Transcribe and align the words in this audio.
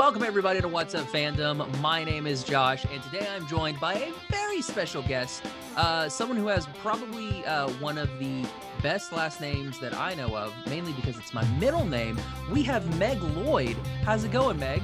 Welcome, 0.00 0.22
everybody, 0.22 0.62
to 0.62 0.66
What's 0.66 0.94
Up 0.94 1.06
Fandom. 1.08 1.78
My 1.80 2.02
name 2.04 2.26
is 2.26 2.42
Josh, 2.42 2.86
and 2.90 3.02
today 3.02 3.28
I'm 3.36 3.46
joined 3.46 3.78
by 3.78 3.96
a 3.96 4.12
very 4.30 4.62
special 4.62 5.02
guest, 5.02 5.42
uh, 5.76 6.08
someone 6.08 6.38
who 6.38 6.46
has 6.46 6.66
probably 6.78 7.44
uh, 7.44 7.68
one 7.72 7.98
of 7.98 8.08
the 8.18 8.46
best 8.82 9.12
last 9.12 9.42
names 9.42 9.78
that 9.80 9.92
I 9.92 10.14
know 10.14 10.34
of, 10.34 10.54
mainly 10.68 10.94
because 10.94 11.18
it's 11.18 11.34
my 11.34 11.44
middle 11.58 11.84
name. 11.84 12.18
We 12.50 12.62
have 12.62 12.98
Meg 12.98 13.20
Lloyd. 13.22 13.76
How's 14.02 14.24
it 14.24 14.32
going, 14.32 14.58
Meg? 14.58 14.80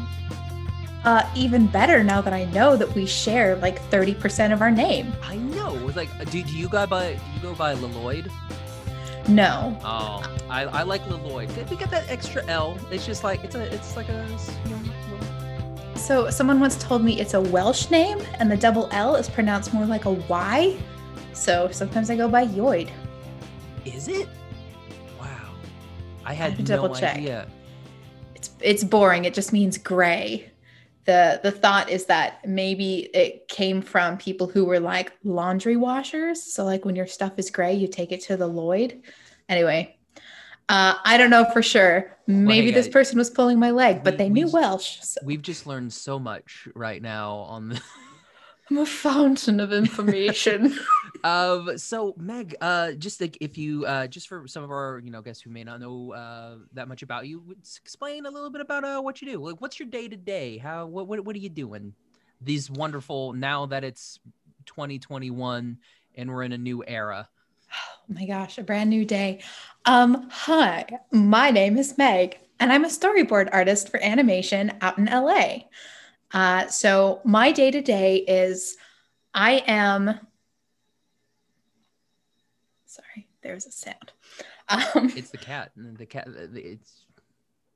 Uh, 1.02 1.27
even 1.35 1.67
better 1.67 2.05
now 2.05 2.21
that 2.21 2.35
I 2.35 2.45
know 2.45 2.77
that 2.77 2.95
we 2.95 3.07
share 3.07 3.57
like 3.57 3.80
30% 3.91 4.53
of 4.53 4.61
our 4.61 4.71
name. 4.71 5.14
I 5.23 5.37
know. 5.37 5.75
It's 5.89 5.96
like, 5.96 6.11
do, 6.30 6.43
do 6.43 6.53
you 6.55 6.69
go 6.69 6.87
by 6.87 7.14
do 7.14 7.21
you 7.37 7.41
go 7.41 7.55
by 7.55 7.73
Lloyd? 7.73 8.30
No. 9.29 9.77
Oh, 9.83 10.23
I, 10.48 10.67
I 10.67 10.83
like 10.83 11.09
Lloyd. 11.09 11.51
We 11.71 11.77
get 11.77 11.91
that 11.91 12.09
extra 12.09 12.45
L. 12.46 12.79
It's 12.90 13.04
just 13.04 13.25
like 13.25 13.43
it's 13.43 13.54
a 13.54 13.75
it's 13.75 13.96
like 13.96 14.08
a 14.08 14.26
you 14.64 14.71
know, 14.71 14.86
so 15.99 16.31
someone 16.31 16.61
once 16.61 16.77
told 16.82 17.03
me 17.03 17.21
it's 17.21 17.35
a 17.35 17.41
Welsh 17.41 17.91
name 17.91 18.18
and 18.39 18.50
the 18.50 18.57
double 18.57 18.89
L 18.93 19.17
is 19.17 19.29
pronounced 19.29 19.73
more 19.73 19.87
like 19.87 20.04
a 20.04 20.13
Y. 20.13 20.77
So 21.32 21.68
sometimes 21.71 22.11
I 22.11 22.17
go 22.17 22.29
by 22.29 22.46
Yoid. 22.46 22.91
Is 23.85 24.09
it? 24.09 24.29
Wow. 25.21 25.54
I 26.25 26.35
had, 26.35 26.53
I 26.53 26.57
no 26.57 26.64
double 26.64 26.95
check. 26.95 27.17
idea. 27.17 27.49
It's 28.35 28.51
it's 28.61 28.85
boring. 28.85 29.25
It 29.25 29.35
just 29.35 29.53
means 29.53 29.79
gray. 29.79 30.51
The 31.04 31.40
the 31.43 31.53
thought 31.53 31.89
is 31.89 32.06
that 32.06 32.47
maybe 32.47 33.11
it 33.15 33.48
came 33.48 33.81
from 33.81 34.19
people 34.19 34.47
who 34.47 34.65
were 34.65 34.81
like 34.81 35.12
laundry 35.25 35.77
washers. 35.77 36.42
So 36.42 36.65
like 36.65 36.84
when 36.84 36.97
your 36.97 37.06
stuff 37.06 37.39
is 37.39 37.51
gray, 37.51 37.75
you 37.75 37.87
take 37.87 38.12
it 38.12 38.23
to 38.23 38.37
the 38.37 38.47
Lloyd. 38.47 39.03
Anyway, 39.48 39.95
uh, 40.69 40.94
I 41.05 41.16
don't 41.16 41.30
know 41.30 41.44
for 41.52 41.62
sure. 41.62 42.16
Maybe 42.27 42.72
this 42.72 42.88
person 42.88 43.19
was 43.19 43.30
pulling 43.30 43.58
my 43.58 43.70
leg, 43.70 44.02
but 44.02 44.14
we, 44.14 44.19
they 44.19 44.28
knew 44.28 44.48
Welsh. 44.50 44.98
So. 45.00 45.20
We've 45.25 45.42
just 45.42 45.67
learned 45.67 45.92
so 45.92 46.19
much 46.19 46.69
right 46.75 47.00
now 47.00 47.34
on 47.34 47.69
the. 47.70 47.81
I'm 48.70 48.78
a 48.78 48.86
fountain 48.86 49.61
of 49.61 49.73
information. 49.73 50.77
um. 51.25 51.78
So 51.78 52.14
Meg, 52.17 52.56
uh, 52.61 52.92
just 52.92 53.20
like 53.20 53.39
if 53.41 53.56
you, 53.56 53.86
uh, 53.86 54.08
just 54.08 54.27
for 54.27 54.48
some 54.48 54.64
of 54.64 54.73
our, 54.73 55.00
you 55.05 55.12
know, 55.12 55.23
guests 55.23 55.41
who 55.41 55.50
may 55.50 55.62
not 55.62 55.81
know 55.81 56.12
uh 56.12 56.56
that 56.73 56.89
much 56.89 57.03
about 57.03 57.28
you, 57.28 57.45
explain 57.61 58.27
a 58.27 58.30
little 58.30 58.51
bit 58.51 58.61
about 58.61 58.84
uh 58.84 59.01
what 59.01 59.23
you 59.23 59.30
do. 59.30 59.39
Like, 59.39 59.61
what's 59.61 59.78
your 59.78 59.89
day 59.89 60.08
to 60.08 60.17
day? 60.17 60.58
How 60.58 60.86
what 60.86 61.06
what 61.06 61.25
what 61.25 61.36
are 61.36 61.41
you 61.41 61.48
doing? 61.48 61.95
These 62.41 62.69
wonderful 62.69 63.33
now 63.34 63.67
that 63.67 63.84
it's 63.84 64.19
2021 64.67 65.78
and 66.17 66.30
we're 66.30 66.42
in 66.42 66.53
a 66.53 66.58
new 66.58 66.83
era. 66.84 67.28
Oh 67.72 67.97
my 68.09 68.27
gosh, 68.27 68.59
a 68.59 68.62
brand 68.62 68.91
new 68.91 69.05
day. 69.05 69.41
Um, 69.84 70.28
hi, 70.31 70.86
my 71.12 71.50
name 71.50 71.78
is 71.78 71.97
Meg, 71.97 72.39
and 72.58 72.73
I'm 72.73 72.84
a 72.84 72.89
storyboard 72.89 73.48
artist 73.53 73.89
for 73.89 74.03
animation 74.03 74.73
out 74.81 74.98
in 74.98 75.05
LA. 75.06 75.58
Uh, 76.33 76.67
so 76.67 77.20
my 77.25 77.53
day 77.53 77.70
to 77.70 77.81
day 77.81 78.17
is 78.17 78.77
I 79.33 79.62
am. 79.67 80.19
Sorry, 82.86 83.28
there's 83.42 83.67
a 83.67 83.73
sound. 83.73 84.12
Um, 84.69 85.12
it's 85.17 85.30
the 85.30 85.39
cat. 85.39 85.70
The 85.77 86.06
cat. 86.06 86.28
It's. 86.55 87.03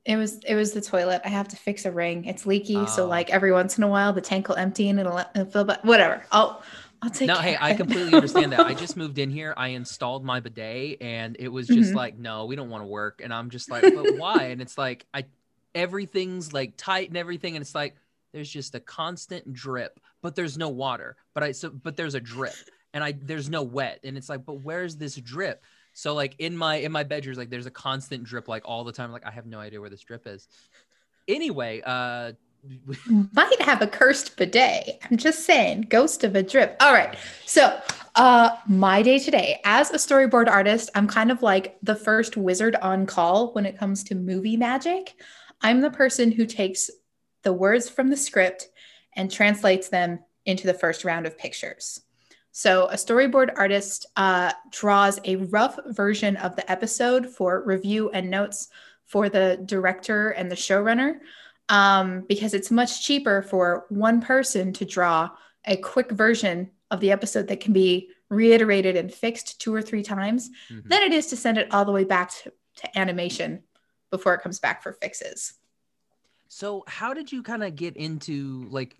It 0.07 0.17
was 0.17 0.41
it 0.47 0.55
was 0.55 0.73
the 0.73 0.81
toilet. 0.81 1.21
I 1.25 1.29
have 1.29 1.49
to 1.49 1.57
fix 1.57 1.85
a 1.85 1.93
ring. 1.93 2.25
It's 2.25 2.47
leaky, 2.47 2.79
oh. 2.79 2.87
so 2.87 3.07
like 3.07 3.31
every 3.31 3.53
once 3.53 3.77
in 3.77 3.85
a 3.85 3.89
while 3.89 4.13
the 4.13 4.23
tank 4.23 4.49
will 4.49 4.57
empty 4.57 4.89
and 4.89 4.99
it'll, 4.99 5.19
it'll 5.19 5.45
fill. 5.45 5.65
But 5.65 5.85
whatever. 5.85 6.25
I'll 6.33 6.63
I'll 7.03 7.11
take 7.11 7.29
no, 7.29 7.37
hey, 7.37 7.57
I 7.59 7.75
completely 7.75 8.13
understand 8.13 8.53
that. 8.53 8.61
I 8.61 8.75
just 8.85 8.97
moved 8.97 9.19
in 9.19 9.31
here. 9.31 9.55
I 9.57 9.69
installed 9.69 10.25
my 10.25 10.41
bidet 10.41 10.99
and 11.01 11.37
it 11.39 11.49
was 11.49 11.67
just 11.67 11.91
mm-hmm. 11.91 11.97
like, 11.97 12.19
no, 12.19 12.45
we 12.45 12.57
don't 12.57 12.69
want 12.69 12.83
to 12.83 12.87
work. 12.87 13.21
And 13.25 13.33
I'm 13.33 13.49
just 13.51 13.71
like, 13.71 13.83
but 13.83 14.17
why? 14.17 14.45
And 14.47 14.61
it's 14.61 14.77
like 14.77 15.07
I 15.15 15.25
everything's 15.75 16.53
like 16.53 16.75
tight 16.77 17.09
and 17.09 17.17
everything. 17.17 17.57
And 17.57 17.63
it's 17.63 17.75
like 17.75 17.97
there's 18.33 18.51
just 18.51 18.75
a 18.75 18.81
constant 18.81 19.53
drip, 19.53 19.99
but 20.21 20.35
there's 20.35 20.59
no 20.59 20.69
water. 20.69 21.17
But 21.33 21.43
I 21.43 21.53
so 21.53 21.71
but 21.71 21.97
there's 21.97 22.15
a 22.15 22.21
drip 22.21 22.55
and 22.93 23.03
I 23.03 23.13
there's 23.13 23.49
no 23.49 23.63
wet. 23.63 24.01
And 24.05 24.19
it's 24.19 24.29
like, 24.29 24.45
but 24.45 24.61
where's 24.61 24.97
this 24.97 25.17
drip? 25.17 25.65
So 25.95 26.15
like 26.15 26.35
in 26.39 26.55
my 26.57 26.77
in 26.77 26.93
my 26.93 27.03
bedroom, 27.03 27.37
like 27.37 27.51
there's 27.51 27.67
a 27.67 27.71
constant 27.71 28.25
drip 28.25 28.47
like 28.47 28.63
all 28.67 28.85
the 28.85 28.93
time. 28.93 29.11
Like 29.11 29.27
I 29.27 29.31
have 29.31 29.47
no 29.47 29.59
idea 29.59 29.81
where 29.81 29.91
this 29.91 30.03
drip 30.03 30.27
is. 30.27 30.49
Anyway, 31.27 31.81
uh 31.85 32.33
might 33.33 33.63
have 33.63 33.83
a 33.83 33.87
cursed 33.87 34.37
bidet. 34.37 35.01
I'm 35.11 35.17
just 35.17 35.45
saying, 35.45 35.87
ghost 35.89 36.25
of 36.25 36.37
a 36.37 36.43
drip. 36.43 36.77
All 36.81 36.93
right. 36.93 37.17
So, 37.47 37.81
uh, 38.17 38.57
my 38.67 39.03
day 39.03 39.19
today 39.19 39.61
as 39.65 39.91
a 39.91 39.97
storyboard 39.97 40.49
artist, 40.49 40.91
I'm 40.95 41.07
kind 41.07 41.31
of 41.31 41.43
like 41.43 41.79
the 41.83 41.95
first 41.95 42.37
wizard 42.37 42.77
on 42.77 43.07
call 43.07 43.53
when 43.53 43.67
it 43.67 43.79
comes 43.79 44.05
to 44.05 44.15
movie 44.15 44.57
magic. 44.57 45.15
I'm 45.61 45.81
the 45.81 45.91
person 45.91 46.33
who 46.33 46.45
takes 46.45 46.91
the 47.43 47.53
words 47.53 47.89
from 47.89 48.11
the 48.11 48.17
script 48.17 48.69
and 49.15 49.31
translates 49.31 49.89
them 49.89 50.21
into 50.45 50.67
the 50.67 50.75
first 50.75 51.05
round 51.05 51.27
of 51.27 51.39
pictures. 51.39 52.01
So, 52.53 52.87
a 52.87 52.95
storyboard 52.95 53.53
artist 53.57 54.07
uh, 54.17 54.53
draws 54.71 55.21
a 55.25 55.37
rough 55.37 55.79
version 55.87 56.37
of 56.37 56.57
the 56.57 56.71
episode 56.71 57.27
for 57.27 57.63
review 57.65 58.11
and 58.11 58.29
notes 58.29 58.69
for 59.07 59.29
the 59.29 59.63
director 59.65 60.31
and 60.31 60.51
the 60.51 60.57
showrunner 60.57 61.21
um, 61.71 62.25
because 62.29 62.53
it's 62.53 62.71
much 62.71 63.07
cheaper 63.07 63.41
for 63.41 63.87
one 63.89 64.21
person 64.21 64.73
to 64.75 64.85
draw 64.85 65.31
a 65.65 65.77
quick 65.77 66.11
version 66.11 66.71
of 66.91 67.01
the 67.01 67.13
episode 67.13 67.47
that 67.49 67.61
can 67.61 67.73
be 67.73 68.11
reiterated 68.29 68.97
and 68.97 69.13
fixed 69.13 69.61
two 69.61 69.73
or 69.73 69.81
three 69.81 70.03
times 70.03 70.51
mm-hmm. 70.69 70.89
than 70.89 71.03
it 71.03 71.13
is 71.13 71.29
to 71.29 71.37
send 71.37 71.57
it 71.57 71.73
all 71.73 71.85
the 71.85 71.93
way 71.93 72.05
back 72.05 72.31
to, 72.31 72.53
to 72.77 72.99
animation 72.99 73.63
before 74.11 74.35
it 74.35 74.43
comes 74.43 74.59
back 74.59 74.83
for 74.83 74.93
fixes. 74.93 75.55
So, 76.49 76.83
how 76.89 77.15
did 77.15 77.31
you 77.31 77.43
kind 77.43 77.63
of 77.63 77.77
get 77.77 77.97
into 77.97 78.67
like? 78.71 78.97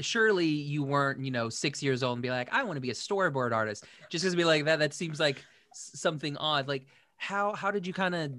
surely 0.00 0.46
you 0.46 0.82
weren't, 0.82 1.22
you 1.22 1.30
know, 1.30 1.50
six 1.50 1.82
years 1.82 2.02
old 2.02 2.16
and 2.16 2.22
be 2.22 2.30
like, 2.30 2.48
I 2.52 2.64
want 2.64 2.76
to 2.76 2.80
be 2.80 2.90
a 2.90 2.94
storyboard 2.94 3.52
artist. 3.52 3.84
Just 4.08 4.24
because 4.24 4.34
be 4.34 4.44
like 4.44 4.64
that, 4.64 4.78
that 4.78 4.94
seems 4.94 5.20
like 5.20 5.44
something 5.74 6.36
odd. 6.38 6.66
Like, 6.66 6.86
how 7.16 7.52
how 7.52 7.70
did 7.70 7.86
you 7.86 7.92
kind 7.92 8.14
of 8.14 8.32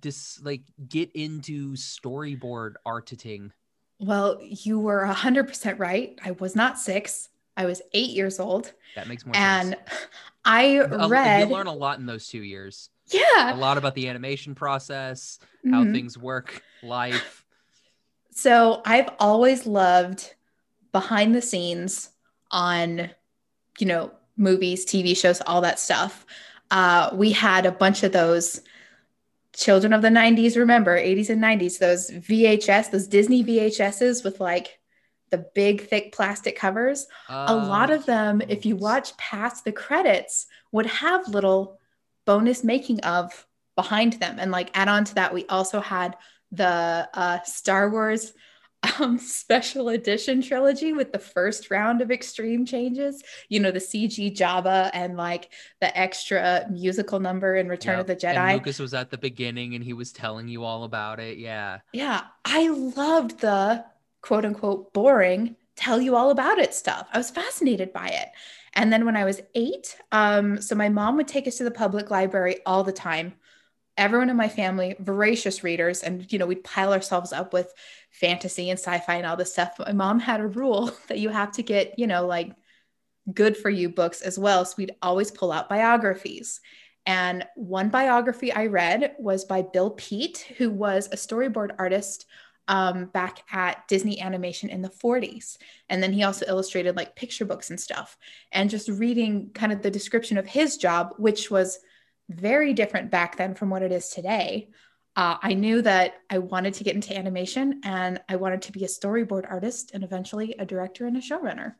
dis 0.00 0.40
like 0.42 0.62
get 0.88 1.10
into 1.12 1.72
storyboard 1.72 2.74
arting? 2.86 3.50
Well, 3.98 4.38
you 4.42 4.78
were 4.78 5.06
100% 5.06 5.78
right. 5.78 6.18
I 6.22 6.32
was 6.32 6.54
not 6.54 6.78
6. 6.78 7.28
I 7.56 7.64
was 7.64 7.80
8 7.94 8.10
years 8.10 8.38
old. 8.38 8.72
That 8.94 9.08
makes 9.08 9.24
more 9.24 9.34
and 9.34 9.70
sense. 9.70 9.80
And 9.80 9.98
I 10.44 11.06
read 11.08 11.48
You 11.48 11.54
learn 11.54 11.66
a 11.66 11.74
lot 11.74 11.98
in 11.98 12.06
those 12.06 12.28
2 12.28 12.42
years. 12.42 12.90
Yeah. 13.08 13.54
A 13.54 13.56
lot 13.56 13.78
about 13.78 13.94
the 13.94 14.08
animation 14.08 14.54
process, 14.54 15.38
how 15.64 15.82
mm-hmm. 15.82 15.92
things 15.92 16.18
work, 16.18 16.62
life. 16.82 17.42
So, 18.38 18.82
I've 18.84 19.08
always 19.18 19.64
loved 19.64 20.34
behind 20.92 21.34
the 21.34 21.40
scenes 21.40 22.10
on 22.50 23.08
you 23.78 23.86
know, 23.86 24.10
movies, 24.36 24.84
TV 24.84 25.16
shows, 25.16 25.40
all 25.42 25.60
that 25.62 25.78
stuff. 25.78 26.26
Uh, 26.70 27.10
we 27.12 27.32
had 27.32 27.66
a 27.66 27.72
bunch 27.72 28.02
of 28.02 28.12
those 28.12 28.60
children 29.56 29.92
of 29.92 30.02
the 30.02 30.08
90s 30.08 30.56
remember 30.56 30.96
80s 30.96 31.30
and 31.30 31.42
90s 31.42 31.78
those 31.78 32.10
VHS 32.10 32.90
those 32.90 33.08
Disney 33.08 33.42
VHSs 33.42 34.22
with 34.24 34.40
like 34.40 34.78
the 35.30 35.46
big 35.54 35.88
thick 35.88 36.12
plastic 36.12 36.56
covers. 36.56 37.06
Uh, 37.28 37.46
a 37.48 37.54
lot 37.56 37.90
of 37.90 38.06
them 38.06 38.40
if 38.48 38.64
you 38.64 38.76
watch 38.76 39.16
past 39.16 39.64
the 39.64 39.72
credits 39.72 40.46
would 40.72 40.86
have 40.86 41.26
little 41.28 41.78
bonus 42.26 42.62
making 42.62 43.00
of 43.00 43.46
behind 43.74 44.14
them. 44.14 44.36
And 44.38 44.50
like 44.50 44.70
add 44.74 44.88
on 44.88 45.04
to 45.04 45.14
that 45.16 45.34
we 45.34 45.46
also 45.46 45.80
had 45.80 46.16
the 46.52 47.08
uh, 47.12 47.42
Star 47.42 47.90
Wars 47.90 48.32
um, 49.00 49.18
special 49.18 49.88
edition 49.88 50.42
trilogy 50.42 50.92
with 50.92 51.12
the 51.12 51.18
first 51.18 51.70
round 51.70 52.00
of 52.00 52.10
extreme 52.10 52.64
changes. 52.64 53.22
You 53.48 53.60
know, 53.60 53.70
the 53.70 53.78
CG 53.78 54.36
Jabba 54.36 54.90
and 54.92 55.16
like 55.16 55.52
the 55.80 55.96
extra 55.96 56.66
musical 56.70 57.20
number 57.20 57.56
in 57.56 57.68
Return 57.68 57.98
yep. 57.98 58.00
of 58.00 58.06
the 58.06 58.16
Jedi. 58.16 58.36
And 58.36 58.58
Lucas 58.58 58.78
was 58.78 58.94
at 58.94 59.10
the 59.10 59.18
beginning 59.18 59.74
and 59.74 59.84
he 59.84 59.92
was 59.92 60.12
telling 60.12 60.48
you 60.48 60.64
all 60.64 60.84
about 60.84 61.20
it. 61.20 61.38
Yeah. 61.38 61.80
Yeah. 61.92 62.22
I 62.44 62.68
loved 62.68 63.40
the 63.40 63.84
quote 64.22 64.44
unquote 64.44 64.92
boring 64.92 65.56
tell 65.76 66.00
you 66.00 66.16
all 66.16 66.30
about 66.30 66.58
it 66.58 66.74
stuff. 66.74 67.06
I 67.12 67.18
was 67.18 67.30
fascinated 67.30 67.92
by 67.92 68.08
it. 68.08 68.28
And 68.72 68.92
then 68.92 69.04
when 69.04 69.16
I 69.16 69.24
was 69.24 69.40
eight, 69.54 69.96
um, 70.12 70.60
so 70.60 70.74
my 70.74 70.88
mom 70.88 71.16
would 71.16 71.28
take 71.28 71.46
us 71.46 71.56
to 71.56 71.64
the 71.64 71.70
public 71.70 72.10
library 72.10 72.58
all 72.66 72.82
the 72.82 72.92
time 72.92 73.34
everyone 73.96 74.30
in 74.30 74.36
my 74.36 74.48
family 74.48 74.94
voracious 74.98 75.64
readers 75.64 76.02
and 76.02 76.30
you 76.32 76.38
know 76.38 76.46
we'd 76.46 76.64
pile 76.64 76.92
ourselves 76.92 77.32
up 77.32 77.52
with 77.52 77.72
fantasy 78.10 78.70
and 78.70 78.78
sci-fi 78.78 79.16
and 79.16 79.26
all 79.26 79.36
this 79.36 79.52
stuff 79.52 79.74
my 79.78 79.92
mom 79.92 80.20
had 80.20 80.40
a 80.40 80.46
rule 80.46 80.92
that 81.08 81.18
you 81.18 81.28
have 81.28 81.52
to 81.52 81.62
get 81.62 81.98
you 81.98 82.06
know 82.06 82.26
like 82.26 82.52
good 83.32 83.56
for 83.56 83.70
you 83.70 83.88
books 83.88 84.20
as 84.20 84.38
well 84.38 84.64
so 84.64 84.74
we'd 84.78 84.94
always 85.02 85.30
pull 85.30 85.50
out 85.50 85.68
biographies 85.68 86.60
and 87.06 87.44
one 87.56 87.88
biography 87.88 88.52
i 88.52 88.66
read 88.66 89.14
was 89.18 89.44
by 89.44 89.62
bill 89.62 89.90
peet 89.90 90.52
who 90.58 90.70
was 90.70 91.08
a 91.08 91.16
storyboard 91.16 91.70
artist 91.78 92.26
um, 92.68 93.06
back 93.06 93.44
at 93.52 93.86
Disney 93.86 94.20
Animation 94.20 94.70
in 94.70 94.82
the 94.82 94.88
40s. 94.88 95.56
And 95.88 96.02
then 96.02 96.12
he 96.12 96.24
also 96.24 96.46
illustrated 96.48 96.96
like 96.96 97.14
picture 97.14 97.44
books 97.44 97.70
and 97.70 97.78
stuff. 97.78 98.18
And 98.52 98.68
just 98.68 98.88
reading 98.88 99.50
kind 99.54 99.72
of 99.72 99.82
the 99.82 99.90
description 99.90 100.36
of 100.36 100.46
his 100.46 100.76
job, 100.76 101.10
which 101.16 101.48
was 101.50 101.78
very 102.28 102.72
different 102.72 103.10
back 103.10 103.36
then 103.36 103.54
from 103.54 103.70
what 103.70 103.82
it 103.82 103.92
is 103.92 104.08
today. 104.08 104.68
uh, 105.16 105.38
I 105.42 105.54
knew 105.54 105.80
that 105.82 106.14
I 106.28 106.38
wanted 106.38 106.74
to 106.74 106.84
get 106.84 106.94
into 106.94 107.16
animation 107.16 107.80
and 107.84 108.20
I 108.28 108.36
wanted 108.36 108.62
to 108.62 108.72
be 108.72 108.84
a 108.84 108.88
storyboard 108.88 109.50
artist 109.50 109.92
and 109.94 110.04
eventually 110.04 110.54
a 110.58 110.66
director 110.66 111.06
and 111.06 111.16
a 111.16 111.20
showrunner. 111.20 111.74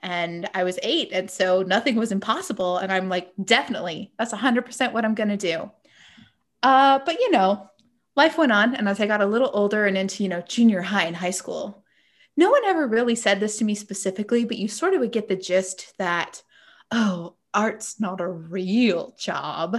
And 0.00 0.48
I 0.52 0.64
was 0.64 0.80
eight, 0.82 1.10
and 1.12 1.30
so 1.30 1.62
nothing 1.62 1.94
was 1.94 2.10
impossible. 2.10 2.78
And 2.78 2.90
I'm 2.90 3.08
like, 3.08 3.30
definitely, 3.42 4.12
that's 4.18 4.32
100% 4.32 4.92
what 4.92 5.04
I'm 5.04 5.14
going 5.14 5.28
to 5.28 5.36
do. 5.36 5.70
Uh, 6.62 6.98
but 7.04 7.20
you 7.20 7.30
know, 7.30 7.68
life 8.16 8.36
went 8.36 8.50
on. 8.50 8.74
And 8.74 8.88
as 8.88 9.00
I 9.00 9.06
got 9.06 9.20
a 9.20 9.26
little 9.26 9.50
older 9.52 9.86
and 9.86 9.96
into, 9.96 10.24
you 10.24 10.28
know, 10.28 10.40
junior 10.40 10.80
high 10.82 11.04
and 11.04 11.14
high 11.14 11.30
school, 11.30 11.84
no 12.36 12.50
one 12.50 12.64
ever 12.64 12.88
really 12.88 13.14
said 13.14 13.38
this 13.38 13.58
to 13.58 13.64
me 13.64 13.74
specifically, 13.76 14.44
but 14.44 14.56
you 14.56 14.66
sort 14.66 14.94
of 14.94 15.00
would 15.00 15.12
get 15.12 15.28
the 15.28 15.36
gist 15.36 15.92
that, 15.98 16.42
oh, 16.90 17.36
art's 17.54 18.00
not 18.00 18.20
a 18.20 18.28
real 18.28 19.14
job. 19.18 19.78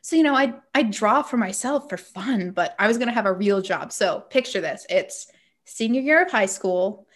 So, 0.00 0.16
you 0.16 0.22
know, 0.22 0.34
I 0.34 0.54
I 0.74 0.84
draw 0.84 1.22
for 1.22 1.36
myself 1.36 1.88
for 1.88 1.96
fun, 1.96 2.52
but 2.52 2.74
I 2.78 2.86
was 2.86 2.98
going 2.98 3.08
to 3.08 3.14
have 3.14 3.26
a 3.26 3.32
real 3.32 3.60
job. 3.60 3.92
So, 3.92 4.20
picture 4.20 4.60
this. 4.60 4.86
It's 4.88 5.26
senior 5.64 6.00
year 6.00 6.22
of 6.22 6.30
high 6.30 6.46
school. 6.46 7.06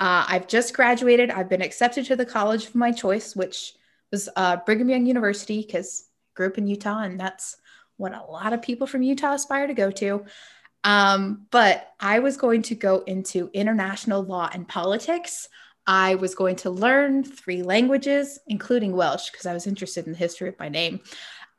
Uh, 0.00 0.24
I've 0.28 0.48
just 0.48 0.74
graduated. 0.74 1.30
I've 1.30 1.48
been 1.48 1.62
accepted 1.62 2.06
to 2.06 2.16
the 2.16 2.26
college 2.26 2.66
of 2.66 2.74
my 2.74 2.92
choice, 2.92 3.36
which 3.36 3.74
was 4.10 4.28
uh, 4.36 4.56
Brigham 4.66 4.90
Young 4.90 5.06
University, 5.06 5.62
because 5.62 6.08
grew 6.34 6.48
up 6.48 6.58
in 6.58 6.66
Utah, 6.66 7.02
and 7.02 7.18
that's 7.18 7.56
what 7.96 8.12
a 8.12 8.24
lot 8.24 8.52
of 8.52 8.62
people 8.62 8.86
from 8.86 9.02
Utah 9.02 9.34
aspire 9.34 9.66
to 9.66 9.74
go 9.74 9.90
to. 9.92 10.24
Um, 10.84 11.46
but 11.50 11.88
I 12.00 12.18
was 12.18 12.36
going 12.36 12.62
to 12.62 12.74
go 12.74 13.00
into 13.06 13.50
international 13.52 14.22
law 14.22 14.50
and 14.52 14.66
politics. 14.66 15.48
I 15.86 16.14
was 16.16 16.34
going 16.34 16.56
to 16.56 16.70
learn 16.70 17.24
three 17.24 17.62
languages, 17.62 18.38
including 18.46 18.92
Welsh, 18.92 19.30
because 19.30 19.46
I 19.46 19.52
was 19.52 19.66
interested 19.66 20.06
in 20.06 20.12
the 20.12 20.18
history 20.18 20.48
of 20.48 20.58
my 20.58 20.68
name. 20.68 21.00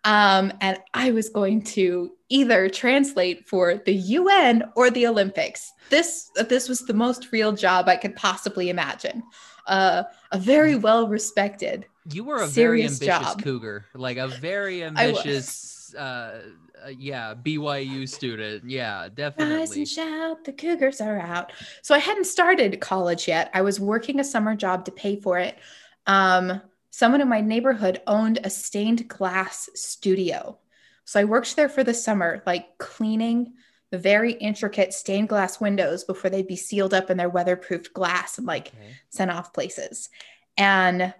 Um, 0.05 0.51
and 0.59 0.79
I 0.93 1.11
was 1.11 1.29
going 1.29 1.63
to 1.63 2.11
either 2.29 2.69
translate 2.69 3.47
for 3.47 3.75
the 3.85 3.93
UN 3.93 4.63
or 4.75 4.89
the 4.89 5.07
Olympics. 5.07 5.71
This 5.89 6.29
this 6.49 6.67
was 6.67 6.81
the 6.81 6.93
most 6.93 7.31
real 7.31 7.53
job 7.53 7.87
I 7.87 7.95
could 7.95 8.15
possibly 8.15 8.69
imagine. 8.69 9.23
Uh, 9.67 10.03
a 10.31 10.37
very 10.37 10.75
well 10.75 11.07
respected. 11.07 11.85
You 12.11 12.25
were 12.25 12.41
a 12.41 12.47
very 12.47 12.83
ambitious 12.83 13.05
job. 13.05 13.41
cougar, 13.41 13.85
like 13.93 14.17
a 14.17 14.27
very 14.27 14.83
ambitious. 14.83 15.95
Uh, 15.95 16.41
uh, 16.85 16.89
yeah, 16.89 17.33
BYU 17.33 18.07
student. 18.07 18.69
Yeah, 18.69 19.09
definitely. 19.13 19.55
Rise 19.55 19.75
and 19.75 19.87
shout, 19.87 20.43
the 20.43 20.53
Cougars 20.53 21.01
are 21.01 21.19
out. 21.19 21.51
So 21.81 21.95
I 21.95 21.99
hadn't 21.99 22.25
started 22.25 22.79
college 22.81 23.27
yet. 23.27 23.49
I 23.53 23.61
was 23.61 23.79
working 23.79 24.19
a 24.19 24.23
summer 24.23 24.55
job 24.55 24.85
to 24.85 24.91
pay 24.91 25.15
for 25.15 25.39
it. 25.39 25.57
Um, 26.07 26.61
someone 26.89 27.21
in 27.21 27.29
my 27.29 27.41
neighborhood 27.41 28.01
owned 28.07 28.39
a 28.43 28.49
stained 28.49 29.07
glass 29.07 29.69
studio. 29.75 30.57
So 31.05 31.19
I 31.19 31.25
worked 31.25 31.55
there 31.55 31.69
for 31.69 31.83
the 31.83 31.93
summer, 31.93 32.43
like 32.45 32.77
cleaning 32.77 33.53
the 33.91 33.97
very 33.97 34.33
intricate 34.33 34.93
stained 34.93 35.29
glass 35.29 35.59
windows 35.59 36.03
before 36.03 36.29
they'd 36.29 36.47
be 36.47 36.55
sealed 36.55 36.93
up 36.93 37.09
in 37.09 37.17
their 37.17 37.29
weatherproofed 37.29 37.93
glass 37.93 38.37
and 38.37 38.47
like 38.47 38.69
okay. 38.69 38.95
sent 39.09 39.31
off 39.31 39.53
places. 39.53 40.09
And 40.57 41.13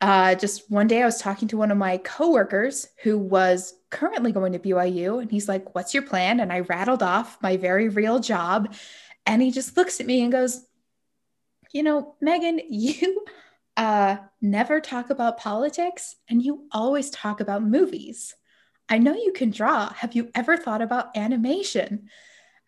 uh, 0.00 0.34
just 0.34 0.70
one 0.70 0.86
day 0.86 1.02
I 1.02 1.06
was 1.06 1.20
talking 1.20 1.48
to 1.48 1.56
one 1.56 1.70
of 1.70 1.78
my 1.78 1.98
coworkers 1.98 2.88
who 3.02 3.18
was 3.18 3.74
currently 3.90 4.32
going 4.32 4.52
to 4.52 4.58
BYU, 4.58 5.20
and 5.20 5.30
he's 5.30 5.48
like, 5.48 5.74
What's 5.74 5.94
your 5.94 6.02
plan? 6.02 6.40
And 6.40 6.52
I 6.52 6.60
rattled 6.60 7.02
off 7.02 7.38
my 7.42 7.56
very 7.56 7.88
real 7.88 8.18
job. 8.18 8.74
And 9.26 9.42
he 9.42 9.50
just 9.50 9.76
looks 9.76 10.00
at 10.00 10.06
me 10.06 10.22
and 10.22 10.32
goes, 10.32 10.64
You 11.72 11.82
know, 11.82 12.14
Megan, 12.20 12.60
you 12.68 13.24
uh, 13.76 14.16
never 14.40 14.80
talk 14.80 15.10
about 15.10 15.38
politics 15.38 16.16
and 16.28 16.42
you 16.42 16.66
always 16.72 17.10
talk 17.10 17.40
about 17.40 17.62
movies. 17.62 18.34
I 18.88 18.98
know 18.98 19.14
you 19.14 19.32
can 19.32 19.50
draw. 19.50 19.92
Have 19.92 20.14
you 20.14 20.30
ever 20.34 20.56
thought 20.56 20.82
about 20.82 21.16
animation? 21.16 22.08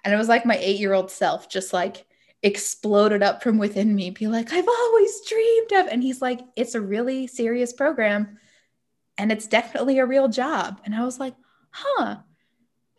And 0.04 0.14
it 0.14 0.16
was 0.16 0.28
like 0.28 0.46
my 0.46 0.56
eight 0.56 0.78
year 0.78 0.92
old 0.92 1.10
self 1.10 1.48
just 1.48 1.72
like 1.72 2.06
exploded 2.42 3.22
up 3.22 3.42
from 3.42 3.58
within 3.58 3.94
me, 3.94 4.10
be 4.10 4.26
like, 4.26 4.52
I've 4.52 4.68
always 4.68 5.20
dreamed 5.28 5.72
of. 5.72 5.86
And 5.86 6.02
he's 6.02 6.20
like, 6.20 6.40
it's 6.56 6.75
a 6.75 6.80
really 6.80 7.26
serious 7.26 7.72
program 7.72 8.38
and 9.19 9.32
it's 9.32 9.47
definitely 9.47 9.99
a 9.99 10.06
real 10.06 10.29
job. 10.29 10.81
And 10.85 10.94
I 10.94 11.05
was 11.05 11.20
like, 11.20 11.35
huh. 11.70 12.17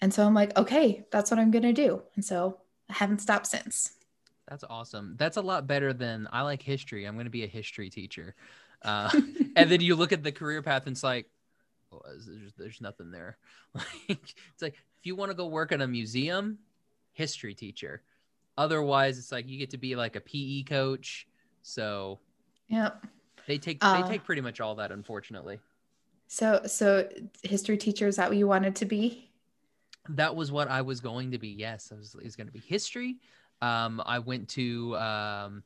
And 0.01 0.13
so 0.13 0.25
I'm 0.25 0.33
like, 0.33 0.57
okay, 0.57 1.05
that's 1.11 1.31
what 1.31 1.39
I'm 1.39 1.51
going 1.51 1.63
to 1.63 1.73
do. 1.73 2.01
And 2.15 2.23
so 2.23 2.59
I 2.89 2.93
haven't 2.93 3.21
stopped 3.21 3.47
since. 3.47 3.93
That's 4.47 4.63
awesome. 4.69 5.15
That's 5.17 5.37
a 5.37 5.41
lot 5.41 5.67
better 5.67 5.93
than 5.93 6.27
I 6.31 6.41
like 6.41 6.61
history. 6.61 7.05
I'm 7.05 7.15
going 7.15 7.25
to 7.25 7.31
be 7.31 7.43
a 7.43 7.47
history 7.47 7.89
teacher. 7.89 8.35
Uh, 8.83 9.09
and 9.55 9.71
then 9.71 9.79
you 9.79 9.95
look 9.95 10.11
at 10.11 10.23
the 10.23 10.31
career 10.33 10.61
path 10.61 10.85
and 10.87 10.93
it's 10.93 11.03
like, 11.05 11.29
oh, 11.93 12.01
there's, 12.27 12.51
there's 12.57 12.81
nothing 12.81 13.11
there. 13.11 13.37
Like, 13.73 14.35
it's 14.53 14.61
like, 14.61 14.73
if 14.73 15.05
you 15.05 15.15
want 15.15 15.31
to 15.31 15.35
go 15.35 15.47
work 15.47 15.71
in 15.71 15.79
a 15.79 15.87
museum, 15.87 16.57
history 17.13 17.53
teacher 17.55 18.01
Otherwise, 18.57 19.17
it's 19.17 19.31
like 19.31 19.47
you 19.47 19.57
get 19.57 19.71
to 19.71 19.77
be 19.77 19.95
like 19.95 20.15
a 20.15 20.21
PE 20.21 20.63
coach. 20.63 21.27
So, 21.63 22.19
yeah, 22.67 22.91
they 23.47 23.57
take 23.57 23.79
uh, 23.81 24.01
they 24.01 24.07
take 24.07 24.23
pretty 24.23 24.41
much 24.41 24.61
all 24.61 24.75
that, 24.75 24.91
unfortunately. 24.91 25.59
So, 26.33 26.61
so 26.65 27.07
history 27.43 27.77
teacher 27.77 28.07
is 28.07 28.15
that 28.15 28.27
what 28.27 28.37
you 28.37 28.47
wanted 28.47 28.75
to 28.77 28.85
be? 28.85 29.29
That 30.09 30.35
was 30.35 30.51
what 30.51 30.67
I 30.67 30.81
was 30.81 30.99
going 30.99 31.29
to 31.29 31.37
be. 31.37 31.49
Yes, 31.49 31.91
I 31.93 31.95
was, 31.95 32.15
it 32.15 32.23
was 32.23 32.35
going 32.35 32.47
to 32.47 32.51
be 32.51 32.63
history. 32.65 33.17
Um, 33.61 34.01
I 34.03 34.17
went 34.17 34.49
to 34.49 34.97
um, 34.97 35.63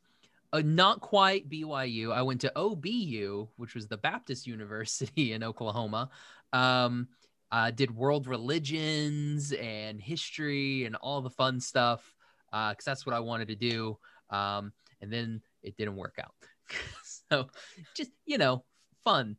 uh, 0.51 0.61
not 0.65 0.99
quite 0.99 1.49
BYU. 1.49 2.11
I 2.11 2.21
went 2.21 2.41
to 2.41 2.51
OBU, 2.53 3.47
which 3.55 3.75
was 3.75 3.87
the 3.87 3.95
Baptist 3.95 4.45
University 4.45 5.31
in 5.31 5.41
Oklahoma. 5.41 6.09
Um, 6.51 7.07
I 7.49 7.71
did 7.71 7.95
world 7.95 8.27
religions 8.27 9.53
and 9.53 10.01
history 10.01 10.83
and 10.83 10.97
all 10.97 11.21
the 11.21 11.29
fun 11.29 11.61
stuff 11.61 12.13
because 12.51 12.71
uh, 12.71 12.91
that's 12.91 13.05
what 13.05 13.15
I 13.15 13.21
wanted 13.21 13.47
to 13.47 13.55
do. 13.55 13.97
Um, 14.31 14.73
and 14.99 15.13
then 15.13 15.41
it 15.63 15.77
didn't 15.77 15.95
work 15.95 16.17
out. 16.21 16.33
so 17.31 17.47
just, 17.95 18.11
you 18.25 18.37
know, 18.37 18.65
fun. 19.05 19.37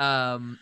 Um, 0.00 0.58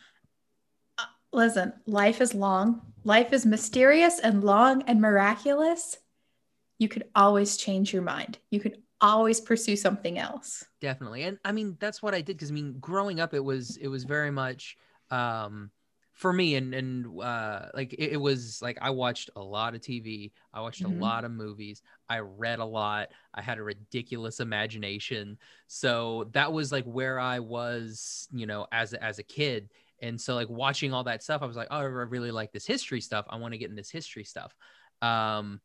Listen, 1.32 1.72
life 1.86 2.20
is 2.20 2.34
long. 2.34 2.80
Life 3.04 3.32
is 3.32 3.44
mysterious 3.44 4.18
and 4.18 4.42
long 4.42 4.82
and 4.82 5.00
miraculous. 5.00 5.96
You 6.78 6.88
could 6.88 7.04
always 7.14 7.56
change 7.56 7.92
your 7.92 8.02
mind. 8.02 8.38
You 8.50 8.60
could 8.60 8.78
always 9.00 9.40
pursue 9.40 9.76
something 9.76 10.18
else. 10.18 10.64
Definitely. 10.80 11.24
And 11.24 11.38
I 11.44 11.52
mean, 11.52 11.76
that's 11.80 12.02
what 12.02 12.14
I 12.14 12.22
did. 12.22 12.38
Cause 12.38 12.50
I 12.50 12.54
mean, 12.54 12.76
growing 12.80 13.20
up, 13.20 13.34
it 13.34 13.44
was, 13.44 13.76
it 13.76 13.88
was 13.88 14.04
very 14.04 14.30
much, 14.30 14.76
um, 15.10 15.70
for 16.18 16.32
me 16.32 16.56
and 16.56 16.74
and 16.74 17.22
uh 17.22 17.66
like 17.74 17.92
it, 17.92 18.14
it, 18.14 18.20
was 18.20 18.60
like 18.60 18.76
i 18.82 18.90
watched 18.90 19.30
a 19.36 19.40
lot 19.40 19.76
of 19.76 19.80
tv 19.80 20.32
i 20.52 20.60
watched 20.60 20.82
mm-hmm. 20.82 21.00
a 21.00 21.04
lot 21.04 21.24
of 21.24 21.30
movies 21.30 21.80
i 22.08 22.18
read 22.18 22.58
a 22.58 22.64
lot 22.64 23.08
i 23.34 23.40
had 23.40 23.56
a 23.56 23.62
ridiculous 23.62 24.40
imagination. 24.40 25.38
So 25.68 26.28
that 26.32 26.52
was 26.52 26.72
like 26.72 26.84
where 26.84 27.20
i 27.20 27.38
was 27.38 28.28
you 28.32 28.46
know 28.46 28.66
as 28.72 28.94
as 28.94 29.18
a 29.20 29.22
kid. 29.22 29.70
And 30.00 30.20
so 30.20 30.34
like 30.34 30.48
watching 30.48 30.92
all 30.92 31.04
that 31.04 31.22
stuff 31.22 31.40
i 31.40 31.46
was 31.46 31.56
like 31.56 31.68
oh 31.70 31.78
i 31.78 31.82
really 31.82 32.32
like 32.32 32.52
this 32.52 32.66
history 32.66 33.00
stuff. 33.00 33.24
I 33.30 33.36
want 33.36 33.54
to 33.54 33.58
get 33.58 33.70
in 33.70 33.76
this 33.76 33.90
history 33.90 34.24
stuff. 34.24 34.56
Um 35.00 35.60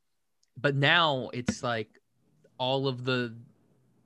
but 0.56 0.76
now 0.76 1.32
it's 1.34 1.64
like 1.64 1.90
all 2.60 2.88
of 2.88 3.06
the 3.06 3.36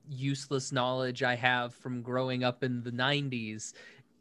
useless 0.10 0.72
knowledge 0.72 1.22
i 1.22 1.36
have 1.36 1.75
from 1.75 2.01
growing 2.01 2.46
up 2.46 2.63
in 2.63 2.82
the 2.82 2.92
90s 2.92 3.74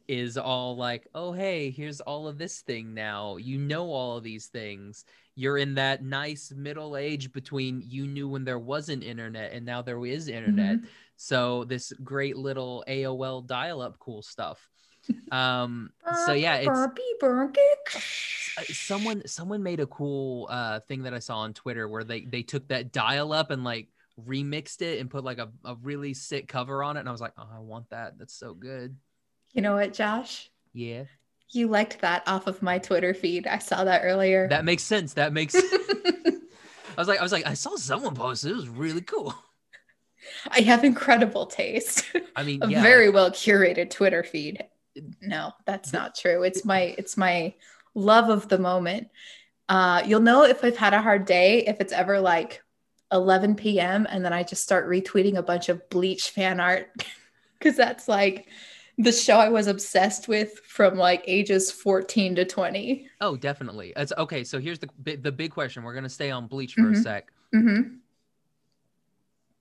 is 0.07 0.37
all 0.37 0.75
like, 0.75 1.07
oh, 1.13 1.33
hey, 1.33 1.69
here's 1.69 1.99
all 2.01 2.27
of 2.27 2.37
this 2.37 2.61
thing 2.61 2.93
now. 2.93 3.37
You 3.37 3.57
know 3.57 3.91
all 3.91 4.17
of 4.17 4.23
these 4.23 4.47
things. 4.47 5.05
You're 5.35 5.57
in 5.57 5.75
that 5.75 6.03
nice 6.03 6.51
middle 6.55 6.97
age 6.97 7.31
between 7.31 7.83
you 7.85 8.07
knew 8.07 8.27
when 8.27 8.43
there 8.43 8.59
wasn't 8.59 9.03
internet 9.03 9.51
and 9.51 9.65
now 9.65 9.81
there 9.81 10.03
is 10.05 10.27
internet. 10.27 10.77
Mm-hmm. 10.77 10.87
So 11.17 11.63
this 11.65 11.93
great 12.03 12.37
little 12.37 12.83
AOL 12.87 13.45
dial 13.45 13.81
up 13.81 13.99
cool 13.99 14.21
stuff. 14.21 14.67
Um, 15.31 15.91
so 16.25 16.33
yeah, 16.33 16.55
it's 16.55 16.67
uh, 16.69 16.87
someone 18.73 19.25
someone 19.25 19.63
made 19.63 19.79
a 19.79 19.85
cool 19.85 20.47
uh 20.49 20.81
thing 20.81 21.03
that 21.03 21.13
I 21.13 21.19
saw 21.19 21.39
on 21.39 21.53
Twitter 21.53 21.87
where 21.87 22.03
they 22.03 22.21
they 22.21 22.43
took 22.43 22.67
that 22.69 22.91
dial 22.91 23.31
up 23.31 23.51
and 23.51 23.63
like 23.63 23.87
remixed 24.25 24.81
it 24.81 24.99
and 24.99 25.09
put 25.09 25.23
like 25.23 25.37
a, 25.37 25.49
a 25.63 25.75
really 25.75 26.13
sick 26.13 26.47
cover 26.47 26.83
on 26.83 26.97
it 26.97 27.01
and 27.01 27.09
I 27.09 27.11
was 27.11 27.21
like, 27.21 27.33
oh, 27.37 27.47
I 27.53 27.59
want 27.59 27.89
that. 27.91 28.17
That's 28.17 28.33
so 28.33 28.53
good. 28.53 28.97
You 29.53 29.61
know 29.61 29.75
what, 29.75 29.93
Josh? 29.93 30.49
Yeah. 30.73 31.03
You 31.51 31.67
liked 31.67 32.01
that 32.01 32.23
off 32.27 32.47
of 32.47 32.61
my 32.61 32.77
Twitter 32.77 33.13
feed. 33.13 33.47
I 33.47 33.59
saw 33.59 33.83
that 33.85 34.01
earlier. 34.03 34.47
That 34.49 34.65
makes 34.65 34.83
sense. 34.83 35.13
That 35.13 35.33
makes 35.33 35.55
I 36.97 37.01
was 37.01 37.07
like 37.07 37.19
I 37.19 37.23
was 37.23 37.31
like 37.31 37.47
I 37.47 37.53
saw 37.53 37.75
someone 37.75 38.15
post 38.15 38.43
it. 38.43 38.51
It 38.51 38.55
was 38.55 38.69
really 38.69 39.01
cool. 39.01 39.33
I 40.49 40.61
have 40.61 40.83
incredible 40.83 41.45
taste. 41.45 42.05
I 42.35 42.43
mean, 42.43 42.59
a 42.63 42.67
yeah. 42.67 42.81
very 42.81 43.09
well 43.09 43.31
curated 43.31 43.89
Twitter 43.89 44.23
feed. 44.23 44.63
No, 45.21 45.51
that's 45.65 45.93
not 45.93 46.15
true. 46.15 46.43
It's 46.43 46.65
my 46.65 46.95
it's 46.97 47.15
my 47.15 47.53
love 47.93 48.29
of 48.29 48.49
the 48.49 48.57
moment. 48.57 49.09
Uh, 49.69 50.01
you'll 50.05 50.21
know 50.21 50.43
if 50.43 50.63
I've 50.63 50.77
had 50.77 50.93
a 50.93 51.01
hard 51.01 51.25
day 51.25 51.65
if 51.65 51.79
it's 51.81 51.93
ever 51.93 52.19
like 52.19 52.63
11 53.11 53.55
p.m. 53.55 54.07
and 54.09 54.23
then 54.23 54.33
I 54.33 54.43
just 54.43 54.63
start 54.63 54.87
retweeting 54.87 55.35
a 55.35 55.43
bunch 55.43 55.69
of 55.69 55.87
Bleach 55.89 56.29
fan 56.29 56.59
art 56.59 56.87
because 57.59 57.75
that's 57.75 58.07
like 58.07 58.47
the 58.97 59.11
show 59.11 59.37
I 59.37 59.49
was 59.49 59.67
obsessed 59.67 60.27
with 60.27 60.59
from 60.65 60.95
like 60.97 61.23
ages 61.27 61.71
14 61.71 62.35
to 62.35 62.45
20. 62.45 63.07
Oh, 63.21 63.35
definitely. 63.37 63.93
It's 63.95 64.13
okay. 64.17 64.43
So 64.43 64.59
here's 64.59 64.79
the 64.79 64.89
the 65.17 65.31
big 65.31 65.51
question. 65.51 65.83
We're 65.83 65.93
gonna 65.93 66.09
stay 66.09 66.31
on 66.31 66.47
Bleach 66.47 66.73
for 66.73 66.89
a 66.89 66.93
Mhm. 66.93 67.03
sec. 67.03 67.31
Mm-hmm. 67.53 67.93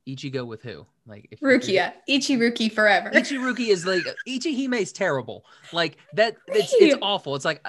Ichigo 0.09 0.47
with 0.47 0.63
who? 0.63 0.87
Like 1.07 1.29
if 1.33 1.41
Rukia, 1.41 1.93
Ichiruki 2.09 2.71
forever. 2.73 3.11
Ichiruki 3.11 3.69
is 3.69 3.85
like 3.85 4.03
Ichihime 4.27 4.81
is 4.81 4.93
terrible. 4.93 5.45
Like 5.73 5.99
that. 6.15 6.37
It's 6.49 6.73
it's 6.75 6.97
awful. 7.03 7.35
It's 7.35 7.45
like 7.45 7.65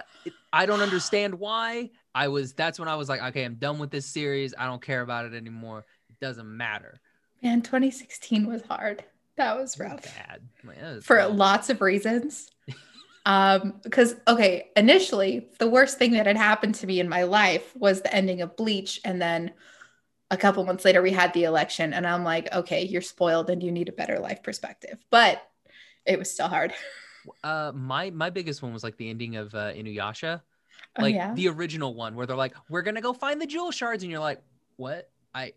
I 0.54 0.66
don't 0.66 0.82
understand 0.82 1.34
why. 1.36 1.90
I 2.16 2.30
was. 2.30 2.54
That's 2.54 2.80
when 2.80 2.88
I 2.88 2.96
was 2.96 3.10
like, 3.10 3.22
okay, 3.22 3.44
I'm 3.44 3.56
done 3.56 3.78
with 3.78 3.92
this 3.92 4.06
series. 4.08 4.54
I 4.58 4.66
don't 4.66 4.82
care 4.82 5.02
about 5.02 5.26
it 5.26 5.34
anymore. 5.36 5.86
It 6.10 6.20
doesn't 6.20 6.48
matter. 6.48 7.00
Man, 7.44 7.62
2016 7.62 8.48
was 8.48 8.64
hard. 8.64 9.04
That 9.38 9.58
was 9.58 9.80
rough 9.80 10.04
Bad. 10.04 10.42
Like, 10.64 10.82
was 10.82 11.06
for 11.06 11.18
bad. 11.18 11.36
lots 11.36 11.70
of 11.70 11.82
reasons. 11.82 12.52
Um, 13.26 13.82
because 13.84 14.16
okay, 14.26 14.70
initially 14.78 15.50
the 15.60 15.70
worst 15.70 15.98
thing 16.00 16.12
that 16.14 16.28
had 16.28 16.38
happened 16.38 16.76
to 16.76 16.88
me 16.88 17.02
in 17.02 17.10
my 17.10 17.24
life 17.24 17.76
was 17.76 18.02
the 18.02 18.16
ending 18.16 18.42
of 18.42 18.56
Bleach, 18.56 19.02
and 19.04 19.22
then 19.22 19.52
a 20.32 20.38
couple 20.38 20.64
months 20.64 20.86
later 20.86 21.02
we 21.02 21.12
had 21.12 21.34
the 21.34 21.44
election, 21.44 21.92
and 21.92 22.08
I'm 22.08 22.24
like, 22.24 22.48
okay, 22.56 22.86
you're 22.86 23.02
spoiled 23.02 23.50
and 23.50 23.62
you 23.62 23.70
need 23.70 23.90
a 23.90 23.92
better 23.92 24.18
life 24.20 24.44
perspective. 24.44 25.04
But 25.10 25.46
it 26.06 26.18
was 26.18 26.32
still 26.32 26.48
hard. 26.48 26.74
Uh, 27.44 27.74
my 27.76 28.10
my 28.12 28.30
biggest 28.30 28.62
one 28.62 28.72
was 28.72 28.86
like 28.86 28.96
the 28.96 29.10
ending 29.10 29.36
of 29.36 29.54
uh, 29.54 29.74
Inuyasha. 29.74 30.42
Oh, 30.96 31.02
like 31.02 31.14
yeah. 31.14 31.34
the 31.34 31.50
original 31.50 31.94
one 31.94 32.16
where 32.16 32.26
they're 32.26 32.38
like 32.38 32.54
we're 32.70 32.82
gonna 32.82 33.02
go 33.02 33.12
find 33.12 33.42
the 33.42 33.46
jewel 33.46 33.72
shards 33.72 34.04
and 34.04 34.10
you're 34.10 34.22
like 34.22 34.42
what 34.78 35.10
i 35.36 35.52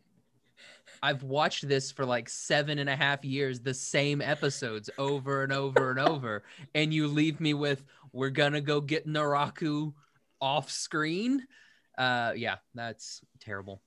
i've 1.03 1.23
watched 1.23 1.67
this 1.69 1.91
for 1.91 2.05
like 2.05 2.29
seven 2.29 2.79
and 2.79 2.89
a 2.91 2.97
half 2.97 3.25
years 3.25 3.61
the 3.61 3.75
same 3.75 4.21
episodes 4.21 4.91
over 4.99 5.43
and 5.43 5.53
over 5.53 5.91
and 5.91 5.99
over 5.99 6.43
and 6.75 6.93
you 6.93 7.07
leave 7.09 7.41
me 7.41 7.55
with 7.55 7.85
we're 8.13 8.31
gonna 8.31 8.61
go 8.61 8.81
get 8.81 9.07
naraku 9.07 9.93
off 10.41 10.71
screen 10.71 11.47
uh 11.99 12.33
yeah 12.37 12.57
that's 12.75 13.21
terrible 13.41 13.83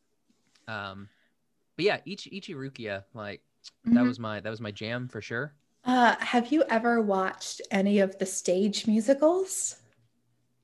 um 0.67 1.10
but 1.75 1.86
yeah 1.86 1.98
Ichi, 2.05 2.29
ichirukia 2.41 3.03
like 3.13 3.41
that 3.86 4.03
Mhm. 4.03 4.08
was 4.08 4.20
my 4.20 4.39
that 4.39 4.50
was 4.50 4.62
my 4.62 4.72
jam 4.72 5.08
for 5.08 5.22
sure 5.22 5.53
Uh, 5.86 6.15
have 6.20 6.51
you 6.51 6.63
ever 6.70 7.01
watched 7.01 7.62
any 7.70 8.00
of 8.00 8.17
the 8.17 8.25
stage 8.25 8.88
musicals? 8.88 9.75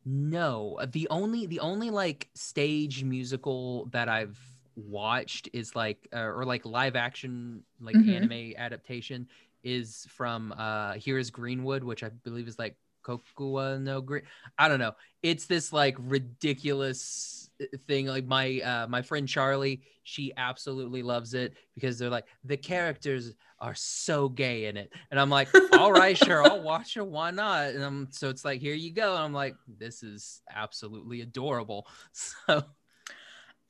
No, 0.05 0.79
the 0.87 1.07
only 1.09 1.45
the 1.45 1.59
only 1.59 1.89
like 1.89 2.29
stage 2.33 3.03
musical 3.03 3.87
that 3.87 4.07
I've 4.07 4.39
watched 4.79 5.49
is 5.53 5.75
like 5.75 6.07
uh, 6.13 6.19
or 6.19 6.45
like 6.45 6.65
live 6.65 6.95
action 6.95 7.63
like 7.79 7.95
Mhm. 7.97 8.09
anime 8.09 8.53
adaptation 8.57 9.27
is 9.63 10.07
from 10.09 10.53
uh 10.57 10.93
Here's 10.93 11.29
Greenwood, 11.29 11.83
which 11.83 12.03
I 12.03 12.09
believe 12.09 12.47
is 12.47 12.59
like 12.59 12.75
Kokua 13.03 13.79
no 13.81 14.01
Green. 14.01 14.23
I 14.57 14.67
don't 14.67 14.79
know. 14.79 14.93
It's 15.23 15.45
this 15.45 15.71
like 15.73 15.95
ridiculous 15.99 17.49
uh, 17.61 17.65
thing. 17.87 18.07
Like 18.07 18.25
my 18.25 18.59
uh 18.61 18.87
my 18.87 19.01
friend 19.01 19.27
Charlie, 19.27 19.81
she 20.03 20.31
absolutely 20.37 21.03
loves 21.03 21.33
it 21.33 21.53
because 21.75 21.97
they're 21.99 22.09
like 22.09 22.25
the 22.43 22.57
characters 22.57 23.33
are 23.59 23.75
so 23.75 24.29
gay 24.29 24.65
in 24.65 24.77
it, 24.77 24.93
and 25.11 25.19
I'm 25.19 25.29
like, 25.29 25.49
all 25.71 25.91
right, 25.91 26.17
sure, 26.17 26.43
I'll 26.43 26.61
watch 26.63 26.95
it. 26.97 27.05
Why 27.05 27.31
not? 27.31 27.67
And 27.69 27.83
I'm 27.83 28.07
so 28.11 28.29
it's 28.29 28.45
like 28.45 28.61
here 28.61 28.73
you 28.75 28.93
go. 28.93 29.15
And 29.15 29.23
I'm 29.23 29.33
like, 29.33 29.55
this 29.67 30.03
is 30.03 30.41
absolutely 30.53 31.21
adorable. 31.21 31.87
So 32.47 32.63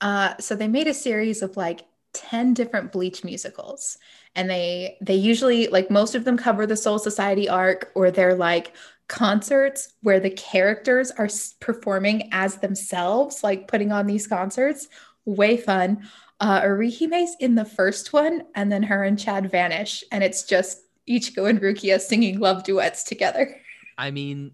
Uh, 0.01 0.37
so 0.39 0.55
they 0.55 0.67
made 0.67 0.87
a 0.87 0.93
series 0.93 1.41
of 1.41 1.57
like 1.57 1.85
10 2.13 2.53
different 2.53 2.91
bleach 2.91 3.23
musicals 3.23 3.97
and 4.35 4.49
they 4.49 4.97
they 4.99 5.13
usually 5.13 5.67
like 5.67 5.91
most 5.91 6.15
of 6.15 6.25
them 6.25 6.37
cover 6.37 6.65
the 6.65 6.75
soul 6.75 6.97
society 6.97 7.47
arc 7.47 7.91
or 7.93 8.09
they're 8.09 8.33
like 8.33 8.73
concerts 9.07 9.93
where 10.01 10.19
the 10.19 10.31
characters 10.31 11.11
are 11.11 11.29
performing 11.59 12.27
as 12.31 12.57
themselves 12.57 13.43
like 13.43 13.67
putting 13.67 13.91
on 13.91 14.07
these 14.07 14.25
concerts 14.25 14.87
way 15.25 15.55
fun 15.55 16.01
uh 16.39 16.61
Orihime's 16.61 17.35
in 17.39 17.53
the 17.53 17.65
first 17.65 18.11
one 18.11 18.41
and 18.55 18.71
then 18.71 18.81
her 18.81 19.03
and 19.03 19.19
Chad 19.19 19.51
vanish 19.51 20.03
and 20.11 20.23
it's 20.23 20.41
just 20.43 20.81
Ichigo 21.07 21.47
and 21.47 21.61
Rukia 21.61 21.99
singing 22.01 22.39
love 22.39 22.63
duets 22.63 23.03
together 23.03 23.55
I 23.99 24.11
mean, 24.11 24.53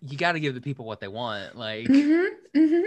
you 0.00 0.16
got 0.16 0.32
to 0.32 0.40
give 0.40 0.54
the 0.54 0.60
people 0.60 0.84
what 0.84 1.00
they 1.00 1.08
want. 1.08 1.56
Like, 1.56 1.88
Mhm, 1.88 2.28
mhm. 2.54 2.84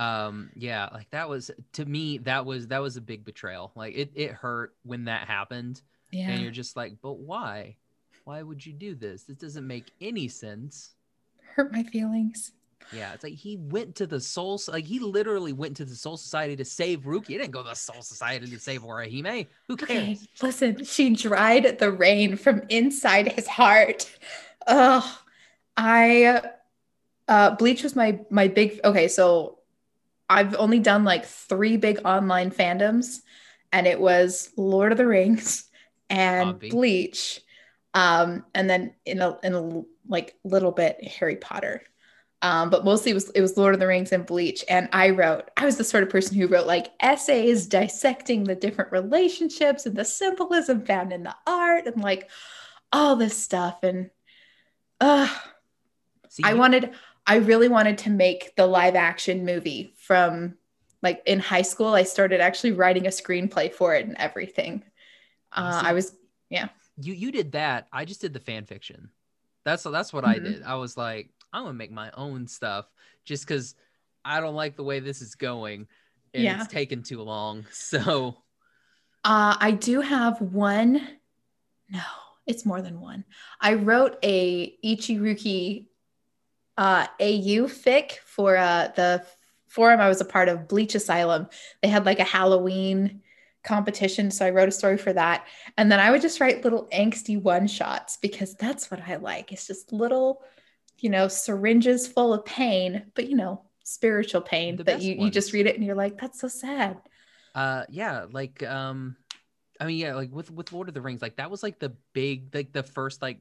Um, 0.00 0.50
yeah, 0.56 0.88
like 0.92 1.10
that 1.10 1.28
was 1.28 1.50
to 1.74 1.84
me 1.84 2.18
that 2.18 2.46
was 2.46 2.68
that 2.68 2.80
was 2.82 2.96
a 2.96 3.00
big 3.02 3.24
betrayal. 3.24 3.72
Like 3.76 3.94
it 3.96 4.10
it 4.14 4.32
hurt 4.32 4.74
when 4.82 5.04
that 5.04 5.28
happened, 5.28 5.82
yeah 6.10 6.30
and 6.30 6.42
you're 6.42 6.50
just 6.52 6.76
like, 6.76 6.96
but 7.02 7.18
why? 7.18 7.76
Why 8.24 8.42
would 8.42 8.64
you 8.64 8.72
do 8.72 8.94
this? 8.94 9.24
This 9.24 9.36
doesn't 9.36 9.66
make 9.66 9.92
any 10.00 10.28
sense. 10.28 10.94
hurt 11.54 11.72
my 11.72 11.82
feelings 11.82 12.52
Yeah, 12.90 13.12
it's 13.14 13.22
like 13.22 13.34
he 13.34 13.56
went 13.56 13.94
to 13.96 14.06
the 14.06 14.20
soul, 14.20 14.60
like 14.68 14.84
he 14.84 14.98
literally 14.98 15.52
went 15.52 15.76
to 15.76 15.84
the 15.84 15.94
Soul 15.94 16.16
Society 16.16 16.56
to 16.56 16.64
save 16.64 17.02
Ruki. 17.02 17.28
He 17.28 17.38
didn't 17.38 17.52
go 17.52 17.62
to 17.62 17.68
the 17.68 17.74
Soul 17.76 18.02
Society 18.02 18.48
to 18.48 18.58
save 18.58 18.82
Orihime. 18.82 19.46
Who 19.68 19.76
cares? 19.76 19.90
Okay, 19.90 20.18
listen, 20.42 20.84
she 20.84 21.14
dried 21.14 21.78
the 21.78 21.92
rain 21.92 22.36
from 22.36 22.62
inside 22.68 23.32
his 23.32 23.46
heart. 23.46 24.10
Ugh. 24.66 25.04
I 25.76 26.42
uh 27.28 27.54
Bleach 27.56 27.82
was 27.84 27.94
my 27.94 28.20
my 28.30 28.48
big 28.48 28.80
okay, 28.84 29.06
so 29.08 29.59
I've 30.30 30.54
only 30.54 30.78
done 30.78 31.02
like 31.02 31.26
three 31.26 31.76
big 31.76 32.00
online 32.04 32.52
fandoms, 32.52 33.20
and 33.72 33.86
it 33.86 34.00
was 34.00 34.50
Lord 34.56 34.92
of 34.92 34.98
the 34.98 35.06
Rings 35.06 35.68
and 36.08 36.54
Obvi. 36.54 36.70
Bleach. 36.70 37.40
Um, 37.92 38.44
and 38.54 38.70
then 38.70 38.94
in 39.04 39.20
a 39.20 39.36
in 39.42 39.54
a 39.54 39.82
like 40.08 40.36
little 40.44 40.70
bit 40.70 41.02
Harry 41.04 41.36
Potter. 41.36 41.82
Um, 42.42 42.70
but 42.70 42.84
mostly 42.84 43.10
it 43.10 43.14
was 43.14 43.28
it 43.30 43.42
was 43.42 43.56
Lord 43.56 43.74
of 43.74 43.80
the 43.80 43.88
Rings 43.88 44.12
and 44.12 44.24
Bleach. 44.24 44.64
And 44.68 44.88
I 44.92 45.10
wrote, 45.10 45.50
I 45.56 45.66
was 45.66 45.76
the 45.76 45.84
sort 45.84 46.04
of 46.04 46.10
person 46.10 46.36
who 46.36 46.46
wrote 46.46 46.66
like 46.66 46.92
essays 47.00 47.66
dissecting 47.66 48.44
the 48.44 48.54
different 48.54 48.92
relationships 48.92 49.84
and 49.84 49.96
the 49.96 50.04
symbolism 50.04 50.86
found 50.86 51.12
in 51.12 51.24
the 51.24 51.34
art 51.46 51.86
and 51.86 52.00
like 52.00 52.30
all 52.92 53.16
this 53.16 53.36
stuff. 53.36 53.80
And 53.82 54.10
uh 55.00 55.28
See, 56.28 56.44
I 56.44 56.54
wanted 56.54 56.92
I 57.26 57.36
really 57.36 57.68
wanted 57.68 57.98
to 57.98 58.10
make 58.10 58.54
the 58.56 58.66
live 58.66 58.94
action 58.96 59.44
movie 59.44 59.94
from 59.98 60.54
like 61.02 61.22
in 61.26 61.38
high 61.38 61.62
school. 61.62 61.88
I 61.94 62.02
started 62.02 62.40
actually 62.40 62.72
writing 62.72 63.06
a 63.06 63.10
screenplay 63.10 63.72
for 63.72 63.94
it 63.94 64.06
and 64.06 64.16
everything. 64.18 64.82
Uh, 65.52 65.80
see- 65.80 65.86
I 65.86 65.92
was 65.92 66.16
yeah. 66.48 66.68
you 67.00 67.12
you 67.14 67.32
did 67.32 67.52
that. 67.52 67.88
I 67.92 68.04
just 68.04 68.20
did 68.20 68.32
the 68.32 68.40
fan 68.40 68.66
fiction. 68.66 69.10
That's 69.64 69.82
that's 69.84 70.12
what 70.12 70.24
I 70.24 70.38
Mhm. 70.38 70.44
did. 70.44 70.62
I 70.62 70.74
was 70.76 70.96
like, 70.96 71.30
I'm 71.52 71.62
gonna 71.64 71.74
make 71.74 71.92
my 71.92 72.10
own 72.12 72.46
stuff 72.48 72.86
just 73.24 73.46
because 73.46 73.74
I 74.24 74.40
don't 74.40 74.54
like 74.54 74.76
the 74.76 74.84
way 74.84 75.00
this 75.00 75.22
is 75.22 75.34
going, 75.34 75.86
and 76.34 76.44
Yeah. 76.44 76.60
it's 76.62 76.72
taken 76.72 77.02
too 77.02 77.22
long. 77.22 77.66
So 77.72 78.42
Uh, 79.22 79.54
I 79.60 79.72
do 79.72 80.00
have 80.00 80.40
one. 80.40 81.06
No, 81.90 82.02
it's 82.46 82.64
more 82.64 82.80
than 82.80 83.00
one. 83.00 83.24
I 83.60 83.74
wrote 83.74 84.16
a 84.22 84.76
Ichiruki 84.82 85.88
uh, 86.80 87.06
AU 87.20 87.68
fic 87.68 88.12
for 88.24 88.56
uh, 88.56 88.88
the 88.96 89.22
forum 89.68 90.00
I 90.00 90.08
was 90.08 90.22
a 90.22 90.24
part 90.24 90.48
of, 90.48 90.66
Bleach 90.66 90.94
Asylum. 90.94 91.46
They 91.82 91.88
had 91.88 92.06
like 92.06 92.18
a 92.20 92.24
Halloween 92.24 93.20
competition, 93.62 94.30
so 94.30 94.46
I 94.46 94.50
wrote 94.50 94.70
a 94.70 94.72
story 94.72 94.96
for 94.96 95.12
that. 95.12 95.46
And 95.76 95.92
then 95.92 96.00
I 96.00 96.10
would 96.10 96.22
just 96.22 96.40
write 96.40 96.64
little 96.64 96.88
angsty 96.90 97.40
one 97.40 97.66
shots 97.66 98.16
because 98.16 98.54
that's 98.54 98.90
what 98.90 99.06
I 99.06 99.16
like. 99.16 99.52
It's 99.52 99.66
just 99.66 99.92
little, 99.92 100.42
you 100.98 101.10
know, 101.10 101.28
syringes 101.28 102.08
full 102.08 102.32
of 102.32 102.46
pain, 102.46 103.12
but 103.14 103.28
you 103.28 103.36
know, 103.36 103.62
spiritual 103.84 104.40
pain 104.40 104.76
The 104.76 104.84
that 104.84 105.02
you, 105.02 105.16
you 105.16 105.30
just 105.30 105.52
read 105.52 105.66
it 105.66 105.76
and 105.76 105.84
you're 105.84 105.94
like, 105.94 106.18
that's 106.18 106.40
so 106.40 106.48
sad. 106.48 106.96
uh 107.54 107.84
yeah, 107.90 108.24
like 108.30 108.62
um 108.62 109.16
I 109.80 109.86
mean 109.86 109.98
yeah, 109.98 110.14
like 110.14 110.30
with 110.30 110.50
with 110.50 110.72
Lord 110.72 110.88
of 110.88 110.94
the 110.94 111.00
Rings, 111.00 111.22
like 111.22 111.36
that 111.36 111.50
was 111.50 111.62
like 111.62 111.78
the 111.78 111.94
big 112.12 112.54
like 112.54 112.72
the 112.72 112.82
first 112.82 113.22
like 113.22 113.40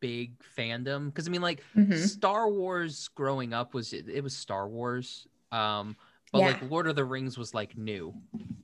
big 0.00 0.38
fandom 0.56 1.06
because 1.06 1.26
I 1.26 1.30
mean 1.30 1.42
like 1.42 1.62
Mhm. 1.76 1.96
Star 1.96 2.48
Wars 2.48 3.08
growing 3.08 3.52
up 3.52 3.74
was 3.74 3.92
it, 3.92 4.08
it 4.08 4.22
was 4.22 4.36
Star 4.36 4.68
Wars. 4.68 5.26
Um 5.50 5.96
but 6.32 6.40
Yeah. 6.40 6.46
like 6.46 6.62
Lord 6.62 6.86
of 6.86 6.96
the 6.96 7.04
Rings 7.04 7.36
was 7.36 7.52
like 7.52 7.76
new. 7.76 8.14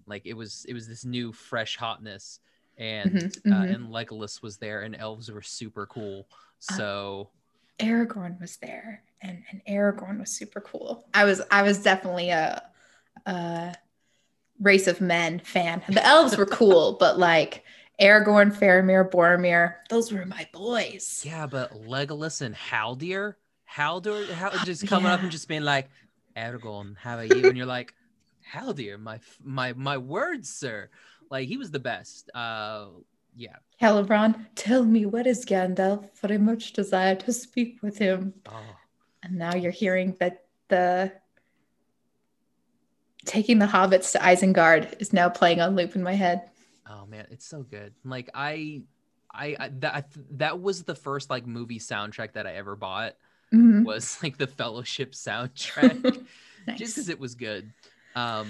Like 0.06 0.26
it 0.26 0.34
was 0.34 0.64
it 0.68 0.74
was 0.74 0.88
this 0.88 1.04
new 1.04 1.32
fresh 1.32 1.76
hotness 1.76 2.40
and 2.78 3.12
Mhm, 3.12 3.42
uh, 3.50 3.64
mhm. 3.64 3.74
and 3.74 3.88
Legolas 3.88 4.40
was 4.42 4.58
there 4.58 4.82
and 4.82 4.94
elves 4.96 5.30
were 5.30 5.42
super 5.42 5.86
cool. 5.86 6.28
Uh, 6.68 6.80
So 6.80 7.30
Aragorn 7.80 8.40
was 8.40 8.56
there, 8.58 9.04
and 9.22 9.44
and 9.50 9.62
Aragorn 9.68 10.18
was 10.20 10.30
super 10.30 10.60
cool. 10.60 11.08
I 11.14 11.24
was 11.24 11.40
I 11.50 11.62
was 11.62 11.82
definitely 11.82 12.30
a, 12.30 12.62
a 13.26 13.74
race 14.60 14.86
of 14.86 15.00
men 15.00 15.38
fan. 15.40 15.82
The 15.88 16.04
elves 16.04 16.36
were 16.36 16.46
cool, 16.46 16.96
but 17.00 17.18
like 17.18 17.64
Aragorn, 18.00 18.52
Faramir, 18.56 19.10
Boromir, 19.10 19.74
those 19.90 20.12
were 20.12 20.24
my 20.26 20.46
boys. 20.52 21.22
yeah, 21.26 21.46
but 21.46 21.72
Legolas 21.72 22.40
and 22.42 22.54
Haldir, 22.54 23.34
Haldir, 23.70 24.28
how, 24.30 24.50
just 24.64 24.86
coming 24.86 25.10
up 25.10 25.20
and 25.22 25.30
just 25.30 25.48
being 25.48 25.62
like, 25.62 25.88
Aragorn, 26.36 26.96
how 26.96 27.16
are 27.16 27.24
you? 27.24 27.48
And 27.48 27.56
you're 27.56 27.66
like, 27.66 27.94
Haldir, 28.52 28.98
my 28.98 29.18
my 29.42 29.72
my 29.74 29.98
words, 29.98 30.48
sir. 30.48 30.88
Like 31.30 31.48
he 31.48 31.56
was 31.56 31.70
the 31.70 31.80
best. 31.80 32.30
Uh, 32.34 32.86
Yeah. 33.36 33.56
Celeborn, 33.80 34.46
tell 34.56 34.84
me 34.84 35.06
what 35.06 35.26
is 35.26 35.44
Gandalf, 35.44 36.10
for 36.14 36.32
I 36.32 36.38
much 36.38 36.72
desire 36.72 37.14
to 37.16 37.32
speak 37.32 37.78
with 37.82 37.98
him. 37.98 38.34
Oh, 38.48 38.76
And 39.22 39.36
now 39.38 39.54
you're 39.54 39.70
hearing 39.70 40.16
that 40.18 40.46
the 40.68 41.12
taking 43.28 43.58
the 43.60 43.66
hobbits 43.66 44.12
to 44.12 44.18
Isengard 44.18 45.00
is 45.00 45.12
now 45.12 45.28
playing 45.28 45.60
on 45.60 45.76
loop 45.76 45.94
in 45.94 46.02
my 46.02 46.14
head. 46.14 46.50
oh 46.90 47.06
man, 47.06 47.26
it's 47.30 47.46
so 47.46 47.62
good. 47.62 47.92
Like 48.04 48.30
I, 48.34 48.82
I, 49.32 49.56
I 49.60 49.68
that 49.80 50.06
that 50.32 50.60
was 50.60 50.82
the 50.84 50.94
first 50.94 51.30
like 51.30 51.46
movie 51.46 51.78
soundtrack 51.78 52.32
that 52.32 52.46
I 52.46 52.54
ever 52.54 52.74
bought. 52.74 53.14
Mhm. 53.54 53.84
Was 53.84 54.18
like 54.22 54.36
the 54.38 54.46
Fellowship 54.46 55.12
soundtrack. 55.26 56.02
just 56.02 56.20
Nice. 56.66 56.78
because 56.78 57.08
it 57.08 57.20
was 57.20 57.34
good. 57.34 57.72
Um, 58.16 58.48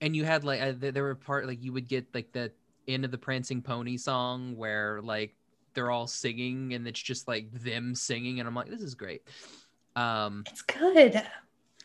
and 0.00 0.16
you 0.16 0.24
had 0.24 0.42
like 0.44 0.60
uh, 0.60 0.72
there 0.76 0.90
there 0.92 1.02
were 1.04 1.14
part 1.14 1.46
like 1.46 1.62
you 1.62 1.72
would 1.72 1.86
get 1.88 2.06
like 2.14 2.32
the 2.32 2.50
end 2.88 3.04
of 3.04 3.10
the 3.10 3.18
Prancing 3.18 3.62
Pony 3.62 3.96
song 3.96 4.56
where 4.56 5.00
like 5.02 5.34
they're 5.74 5.90
all 5.90 6.06
singing 6.06 6.74
and 6.74 6.86
it's 6.88 7.00
just 7.00 7.28
like 7.28 7.50
them 7.52 7.94
singing 7.94 8.40
and 8.40 8.48
I'm 8.48 8.54
like 8.54 8.68
this 8.68 8.82
is 8.82 8.94
great. 8.94 9.22
Um, 9.96 10.44
It's 10.50 10.62
good. 10.62 11.22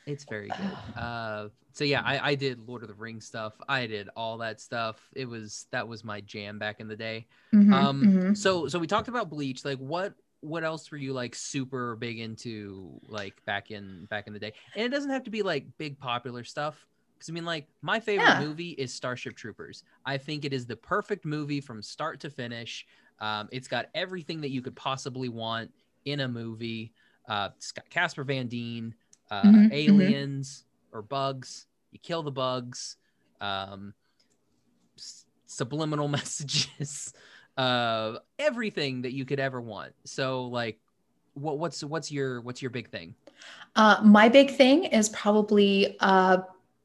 It's 0.07 0.25
very 0.25 0.53
good. 0.53 0.79
Uh, 0.95 1.49
so 1.73 1.83
yeah, 1.83 2.01
I, 2.03 2.31
I 2.31 2.35
did 2.35 2.67
Lord 2.67 2.81
of 2.81 2.87
the 2.87 2.95
Rings 2.95 3.27
stuff. 3.27 3.53
I 3.69 3.85
did 3.85 4.09
all 4.15 4.39
that 4.39 4.59
stuff. 4.59 4.99
It 5.15 5.25
was 5.25 5.67
that 5.71 5.87
was 5.87 6.03
my 6.03 6.21
jam 6.21 6.57
back 6.57 6.79
in 6.79 6.87
the 6.87 6.95
day. 6.95 7.27
Mhm, 7.53 7.71
Um, 7.73 8.01
mhm. 8.03 8.37
So 8.37 8.67
so 8.67 8.79
we 8.79 8.87
talked 8.87 9.07
about 9.09 9.29
Bleach. 9.29 9.63
Like 9.63 9.77
what 9.77 10.15
what 10.41 10.63
else 10.63 10.89
were 10.91 10.97
you 10.97 11.13
like 11.13 11.35
super 11.35 11.95
big 11.95 12.19
into 12.19 12.99
like 13.07 13.43
back 13.45 13.69
in 13.71 14.05
back 14.09 14.27
in 14.27 14.33
the 14.33 14.39
day? 14.39 14.53
And 14.75 14.85
it 14.85 14.89
doesn't 14.89 15.11
have 15.11 15.23
to 15.23 15.31
be 15.31 15.43
like 15.43 15.67
big 15.77 15.99
popular 15.99 16.43
stuff. 16.43 16.87
Because 17.17 17.29
I 17.29 17.33
mean, 17.33 17.45
like 17.45 17.67
my 17.81 17.99
favorite 17.99 18.33
Yeah. 18.33 18.39
movie 18.39 18.71
is 18.71 18.93
Starship 18.93 19.35
Troopers. 19.35 19.83
I 20.05 20.17
think 20.17 20.45
it 20.45 20.53
is 20.53 20.65
the 20.65 20.75
perfect 20.77 21.25
movie 21.25 21.61
from 21.61 21.81
start 21.81 22.19
to 22.21 22.29
finish. 22.29 22.85
Um, 23.19 23.49
it's 23.51 23.67
got 23.67 23.87
everything 23.95 24.41
that 24.41 24.51
you 24.51 24.61
could 24.61 24.75
possibly 24.75 25.29
want 25.29 25.71
in 26.05 26.19
a 26.21 26.27
movie. 26.27 26.93
Uh, 27.27 27.49
it's 27.57 27.71
got 27.71 27.89
Casper 27.89 28.23
Van 28.23 28.47
Dien, 28.47 28.93
uh, 29.31 29.61
Mhm, 29.61 29.71
mhm. 29.71 29.71
aliens 29.71 30.65
or 30.91 31.01
bugs. 31.01 31.65
You 31.91 31.99
kill 31.99 32.23
the 32.23 32.31
bugs. 32.31 32.97
Um, 33.41 33.93
s- 34.97 35.25
subliminal 35.45 36.07
messages 36.17 37.13
uh 37.57 38.19
everything 38.37 39.01
that 39.01 39.13
you 39.13 39.25
could 39.25 39.39
ever 39.39 39.59
want 39.59 39.93
so 40.05 40.45
like 40.45 40.79
what 41.33 41.57
what's 41.57 41.83
what's 41.83 42.11
your 42.11 42.41
what's 42.41 42.61
your 42.61 42.69
big 42.69 42.89
thing 42.89 43.15
Uh, 43.75 43.99
my 44.03 44.29
big 44.29 44.51
thing 44.51 44.85
is 44.85 45.09
probably 45.09 45.97
uh, 45.99 46.37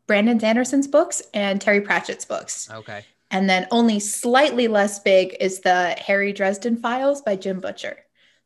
Brandon 0.07 0.39
Sanderson's 0.39 0.87
books 0.89 1.23
and 1.33 1.61
Terry 1.61 1.81
Pratchett's 1.81 2.25
books. 2.25 2.71
okay 2.71 3.07
And 3.31 3.49
then 3.49 3.67
only 3.71 3.99
slightly 3.99 4.69
less 4.69 4.99
big 4.99 5.37
is 5.41 5.61
the 5.61 5.97
Harry 5.99 6.33
Dresden 6.33 6.77
Files 6.77 7.23
by 7.23 7.37
Jim 7.37 7.61
Butcher. 7.61 7.99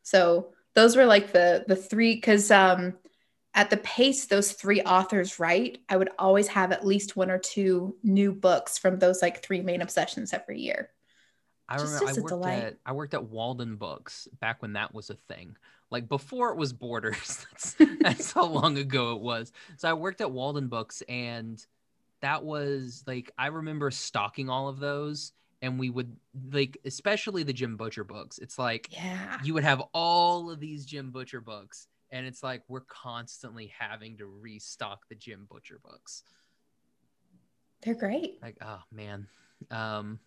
So 0.03 0.53
those 0.75 0.95
were 0.95 1.05
like 1.05 1.33
the 1.33 1.65
the 1.67 1.75
three 1.75 2.15
because 2.15 2.51
um, 2.51 2.95
at 3.57 3.69
the 3.69 3.77
pace 3.77 4.25
those 4.27 4.53
three 4.53 4.81
authors 4.83 5.39
write, 5.39 5.79
I 5.89 5.97
would 5.97 6.09
always 6.17 6.47
have 6.47 6.71
at 6.71 6.85
least 6.85 7.17
one 7.17 7.29
or 7.31 7.39
two 7.39 7.97
new 8.03 8.31
books 8.31 8.77
from 8.77 8.99
those 8.99 9.21
like 9.21 9.43
three 9.43 9.61
main 9.61 9.81
obsessions 9.81 10.31
every 10.31 10.59
year. 10.61 10.91
i 11.67 11.77
Just 11.77 11.99
remember 12.01 12.09
i 12.09 12.13
worked 12.21 12.27
delight. 12.29 12.63
at 12.63 12.77
i 12.85 12.91
worked 12.93 13.13
at 13.13 13.23
walden 13.25 13.75
books 13.75 14.27
back 14.39 14.61
when 14.61 14.73
that 14.73 14.93
was 14.93 15.09
a 15.09 15.15
thing 15.15 15.57
like 15.89 16.07
before 16.07 16.51
it 16.51 16.57
was 16.57 16.71
borders 16.71 17.45
that's, 17.51 17.75
that's 17.99 18.31
how 18.31 18.45
long 18.45 18.77
ago 18.77 19.15
it 19.15 19.21
was 19.21 19.51
so 19.77 19.89
i 19.89 19.93
worked 19.93 20.21
at 20.21 20.31
walden 20.31 20.67
books 20.69 21.03
and 21.09 21.65
that 22.21 22.43
was 22.43 23.03
like 23.07 23.31
i 23.37 23.47
remember 23.47 23.91
stocking 23.91 24.49
all 24.49 24.69
of 24.69 24.79
those 24.79 25.33
and 25.61 25.77
we 25.79 25.89
would 25.89 26.15
like 26.53 26.77
especially 26.85 27.43
the 27.43 27.53
jim 27.53 27.75
butcher 27.75 28.03
books 28.05 28.37
it's 28.37 28.57
like 28.59 28.87
Yeah. 28.91 29.39
you 29.43 29.53
would 29.55 29.63
have 29.65 29.81
all 29.93 30.49
of 30.51 30.59
these 30.61 30.85
Jim 30.85 31.11
Butcher 31.11 31.41
books, 31.41 31.87
and 32.11 32.25
it's 32.25 32.43
like 32.43 32.63
we're 32.67 32.81
constantly 32.81 33.71
having 33.77 34.17
to 34.17 34.25
restock 34.25 35.07
the 35.09 35.15
Jim 35.15 35.47
Butcher 35.49 35.79
books. 35.83 36.23
They're 37.81 37.95
great. 37.95 38.41
Like, 38.41 38.57
oh 38.61 38.81
man, 38.91 39.27
um, 39.71 40.19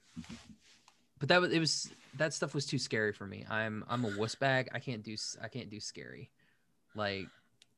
but 1.19 1.29
that 1.29 1.41
was 1.41 1.53
it 1.53 1.59
was 1.59 1.91
that 2.17 2.33
stuff 2.33 2.55
was 2.55 2.67
too 2.67 2.79
scary 2.79 3.13
for 3.13 3.27
me. 3.27 3.45
I'm 3.51 3.85
I'm 3.89 4.05
a 4.05 4.17
wuss 4.17 4.35
bag. 4.35 4.69
I 4.73 4.79
can't 4.79 5.03
do 5.03 5.15
s- 5.15 5.37
I 5.43 5.49
can't 5.49 5.69
do 5.71 5.81
scary. 5.81 6.31
Like, 6.95 7.27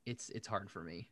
it's 0.07 0.29
it's 0.31 0.47
hard 0.47 0.71
for 0.71 0.83
me. 0.83 1.09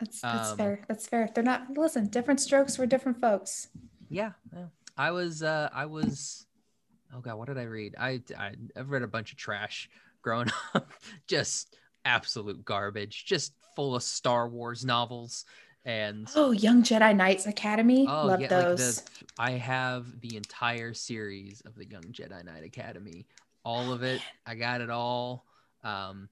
That's 0.00 0.20
that's 0.20 0.50
Um, 0.50 0.56
fair. 0.56 0.84
That's 0.88 1.06
fair. 1.06 1.28
They're 1.34 1.44
not 1.44 1.76
listen, 1.76 2.06
different 2.08 2.40
strokes 2.40 2.76
for 2.76 2.86
different 2.86 3.20
folks. 3.20 3.68
Yeah, 4.08 4.32
yeah. 4.54 4.66
I 4.96 5.10
was 5.10 5.42
uh 5.42 5.68
I 5.72 5.86
was 5.86 6.46
oh 7.14 7.20
god, 7.20 7.36
what 7.36 7.48
did 7.48 7.58
I 7.58 7.64
read? 7.64 7.94
I 7.98 8.22
I 8.38 8.52
I've 8.76 8.90
read 8.90 9.02
a 9.02 9.06
bunch 9.08 9.32
of 9.32 9.38
trash 9.38 9.90
growing 10.22 10.48
up. 10.74 10.92
Just 11.26 11.76
absolute 12.08 12.64
garbage, 12.64 13.24
just 13.26 13.52
full 13.76 13.94
of 13.94 14.02
Star 14.02 14.48
Wars 14.48 14.84
novels 14.84 15.44
and 15.84 16.28
Oh, 16.34 16.50
Young 16.50 16.82
Jedi 16.82 17.14
Knights 17.14 17.46
Academy. 17.46 18.06
oh 18.08 18.26
Love 18.26 18.40
yeah, 18.40 18.48
those. 18.48 18.96
like 18.98 19.04
the 19.04 19.24
I 19.38 19.50
have 19.52 20.20
the 20.20 20.36
entire 20.36 20.92
series 20.94 21.60
of 21.66 21.74
the 21.76 21.86
Young 21.86 22.02
Jedi 22.04 22.44
Knight 22.44 22.64
Academy. 22.64 23.26
All 23.64 23.92
of 23.92 24.02
it. 24.02 24.20
I 24.46 24.54
got 24.54 24.80
it 24.80 24.90
all. 24.90 25.44
Um 25.84 26.28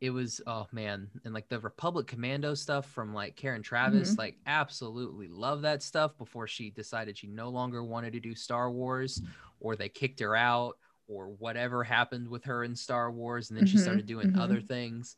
it 0.00 0.10
was 0.10 0.40
oh 0.46 0.64
man 0.70 1.08
and 1.24 1.34
like 1.34 1.48
the 1.48 1.58
republic 1.58 2.06
commando 2.06 2.54
stuff 2.54 2.86
from 2.92 3.12
like 3.12 3.34
karen 3.34 3.62
traviss 3.62 4.12
Mhm. 4.14 4.18
like 4.18 4.36
absolutely 4.46 5.26
love 5.26 5.62
that 5.62 5.82
stuff 5.82 6.16
before 6.18 6.46
she 6.46 6.70
decided 6.70 7.18
she 7.18 7.26
no 7.26 7.48
longer 7.48 7.82
wanted 7.82 8.12
to 8.12 8.20
do 8.20 8.32
star 8.32 8.70
wars 8.70 9.20
or 9.58 9.74
they 9.74 9.88
kicked 9.88 10.20
her 10.20 10.36
out 10.36 10.78
or 11.08 11.28
whatever 11.38 11.82
happened 11.82 12.28
with 12.28 12.44
her 12.44 12.64
in 12.64 12.76
star 12.76 13.10
wars 13.10 13.50
and 13.50 13.58
then 13.58 13.66
she 13.66 13.76
Mhm, 13.76 13.80
started 13.82 14.06
doing 14.06 14.30
mhm. 14.32 14.40
other 14.40 14.60
things 14.60 15.16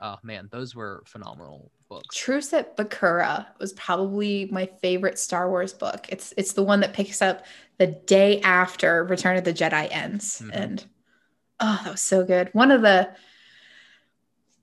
oh 0.00 0.18
man 0.22 0.48
those 0.50 0.74
were 0.74 1.02
phenomenal 1.06 1.70
books 1.88 2.16
Truce 2.16 2.52
at 2.52 2.76
Bakura 2.76 3.46
was 3.60 3.72
probably 3.74 4.46
my 4.50 4.66
favorite 4.80 5.18
Star 5.18 5.48
Wars 5.50 5.72
book. 5.74 6.06
It's 6.08 6.32
it's 6.38 6.54
the 6.54 6.62
one 6.62 6.80
that 6.80 6.94
picks 6.94 7.20
up 7.20 7.44
the 7.78 7.86
day 7.86 8.40
after 8.40 9.04
Return 9.04 9.36
of 9.36 9.44
the 9.44 9.52
Jedi 9.52 9.88
ends. 9.92 10.40
Mhm. 10.42 10.50
And 10.54 10.86
oh, 11.60 11.80
that 11.84 11.90
was 11.92 12.00
so 12.00 12.24
good. 12.24 12.48
One 12.54 12.70
of 12.70 12.80
the 12.80 13.14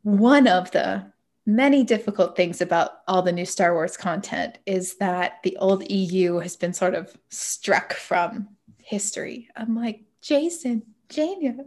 one 0.04 0.48
of 0.48 0.72
the 0.72 1.12
many 1.46 1.84
difficult 1.84 2.36
things 2.36 2.62
about 2.62 3.02
all 3.08 3.22
the 3.22 3.32
new 3.32 3.46
Star 3.46 3.74
Wars 3.74 3.98
content 3.98 4.58
is 4.66 4.98
that 4.98 5.40
the 5.44 5.58
old 5.58 5.90
EU 5.90 6.38
has 6.38 6.56
been 6.56 6.74
sort 6.74 6.96
of 6.96 7.16
struck 7.30 7.94
from 7.94 8.50
history. 8.82 9.50
I'm 9.56 9.76
like, 9.76 10.04
Jacen, 10.22 10.84
Jaina. 11.10 11.66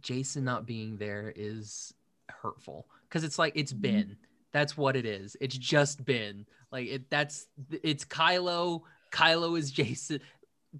jacen 0.00 0.42
not 0.42 0.64
being 0.64 0.96
there 0.96 1.32
is 1.34 1.92
hurtful. 2.28 2.86
Because 3.08 3.24
it's 3.24 3.38
like 3.38 3.52
it's 3.56 3.72
Mhm. 3.72 3.80
been. 3.80 4.16
That's 4.52 4.76
what 4.76 4.94
it 4.96 5.04
is. 5.04 5.36
It's 5.40 5.56
just 5.58 6.04
been. 6.04 6.46
Like 6.70 6.86
it 6.88 7.10
that's 7.10 7.48
it's 7.82 8.04
kylo. 8.04 8.82
Kylo 9.10 9.58
is 9.58 9.72
jacen. 9.72 10.20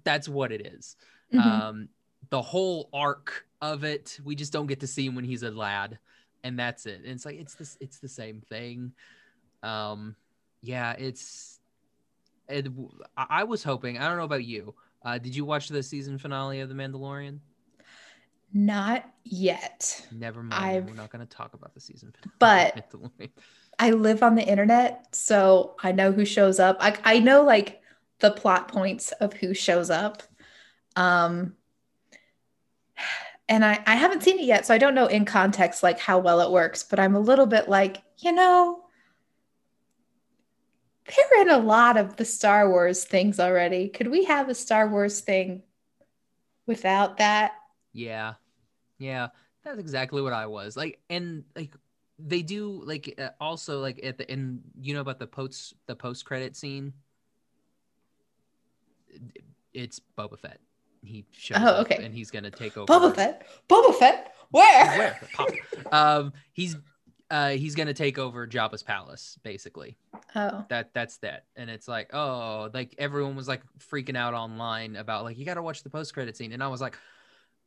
That's 0.03 0.29
what 0.29 0.51
it 0.51 0.65
is. 0.65 0.95
Mhm. 1.33 1.39
um 1.39 1.89
the 2.29 2.41
whole 2.41 2.89
arc 2.93 3.45
of 3.61 3.83
it 3.83 4.19
we 4.23 4.35
just 4.35 4.53
don't 4.53 4.67
get 4.67 4.79
to 4.81 4.87
see 4.87 5.05
him 5.05 5.15
when 5.15 5.25
he's 5.25 5.43
a 5.43 5.51
lad 5.51 5.99
and 6.43 6.57
that's 6.57 6.85
it. 6.85 7.01
And 7.01 7.07
it's 7.07 7.25
like 7.25 7.37
it's 7.39 7.55
this 7.55 7.77
it's 7.81 7.99
the 7.99 8.07
same 8.09 8.41
thing. 8.41 8.93
Um 9.63 10.15
yeah 10.61 10.93
it's 10.93 11.59
it, 12.47 12.67
I 13.15 13.43
was 13.43 13.63
hoping 13.63 13.97
i 13.99 14.07
don't 14.07 14.17
know 14.17 14.23
about 14.23 14.43
you 14.43 14.73
uh 15.03 15.17
did 15.17 15.35
you 15.35 15.45
watch 15.45 15.69
the 15.69 15.81
season 15.83 16.17
finale 16.17 16.59
of 16.61 16.69
the 16.69 16.75
mandalorian 16.75 17.39
Not 18.53 19.05
yet. 19.23 20.05
never 20.11 20.41
mind 20.43 20.53
I've- 20.65 20.87
we're 20.91 20.97
not 20.97 21.11
going 21.11 21.25
to 21.25 21.35
talk 21.35 21.53
about 21.53 21.73
the 21.73 21.79
season 21.81 22.11
finale 22.39 22.71
But- 22.73 23.19
I 23.81 23.91
live 23.91 24.23
on 24.23 24.35
the 24.35 24.43
internet, 24.45 25.15
so 25.15 25.77
I 25.81 25.93
know 25.93 26.11
who 26.11 26.25
shows 26.25 26.59
up. 26.59 26.75
I, 26.81 26.97
I 27.05 27.19
know 27.19 27.43
like 27.43 27.81
the 28.19 28.29
plot 28.31 28.67
points 28.67 29.13
of 29.13 29.31
who 29.31 29.53
shows 29.53 29.89
up. 29.89 30.21
Um, 30.97 31.53
and 33.47 33.63
I, 33.63 33.81
I 33.87 33.95
haven't 33.95 34.21
seen 34.23 34.37
it 34.37 34.43
yet, 34.45 34.65
so 34.65 34.73
I 34.73 34.77
don't 34.79 34.95
know 34.95 35.05
in 35.07 35.23
context 35.23 35.81
like 35.81 35.97
how 35.97 36.19
well 36.19 36.41
it 36.41 36.51
works, 36.51 36.83
but 36.83 36.99
I'm 36.99 37.15
a 37.15 37.19
little 37.21 37.45
bit 37.45 37.69
like, 37.69 38.01
you 38.17 38.33
know, 38.33 38.78
they're 41.15 41.41
in 41.41 41.49
a 41.49 41.57
lot 41.57 41.97
of 41.97 42.15
the 42.15 42.25
Star 42.25 42.69
Wars 42.69 43.03
things 43.03 43.39
already. 43.39 43.89
Could 43.89 44.07
we 44.09 44.25
have 44.25 44.49
a 44.49 44.55
Star 44.55 44.87
Wars 44.87 45.21
thing 45.21 45.63
without 46.65 47.17
that? 47.17 47.53
Yeah. 47.93 48.35
Yeah. 48.97 49.29
That's 49.63 49.79
exactly 49.79 50.21
what 50.21 50.33
I 50.33 50.45
was. 50.47 50.77
Like 50.77 50.99
and 51.09 51.43
like 51.55 51.73
they 52.17 52.41
do 52.41 52.81
like 52.85 53.15
uh, 53.19 53.29
also 53.39 53.79
like 53.79 53.99
at 54.03 54.17
the 54.17 54.29
end 54.29 54.61
you 54.81 54.93
know 54.93 55.01
about 55.01 55.19
the 55.19 55.27
post 55.27 55.73
the 55.87 55.95
post 55.95 56.25
credit 56.25 56.55
scene 56.55 56.93
it's 59.73 60.01
Boba 60.17 60.37
Fett. 60.39 60.59
He 61.03 61.25
shows 61.31 61.57
Oh, 61.61 61.65
up 61.67 61.85
okay. 61.91 62.03
and 62.03 62.13
he's 62.13 62.29
going 62.31 62.43
to 62.43 62.51
take 62.51 62.77
over 62.77 62.85
Boba 62.91 63.15
Fett? 63.15 63.47
Boba 63.69 63.95
Fett? 63.95 64.33
Where? 64.51 64.97
Where? 64.97 65.19
Pop. 65.33 65.49
Um 65.91 66.33
he's 66.53 66.75
uh 67.31 67.49
he's 67.49 67.75
going 67.75 67.87
to 67.87 67.93
take 67.93 68.17
over 68.17 68.47
Jabba's 68.47 68.83
palace 68.83 69.37
basically. 69.43 69.97
Oh. 70.35 70.65
That 70.69 70.93
that's 70.93 71.17
that. 71.17 71.45
And 71.55 71.69
it's 71.69 71.87
like, 71.87 72.13
oh, 72.13 72.69
like 72.73 72.95
everyone 72.97 73.35
was 73.35 73.47
like 73.47 73.61
freaking 73.91 74.17
out 74.17 74.33
online 74.33 74.95
about 74.95 75.23
like 75.23 75.37
you 75.37 75.45
got 75.45 75.55
to 75.55 75.61
watch 75.61 75.83
the 75.83 75.89
post 75.89 76.13
credit 76.13 76.35
scene, 76.37 76.51
and 76.53 76.63
I 76.63 76.67
was 76.67 76.81
like, 76.81 76.97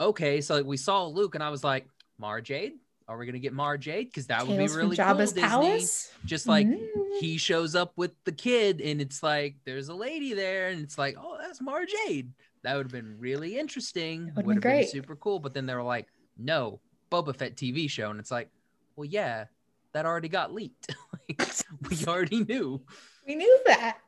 okay. 0.01 0.41
So 0.41 0.57
like, 0.57 0.65
we 0.67 0.77
saw 0.77 1.07
Luke, 1.07 1.35
and 1.35 1.43
I 1.45 1.51
was 1.51 1.63
like, 1.65 1.87
Mara 2.19 2.43
Jade. 2.43 2.75
Are 3.09 3.19
we 3.19 3.27
gonna 3.27 3.41
get 3.41 3.53
Mara 3.53 3.79
Jade? 3.79 4.07
Because 4.09 4.29
that 4.29 4.47
would 4.47 4.53
be 4.53 4.59
Tales 4.59 4.77
really 4.77 4.97
cool. 4.97 5.05
Jabba's 5.05 5.33
Disney. 5.33 5.49
Palace. 5.49 6.13
Just 6.25 6.47
like 6.47 6.67
Mm. 6.69 7.19
he 7.21 7.37
shows 7.37 7.75
up 7.75 7.93
with 7.97 8.13
the 8.25 8.33
kid, 8.33 8.81
and 8.81 9.01
it's 9.01 9.23
like 9.23 9.57
there's 9.65 9.89
a 9.89 9.95
lady 9.95 10.35
there, 10.35 10.69
and 10.69 10.81
it's 10.83 10.97
like, 10.97 11.17
oh, 11.19 11.37
that's 11.41 11.61
Mara 11.61 11.85
Jade. 11.85 12.33
That 12.63 12.77
would 12.77 12.87
have 12.87 12.93
been 12.93 13.17
really 13.19 13.59
interesting. 13.59 14.27
That 14.35 14.47
would've 14.47 14.63
been 14.63 14.81
been 14.83 14.89
super 14.89 15.17
cool. 15.17 15.41
But 15.41 15.53
then 15.53 15.67
they 15.67 15.75
were 15.75 15.83
like, 15.83 16.07
no, 16.39 16.79
Boba 17.11 17.35
Fett 17.35 17.57
TV 17.57 17.91
show, 17.91 18.09
and 18.11 18.21
it's 18.21 18.31
like, 18.31 18.49
well, 18.97 19.05
yeah, 19.07 19.47
that 19.93 20.07
already 20.07 20.29
got 20.29 20.53
leaked. 20.53 20.95
like, 21.29 21.43
we 21.91 22.05
already 22.07 22.45
knew. 22.45 22.81
We 23.27 23.35
knew 23.35 23.61
that. 23.67 23.99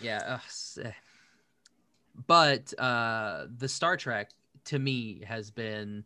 Yeah. 0.00 0.38
ugh. 0.78 0.92
But 2.26 2.78
uh 2.78 3.46
the 3.56 3.68
Star 3.68 3.96
Trek 3.96 4.30
to 4.66 4.78
me 4.78 5.22
has 5.26 5.50
been 5.50 6.04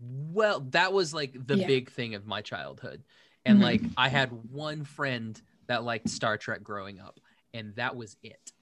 well, 0.00 0.60
that 0.70 0.92
was 0.92 1.12
like 1.14 1.34
the 1.46 1.56
Yeah. 1.58 1.66
big 1.66 1.90
thing 1.90 2.14
of 2.14 2.26
my 2.26 2.40
childhood. 2.42 3.02
And 3.44 3.58
Mhm. 3.58 3.62
like 3.62 3.82
I 3.96 4.08
had 4.08 4.30
one 4.50 4.84
friend 4.84 5.40
that 5.66 5.84
liked 5.84 6.08
Star 6.08 6.36
Trek 6.38 6.62
growing 6.62 6.98
up, 7.00 7.20
and 7.52 7.74
that 7.76 7.94
was 7.94 8.16
it. 8.22 8.52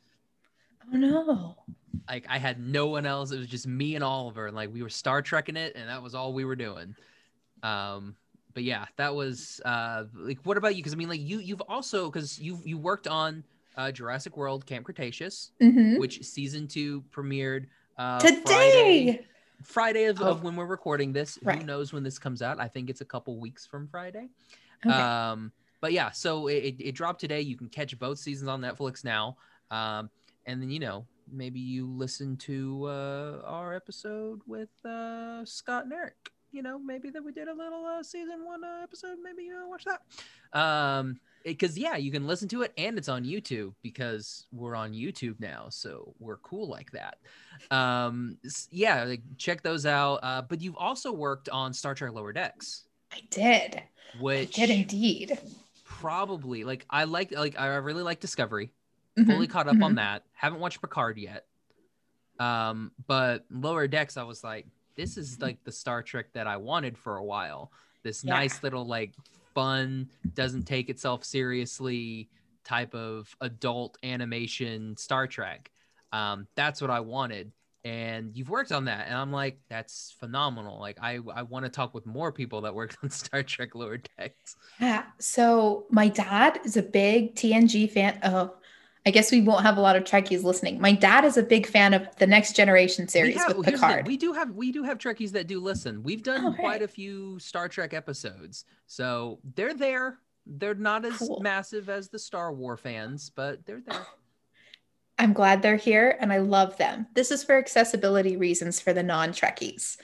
Oh 0.92 0.96
no. 0.96 1.56
Like 2.08 2.26
I 2.28 2.38
had 2.38 2.58
no 2.58 2.88
one 2.88 3.06
else. 3.06 3.30
It 3.30 3.38
was 3.38 3.46
just 3.46 3.66
me 3.66 3.94
and 3.94 4.02
Oliver, 4.04 4.46
and 4.46 4.56
like 4.56 4.72
we 4.72 4.82
were 4.82 4.88
Star 4.88 5.22
Trekking 5.22 5.56
it, 5.56 5.76
and 5.76 5.88
that 5.88 6.02
was 6.02 6.14
all 6.14 6.32
we 6.32 6.44
were 6.44 6.56
doing. 6.56 6.96
Um, 7.62 8.16
but 8.54 8.62
yeah, 8.64 8.86
that 8.96 9.14
was 9.14 9.60
uh 9.64 10.04
like 10.14 10.38
what 10.44 10.56
about 10.56 10.74
you? 10.74 10.82
Because 10.82 10.92
I 10.92 10.96
mean, 10.96 11.08
like 11.08 11.20
you 11.20 11.38
you've 11.38 11.62
also 11.62 12.10
because 12.10 12.38
you 12.38 12.58
you 12.64 12.78
worked 12.78 13.06
on 13.06 13.44
uh 13.76 13.90
Jurassic 13.92 14.36
World 14.36 14.66
Camp 14.66 14.84
Cretaceous, 14.84 15.52
Mhm. 15.60 15.98
which 15.98 16.22
season 16.24 16.66
two 16.68 17.02
premiered 17.14 17.66
uh 17.98 18.18
Today. 18.20 18.42
Friday, 18.44 19.26
Friday 19.62 20.04
of, 20.06 20.20
of 20.20 20.38
Oh. 20.40 20.44
when 20.44 20.56
we're 20.56 20.66
recording 20.66 21.12
this. 21.12 21.38
Who 21.44 21.56
knows 21.64 21.92
when 21.92 22.02
this 22.02 22.18
comes 22.18 22.42
out? 22.42 22.60
I 22.60 22.68
think 22.68 22.90
it's 22.90 23.00
a 23.00 23.04
couple 23.06 23.38
weeks 23.38 23.64
from 23.66 23.86
Friday. 23.88 24.28
Okay. 24.84 24.94
Um, 24.94 25.52
but 25.80 25.92
yeah, 25.92 26.10
so 26.10 26.48
it, 26.48 26.54
it, 26.64 26.74
it 26.80 26.92
dropped 26.94 27.20
today. 27.20 27.40
You 27.40 27.56
can 27.56 27.68
catch 27.68 27.96
both 27.98 28.18
seasons 28.18 28.48
on 28.48 28.60
Netflix 28.60 29.04
now. 29.04 29.36
Um, 29.70 30.10
and 30.46 30.60
then 30.60 30.70
you 30.70 30.80
know 30.80 31.06
maybe 31.32 31.60
you 31.60 31.86
listen 31.86 32.36
to 32.36 32.86
uh, 32.88 33.42
our 33.44 33.72
episode 33.74 34.40
with 34.46 34.70
uh, 34.84 35.44
Scott 35.44 35.84
and 35.84 35.92
Eric. 35.92 36.31
You 36.52 36.62
know 36.62 36.78
maybe 36.78 37.10
that 37.10 37.24
we 37.24 37.32
did 37.32 37.48
a 37.48 37.54
little 37.54 37.84
uh, 37.86 38.02
season 38.02 38.44
one 38.44 38.62
uh, 38.62 38.80
episode. 38.82 39.16
Maybe 39.22 39.44
you 39.44 39.56
uh, 39.56 39.68
watch 39.68 39.84
that. 39.84 40.02
Um, 40.58 41.18
because 41.44 41.76
yeah, 41.78 41.96
you 41.96 42.12
can 42.12 42.26
listen 42.26 42.48
to 42.48 42.62
it 42.62 42.72
and 42.76 42.96
it's 42.98 43.08
on 43.08 43.24
YouTube 43.24 43.72
because 43.82 44.46
we're 44.52 44.76
on 44.76 44.92
YouTube 44.92 45.40
now, 45.40 45.66
so 45.70 46.14
we're 46.20 46.36
cool 46.38 46.68
like 46.68 46.90
that. 46.92 47.16
Um, 47.74 48.38
yeah, 48.70 49.04
like, 49.04 49.22
check 49.38 49.62
those 49.62 49.86
out. 49.86 50.16
Uh, 50.22 50.42
but 50.42 50.60
you've 50.60 50.76
also 50.76 51.10
worked 51.10 51.48
on 51.48 51.72
Star 51.72 51.94
Trek 51.94 52.12
Lower 52.12 52.32
Decks, 52.32 52.84
I 53.12 53.20
did. 53.30 53.76
I 53.76 53.82
which 54.20 54.54
did 54.54 54.70
indeed. 54.70 55.38
probably 55.84 56.64
like 56.64 56.84
I 56.90 57.04
like 57.04 57.32
like 57.32 57.58
I 57.58 57.66
really 57.76 58.02
like 58.02 58.20
Discovery. 58.20 58.72
Mhm, 59.18 59.26
Fully 59.26 59.46
caught 59.46 59.68
up 59.68 59.82
on 59.82 59.92
mhm. 59.92 59.96
that. 59.96 60.24
Haven't 60.32 60.60
watched 60.60 60.80
Picard 60.80 61.18
yet. 61.18 61.44
Um, 62.38 62.92
but 63.06 63.44
Lower 63.50 63.86
Decks, 63.86 64.16
I 64.16 64.22
was 64.22 64.42
like, 64.42 64.66
this 64.96 65.16
is 65.16 65.40
like 65.40 65.58
the 65.64 65.72
Star 65.72 66.02
Trek 66.02 66.26
that 66.34 66.46
I 66.46 66.56
wanted 66.56 66.98
for 66.98 67.16
a 67.16 67.24
while. 67.24 67.72
This 68.02 68.24
Yeah. 68.24 68.34
nice 68.34 68.62
little 68.62 68.86
like 68.86 69.14
fun, 69.54 70.10
doesn't 70.34 70.64
take 70.64 70.88
itself 70.90 71.24
seriously 71.24 72.28
type 72.64 72.94
of 72.94 73.34
adult 73.40 73.98
animation 74.02 74.96
Star 74.96 75.26
Trek. 75.26 75.70
Um, 76.12 76.46
that's 76.56 76.80
what 76.80 76.90
I 76.90 77.00
wanted. 77.00 77.52
And 77.84 78.36
you've 78.36 78.48
worked 78.48 78.70
on 78.70 78.84
that, 78.84 79.08
and 79.08 79.16
I'm 79.16 79.32
like, 79.32 79.58
that's 79.68 80.14
phenomenal. 80.20 80.78
Like, 80.78 80.98
I 81.02 81.18
I 81.34 81.42
want 81.42 81.64
to 81.64 81.68
talk 81.68 81.94
with 81.94 82.06
more 82.06 82.30
people 82.30 82.60
that 82.60 82.74
worked 82.74 82.96
on 83.02 83.10
Star 83.22 83.42
Trek 83.42 83.74
Lower 83.74 83.98
Decks. 84.18 84.54
Yeah. 84.80 85.04
So 85.18 85.86
my 85.90 86.06
dad 86.08 86.60
is 86.64 86.76
a 86.76 86.82
big 86.82 87.34
TNG 87.34 87.90
fan. 87.90 88.20
Oh, 88.22 88.54
I 89.04 89.10
guess 89.10 89.32
we 89.32 89.40
won't 89.40 89.62
have 89.64 89.76
a 89.76 89.80
lot 89.80 89.96
of 89.96 90.04
Trekkies 90.04 90.44
listening. 90.44 90.80
My 90.80 90.92
dad 90.92 91.24
is 91.24 91.36
a 91.36 91.42
big 91.42 91.66
fan 91.66 91.92
of 91.92 92.06
the 92.18 92.26
Next 92.26 92.54
Generation 92.54 93.08
series 93.08 93.36
have, 93.36 93.56
with 93.56 93.66
here's 93.66 93.80
the 93.80 93.86
thing, 93.86 93.88
Picard. 93.96 94.06
we 94.06 94.16
do 94.16 94.32
have 94.32 94.50
we 94.52 94.70
do 94.70 94.84
have 94.84 94.98
Trekkies 94.98 95.32
that 95.32 95.48
do 95.48 95.58
listen. 95.60 96.02
We've 96.02 96.22
done 96.22 96.44
Oh, 96.44 96.52
quite 96.52 96.82
a 96.82 96.88
few 96.88 97.38
Star 97.40 97.68
Trek 97.68 97.94
episodes, 97.94 98.64
so 98.86 99.40
they're 99.56 99.74
there. 99.74 100.18
They're 100.46 100.74
not 100.74 101.04
as 101.04 101.18
Cool. 101.18 101.40
massive 101.40 101.88
as 101.88 102.08
the 102.08 102.18
Star 102.18 102.52
War 102.52 102.76
fans, 102.76 103.30
but 103.34 103.64
they're 103.66 103.82
there. 103.86 104.06
I'm 105.18 105.32
glad 105.32 105.62
they're 105.62 105.76
here 105.76 106.16
and 106.20 106.32
I 106.32 106.38
love 106.38 106.76
them. 106.78 107.06
This 107.14 107.30
is 107.30 107.44
for 107.44 107.56
accessibility 107.56 108.36
reasons 108.36 108.80
for 108.80 108.92
the 108.92 109.02
non 109.04 109.30
Trekkies. 109.32 109.96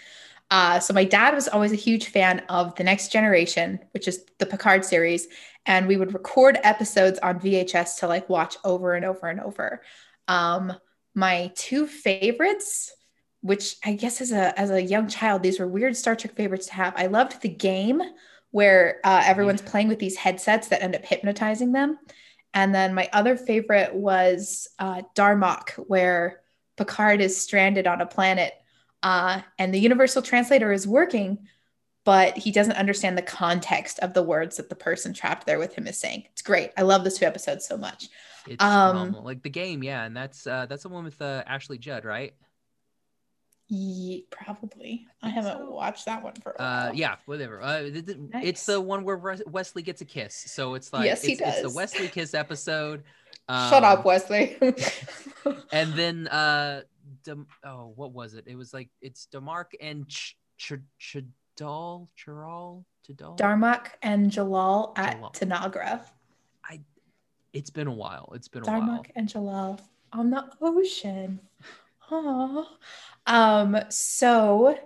Uh, 0.51 0.81
so, 0.81 0.95
my 0.95 1.05
dad 1.05 1.35
was 1.35 1.49
always 1.49 1.73
a 1.73 1.77
huge 1.77 2.07
fan 2.07 2.41
of 2.49 2.75
The 2.77 2.85
Next 2.85 3.13
Generation, 3.13 3.79
which 3.93 4.09
is 4.09 4.25
the 4.39 4.47
Picard 4.47 4.85
series. 4.85 5.29
And 5.67 5.87
we 5.87 5.97
would 5.97 6.15
record 6.15 6.59
episodes 6.63 7.19
on 7.19 7.41
VHS 7.41 7.99
to 7.99 8.09
like 8.09 8.29
watch 8.29 8.57
over 8.65 8.95
and 8.95 9.05
over 9.05 9.29
and 9.29 9.41
over. 9.41 9.83
Um, 10.27 10.73
my 11.15 11.53
two 11.55 11.87
favorites, 11.87 12.93
which 13.43 13.77
I 13.85 13.93
guess 13.93 14.21
as 14.21 14.33
a, 14.33 14.59
as 14.59 14.71
a 14.71 14.83
young 14.83 15.09
child, 15.09 15.43
these 15.43 15.59
were 15.59 15.69
weird 15.69 15.97
Star 15.97 16.17
Trek 16.17 16.35
favorites 16.35 16.67
to 16.67 16.75
have. 16.75 16.95
I 16.97 17.07
loved 17.07 17.43
the 17.43 17.49
game 17.49 18.01
where 18.51 19.01
uh, 19.05 19.23
everyone's 19.25 19.63
playing 19.63 19.89
with 19.89 19.99
these 19.99 20.17
headsets 20.17 20.69
that 20.69 20.83
end 20.83 20.95
up 20.95 21.05
hypnotizing 21.05 21.73
them. 21.73 21.99
And 22.55 22.75
then 22.75 22.95
my 22.95 23.09
other 23.13 23.37
favorite 23.37 23.95
was 23.95 24.69
uh, 24.79 25.03
Darmok, 25.15 25.73
where 25.87 26.41
Picard 26.77 27.21
is 27.21 27.41
stranded 27.41 27.87
on 27.87 28.01
a 28.01 28.07
planet 28.07 28.55
uh, 29.03 29.41
and 29.59 29.73
the 29.73 29.79
universal 29.79 30.23
translator 30.23 30.73
is 30.73 30.87
working, 30.87 31.47
but 32.05 32.37
he 32.39 32.51
doesn't 32.51 32.73
understand 32.77 33.17
the 33.19 33.23
context 33.23 33.99
of 34.01 34.15
the 34.15 34.23
words 34.23 34.57
that 34.57 34.69
the 34.69 34.75
person 34.75 35.13
trapped 35.13 35.47
there 35.47 35.59
with 35.59 35.75
him 35.75 35.87
is 35.87 35.99
saying. 35.99 36.25
It's 36.33 36.43
great. 36.43 36.71
I 36.77 36.83
love 36.83 37.05
those 37.05 37.19
two 37.19 37.27
episodes 37.27 37.67
so 37.67 37.77
much. 37.77 38.09
It's 38.47 38.63
Um, 38.65 38.91
phenomenal. 38.97 39.23
Like 39.25 39.43
the 39.43 39.51
game, 39.51 39.83
yeah, 39.83 40.05
and 40.05 40.17
that's 40.17 40.47
uh 40.47 40.67
that's 40.67 40.85
the 40.85 40.89
one 40.89 41.05
with 41.05 41.21
uh, 41.21 41.43
Ashley 41.47 41.77
Judd, 41.79 42.05
right? 42.05 42.33
Ye- 43.71 44.25
probably. 44.31 45.07
I 45.23 45.27
think 45.27 45.35
haven't 45.45 45.59
so. 45.67 45.71
watched 45.71 46.07
that 46.07 46.23
one 46.23 46.33
for 46.43 46.53
a 46.59 46.63
Uh, 46.63 46.91
yeah, 46.95 47.17
whatever. 47.27 47.61
Uh, 47.61 47.83
th- 47.83 48.07
th- 48.07 48.19
It's 48.43 48.65
the 48.65 48.81
one 48.81 49.05
where 49.05 49.19
Wes- 49.19 49.43
Wesley 49.47 49.83
gets 49.83 50.01
a 50.01 50.07
kiss. 50.07 50.35
So 50.35 50.73
it's 50.75 50.91
like 50.91 51.05
Yes, 51.05 51.23
he 51.23 51.33
it's, 51.33 51.43
it's 51.43 51.63
the. 51.63 51.71
Wesley 51.71 52.09
kiss 52.09 52.33
episode. 52.33 53.03
Shut 53.51 53.75
Um, 53.75 53.85
up, 53.85 54.05
Wesley. 54.07 54.57
and 55.73 55.93
then 55.93 56.29
uh 56.29 56.83
Dem- 57.29 57.47
oh 57.63 57.93
what 57.95 58.13
was 58.13 58.33
it 58.33 58.45
it 58.47 58.57
was 58.57 58.73
like 58.73 58.89
it's 59.03 59.29
demark 59.31 59.67
and 59.81 60.09
Ch- 60.09 60.39
Ch- 60.57 60.73
chadal 60.99 62.09
charal 62.19 62.85
chadal 63.07 63.37
Darmok 63.37 63.89
and 64.03 64.31
Jalal 64.31 64.95
at 64.97 65.17
Jalal. 65.17 65.31
Tanagra. 65.33 66.01
it's 67.53 67.71
been 67.71 67.87
a 67.87 67.93
while 67.93 68.33
it's 68.35 68.49
been 68.49 68.63
a 68.63 68.67
while 68.67 68.81
Darmok 68.81 69.11
and 69.15 69.29
Jalal 69.29 69.79
on 70.13 70.31
the 70.31 70.45
ocean. 70.61 71.41
Aww. 72.11 72.65
Um, 73.27 73.79
so 73.91 74.79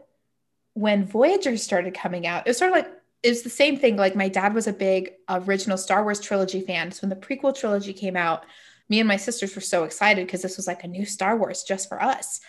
when 0.75 1.05
Voyager 1.05 1.57
started 1.57 1.95
coming 1.95 2.27
out, 2.27 2.47
it 2.47 2.51
was 2.51 2.59
sort 2.59 2.71
of 2.71 2.77
like 2.77 2.89
it 3.23 3.29
was 3.29 3.43
the 3.43 3.51
same 3.51 3.79
thing. 3.79 3.97
Like 3.97 4.17
my 4.17 4.29
dad 4.29 4.55
was 4.55 4.67
a 4.67 4.73
big 4.73 5.13
original 5.29 5.79
Star 5.79 6.03
Wars 6.03 6.19
trilogy 6.19 6.61
fan. 6.61 6.91
So 6.91 7.07
when 7.07 7.11
the 7.11 7.25
prequel 7.25 7.57
trilogy 7.57 7.93
came 7.93 8.17
out, 8.17 8.45
me 8.93 9.01
and 9.01 9.09
my 9.09 9.17
sisters 9.17 9.55
were 9.55 9.63
so 9.63 9.85
excited 9.85 10.27
because 10.27 10.43
this 10.43 10.59
was 10.59 10.67
like 10.67 10.85
a 10.85 10.87
new 10.87 11.07
Star 11.07 11.35
Wars 11.35 11.63
just 11.63 11.89
for 11.89 12.03
us. 12.03 12.41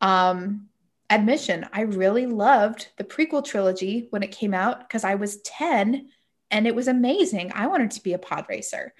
Um, 0.00 0.66
admission, 1.08 1.64
I 1.72 1.82
really 1.82 2.26
loved 2.26 2.88
the 2.96 3.04
prequel 3.04 3.44
trilogy 3.44 4.08
when 4.10 4.24
it 4.24 4.32
came 4.32 4.52
out 4.52 4.80
because 4.80 5.04
I 5.04 5.14
was 5.14 5.40
10 5.42 6.08
and 6.50 6.66
it 6.66 6.74
was 6.74 6.88
amazing. 6.88 7.52
I 7.54 7.68
wanted 7.68 7.92
to 7.92 8.02
be 8.02 8.14
a 8.14 8.18
pod 8.18 8.46
racer. 8.48 8.94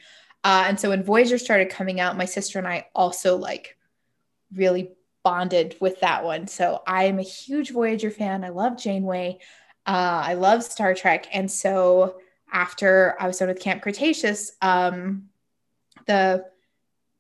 Uh, 0.44 0.66
and 0.68 0.78
so 0.78 0.90
when 0.90 1.02
Voyager 1.02 1.38
started 1.38 1.70
coming 1.70 1.98
out, 1.98 2.16
my 2.16 2.24
sister 2.24 2.60
and 2.60 2.68
I 2.68 2.86
also 2.94 3.36
like 3.36 3.76
really 4.54 4.92
bonded 5.24 5.74
with 5.80 5.98
that 6.02 6.22
one. 6.22 6.46
So 6.46 6.84
I 6.86 7.06
am 7.06 7.18
a 7.18 7.22
huge 7.22 7.72
Voyager 7.72 8.12
fan. 8.12 8.44
I 8.44 8.50
love 8.50 8.78
Janeway. 8.78 9.40
Uh, 9.84 10.22
I 10.24 10.34
love 10.34 10.62
Star 10.62 10.94
Trek. 10.94 11.26
And 11.32 11.50
so 11.50 12.20
after 12.52 13.16
I 13.18 13.26
was 13.26 13.40
done 13.40 13.48
with 13.48 13.58
Camp 13.58 13.82
Cretaceous, 13.82 14.52
um, 14.62 15.30
the 16.06 16.51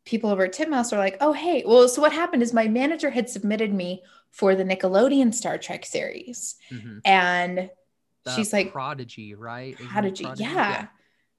people 0.04 0.30
over 0.30 0.44
at 0.44 0.52
Titmouse 0.52 0.92
are 0.92 0.98
like, 0.98 1.16
oh, 1.20 1.32
hey, 1.32 1.62
well, 1.66 1.88
so 1.88 2.02
what 2.02 2.12
happened 2.12 2.42
is 2.42 2.52
my 2.52 2.68
manager 2.68 3.10
had 3.10 3.28
submitted 3.28 3.72
me 3.72 4.02
for 4.30 4.54
the 4.54 4.64
Nickelodeon 4.64 5.32
Star 5.32 5.58
Trek 5.58 5.84
series. 5.84 6.56
Mhm. 6.70 7.00
And 7.04 7.70
The 8.24 8.30
she's 8.32 8.52
like, 8.52 8.72
prodigy 8.72 9.34
right 9.34 9.78
it 9.78 9.86
Prodigy, 9.86 10.26
yeah. 10.36 10.88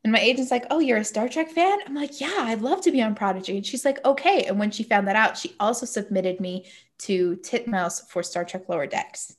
And 0.03 0.11
my 0.11 0.19
agent's 0.19 0.51
like, 0.51 0.65
Oh, 0.69 0.79
you're 0.79 0.97
a 0.97 1.03
Star 1.03 1.29
Trek 1.29 1.49
fan? 1.49 1.79
I'm 1.85 1.95
like, 1.95 2.19
Yeah, 2.19 2.35
I'd 2.39 2.61
love 2.61 2.81
to 2.81 2.91
be 2.91 3.01
on 3.01 3.15
Prodigy. 3.15 3.57
And 3.57 3.65
she's 3.65 3.85
like, 3.85 4.03
Okay. 4.05 4.43
And 4.43 4.59
when 4.59 4.71
she 4.71 4.83
found 4.83 5.07
that 5.07 5.15
out, 5.15 5.37
she 5.37 5.55
also 5.59 5.85
submitted 5.85 6.39
me 6.39 6.65
to 6.99 7.37
Titmouse 7.37 8.09
for 8.09 8.21
Star 8.21 8.45
Trek 8.45 8.67
Lower 8.69 8.85
Decks. 8.85 9.35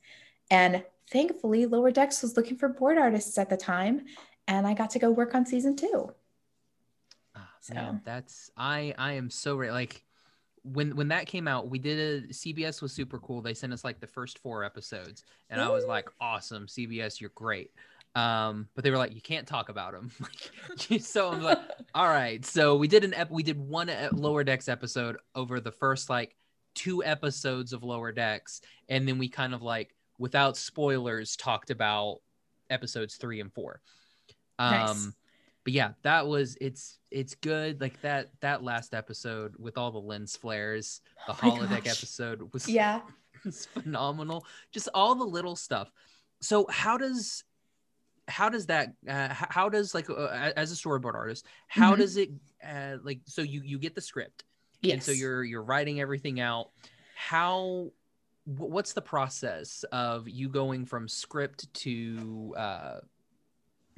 And 0.51 0.85
thankfully, 1.11 1.67
Lower 1.67 1.91
Decks 1.91 2.23
was 2.23 2.37
looking 2.37 2.57
for 2.57 2.69
board 2.69 2.99
artists 2.99 3.39
at 3.39 3.51
the 3.51 3.57
time. 3.57 4.07
And 4.49 4.67
I 4.67 4.75
got 4.75 4.91
to 4.91 4.99
go 4.99 5.11
work 5.11 5.35
on 5.35 5.47
season 5.47 5.77
two. 5.77 6.13
So 7.65 7.73
Man, 7.73 8.03
that's 8.05 8.51
I 8.59 8.95
I 8.99 9.13
am 9.13 9.31
so 9.31 9.57
re- 9.57 9.73
like 9.73 10.05
when 10.65 10.95
when 10.97 11.09
that 11.09 11.27
came 11.27 11.49
out, 11.49 11.71
we 11.71 11.79
did 11.79 11.99
a 11.99 12.29
CBS 12.29 12.83
was 12.83 12.93
super 12.93 13.19
cool. 13.19 13.41
They 13.41 13.55
sent 13.55 13.73
us 13.73 13.85
like 13.85 14.01
the 14.01 14.07
first 14.07 14.39
four 14.39 14.65
episodes, 14.65 15.25
and 15.49 15.63
I 15.63 15.71
was 15.71 15.87
like, 15.87 16.11
awesome, 16.21 16.67
CBS, 16.67 17.23
you're 17.23 17.33
great. 17.35 17.71
Um, 18.15 18.69
but 18.75 18.85
they 18.85 18.91
were 18.91 18.99
like, 18.99 19.15
you 19.15 19.23
can't 19.23 19.47
talk 19.47 19.71
about 19.71 19.93
them. 19.93 20.11
so 21.01 21.31
I'm 21.31 21.43
like, 21.43 21.59
all 21.95 22.07
right. 22.07 22.45
So 22.45 22.77
we 22.77 22.87
did 22.87 23.03
an 23.03 23.15
ep- 23.15 23.31
we 23.31 23.43
did 23.43 23.59
one 23.59 23.91
lower 24.13 24.45
decks 24.45 24.69
episode 24.69 25.17
over 25.35 25.59
the 25.59 25.73
first 25.73 26.11
like 26.11 26.37
two 26.75 27.03
episodes 27.03 27.73
of 27.73 27.83
lower 27.83 28.13
decks, 28.13 28.61
and 28.91 29.09
then 29.09 29.17
we 29.17 29.31
kind 29.31 29.55
of 29.55 29.63
like 29.63 29.95
without 30.19 30.59
spoilers 30.59 31.35
talked 31.35 31.71
about 31.71 32.19
episodes 32.69 33.17
three 33.17 33.41
and 33.41 33.55
four. 33.55 33.81
Um, 34.59 34.71
Nice. 34.71 35.09
But 35.65 35.73
yeah, 35.73 35.93
that 36.03 36.27
was 36.27 36.57
it's 36.61 36.99
it's 37.11 37.35
good. 37.35 37.81
Like 37.81 38.01
that 38.03 38.31
that 38.41 38.63
last 38.63 38.95
episode 38.95 39.55
with 39.59 39.77
all 39.79 39.91
the 39.91 39.99
lens 39.99 40.37
flares, 40.37 41.01
the 41.27 41.33
Oh 41.33 41.37
holodeck 41.37 41.85
gosh. 41.85 41.99
episode 41.99 42.53
was 42.53 42.69
yeah. 42.69 43.01
was 43.45 43.67
phenomenal. 43.67 44.47
Just 44.73 44.89
all 44.95 45.15
the 45.15 45.25
little 45.25 45.57
stuff. 45.57 45.91
So 46.41 46.67
how 46.71 46.97
does 46.99 47.45
how 48.29 48.49
does 48.49 48.67
that 48.67 48.95
uh, 49.09 49.29
how 49.31 49.69
does 49.69 49.95
like 49.95 50.09
uh, 50.09 50.29
as 50.57 50.73
a 50.73 50.75
storyboard 50.75 51.15
artist 51.15 51.45
how 51.69 51.95
Mhm. 51.95 51.99
does 51.99 52.17
it 52.17 52.31
uh, 52.67 52.97
like 53.03 53.21
so 53.27 53.43
you 53.43 53.61
you 53.63 53.79
get 53.79 53.95
the 53.95 54.01
script 54.01 54.45
Yes. 54.81 54.93
and 54.95 55.03
so 55.03 55.13
you're 55.13 55.45
you're 55.45 55.63
writing 55.63 56.01
everything 56.01 56.41
out 56.41 56.71
how 57.15 57.91
what's 58.47 58.95
the 58.95 59.03
process 59.03 59.85
of 59.93 60.27
you 60.29 60.49
going 60.49 60.87
from 60.87 61.07
script 61.07 61.73
to 61.75 62.55
uh 62.57 62.97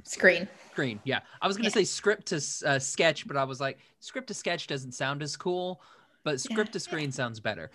screen. 0.05 0.49
screen 0.73 1.01
yeah 1.05 1.21
i 1.43 1.47
was 1.47 1.57
gonna 1.57 1.69
Yeah. 1.69 1.75
say 1.75 1.85
script 1.85 2.27
to 2.27 2.37
uh, 2.67 2.79
sketch 2.79 3.27
but 3.27 3.37
i 3.37 3.45
was 3.45 3.61
like 3.61 3.79
script 4.01 4.29
to 4.29 4.35
sketch 4.35 4.67
doesn't 4.67 4.93
sound 4.93 5.23
as 5.23 5.37
cool 5.37 5.81
but 6.25 6.41
script 6.41 6.73
to 6.73 6.81
screen 6.81 7.11
sounds 7.13 7.41
better 7.41 7.71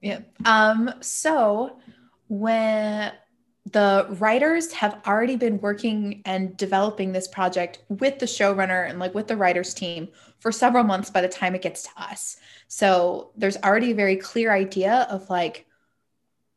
Yeah. 0.00 0.20
Um, 0.44 0.92
so 1.00 1.78
when 2.28 3.12
the 3.72 4.06
writers 4.18 4.72
have 4.72 5.00
already 5.06 5.36
been 5.36 5.60
working 5.60 6.22
and 6.24 6.56
developing 6.56 7.12
this 7.12 7.28
project 7.28 7.80
with 7.88 8.18
the 8.18 8.26
showrunner 8.26 8.88
and 8.88 8.98
like 8.98 9.14
with 9.14 9.26
the 9.26 9.36
writers 9.36 9.74
team 9.74 10.08
for 10.38 10.50
several 10.52 10.84
months 10.84 11.10
by 11.10 11.20
the 11.20 11.28
time 11.28 11.54
it 11.54 11.62
gets 11.62 11.82
to 11.82 11.90
us. 11.98 12.36
So 12.68 13.32
there's 13.36 13.56
already 13.58 13.90
a 13.90 13.94
very 13.94 14.16
clear 14.16 14.52
idea 14.52 15.06
of 15.10 15.28
like 15.28 15.66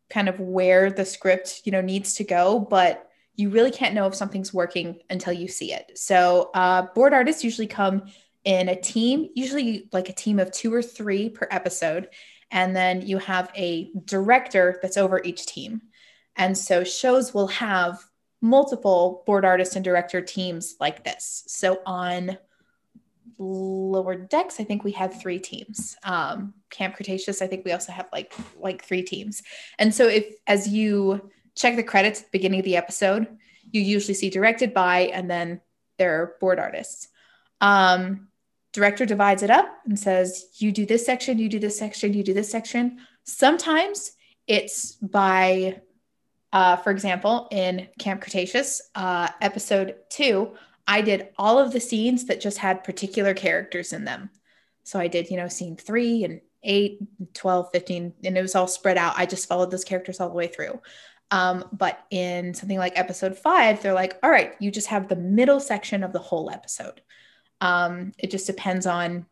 kind 0.10 0.30
of 0.30 0.40
where 0.40 0.92
the 0.92 1.04
script, 1.04 1.62
you 1.66 1.72
know, 1.74 1.82
needs 1.82 2.14
to 2.16 2.24
go, 2.24 2.60
but 2.60 3.10
you 3.42 3.50
really 3.50 3.72
can't 3.72 3.94
know 3.96 4.08
if 4.08 4.16
something's 4.16 4.54
working 4.54 5.00
until 5.10 5.34
you 5.34 5.48
see 5.48 5.74
it. 5.74 5.98
So 5.98 6.52
uh, 6.54 6.84
board 6.94 7.14
artists 7.14 7.44
usually 7.44 7.68
come 7.68 8.04
in 8.44 8.70
a 8.70 8.80
team, 8.80 9.30
usually 9.36 9.90
like 9.92 10.10
a 10.10 10.14
team 10.14 10.40
of 10.40 10.52
two 10.52 10.74
or 10.74 10.82
three 10.82 11.30
per 11.30 11.48
episode 11.52 12.08
and 12.52 12.76
then 12.76 13.02
you 13.02 13.18
have 13.18 13.50
a 13.56 13.92
director 14.06 14.78
that's 14.82 14.98
over 14.98 15.22
each 15.24 15.46
team. 15.46 15.82
And 16.36 16.58
so 16.58 16.84
shows 16.84 17.34
will 17.34 17.48
have 17.48 18.00
multiple 18.42 19.24
board 19.26 19.46
artist 19.46 19.76
and 19.76 19.86
director 19.86 20.22
teams 20.22 20.76
like 20.80 21.04
this. 21.04 21.44
So 21.48 21.82
on 21.86 22.38
lower 23.38 24.16
decks, 24.16 24.60
I 24.60 24.64
think 24.64 24.84
we 24.84 24.92
had 24.92 25.14
three 25.14 25.40
teams. 25.40 25.96
Um, 26.04 26.54
Camp 26.70 26.96
Cretaceous, 26.96 27.42
I 27.42 27.48
think 27.48 27.64
we 27.64 27.72
also 27.72 27.92
have 27.92 28.10
like 28.12 28.34
like 28.58 28.84
three 28.84 29.04
teams. 29.04 29.42
And 29.80 29.94
so 29.96 30.08
if 30.08 30.26
as 30.48 30.68
you 30.68 31.32
check 31.56 31.76
the 31.76 31.84
credits 31.84 32.20
at 32.20 32.26
the 32.26 32.38
beginning 32.38 32.60
of 32.60 32.66
the 32.66 32.78
episode, 32.78 33.28
you 33.72 33.82
usually 33.82 34.14
see 34.14 34.30
directed 34.30 34.74
by 34.74 35.02
and 35.14 35.30
then 35.30 35.62
their 35.98 36.36
board 36.40 36.60
artists. 36.60 37.08
Um, 37.60 38.28
director 38.74 39.06
divides 39.06 39.44
it 39.44 39.50
up 39.50 39.68
and 39.86 40.00
says 40.00 40.46
you 40.56 40.72
do 40.72 40.86
this 40.86 41.06
section 41.06 41.38
you 41.38 41.50
do 41.50 41.60
this 41.60 41.78
section 41.78 42.14
you 42.14 42.24
do 42.24 42.34
this 42.34 42.50
section. 42.50 43.00
Sometimes 43.24 44.14
it's 44.48 44.94
by 44.94 45.82
uh, 46.54 46.78
for 46.78 46.92
example 46.92 47.48
in 47.52 47.88
camp 48.00 48.22
cretaceous 48.22 48.82
uh, 48.96 49.28
episode 49.42 49.96
two 50.10 50.52
i 50.88 51.02
did 51.02 51.30
all 51.38 51.60
of 51.60 51.72
the 51.72 51.80
scenes 51.80 52.26
that 52.26 52.42
just 52.42 52.58
had 52.58 52.84
particular 52.84 53.34
characters 53.34 53.94
in 53.94 54.06
them. 54.06 54.30
So 54.84 55.00
i 55.00 55.08
did 55.08 55.30
you 55.30 55.38
know 55.38 55.48
scene 55.48 55.76
three 55.76 56.24
and 56.24 56.42
8 56.64 57.34
12 57.34 57.70
15 57.72 58.14
and 58.24 58.38
it 58.38 58.42
was 58.42 58.56
all 58.56 58.68
spread 58.68 58.98
out. 58.98 59.14
I 59.18 59.26
just 59.26 59.48
followed 59.48 59.72
those 59.72 59.84
characters 59.84 60.20
all 60.20 60.30
the 60.30 60.36
way 60.36 60.48
through 60.48 60.80
um, 61.32 61.66
but 61.72 62.06
in 62.12 62.54
something 62.54 62.78
like 62.78 62.98
episode 62.98 63.38
five 63.38 63.82
they're 63.82 63.94
like 63.94 64.20
all 64.22 64.30
right 64.30 64.54
you 64.60 64.70
just 64.70 64.88
have 64.88 65.08
the 65.08 65.16
middle 65.16 65.60
section 65.60 66.04
of 66.04 66.14
the 66.14 66.20
whole 66.20 66.50
episode 66.52 67.02
um, 67.62 68.12
it 68.18 68.32
just 68.32 68.48
depends 68.48 68.86
on. 68.86 69.28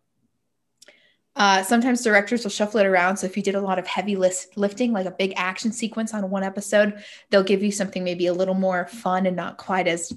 Uh, 1.36 1.64
sometimes 1.64 2.04
directors 2.04 2.44
will 2.44 2.52
shuffle 2.52 2.80
it 2.82 2.86
around. 2.86 3.16
So 3.16 3.26
if 3.26 3.38
you 3.38 3.44
did 3.44 3.56
a 3.56 3.62
lot 3.62 3.80
of 3.80 3.88
heavy 3.88 4.16
list 4.16 4.58
lifting, 4.58 4.92
like 4.92 5.06
a 5.06 5.12
big 5.12 5.34
action 5.38 5.72
sequence 5.72 6.14
on 6.14 6.30
one 6.30 6.44
episode, 6.44 7.02
they'll 7.30 7.44
give 7.44 7.64
you 7.64 7.72
something 7.72 8.04
maybe 8.04 8.28
a 8.28 8.34
little 8.34 8.56
more 8.56 8.88
fun 8.88 9.26
and 9.26 9.38
not 9.38 9.58
quite 9.58 9.88
as 9.88 10.12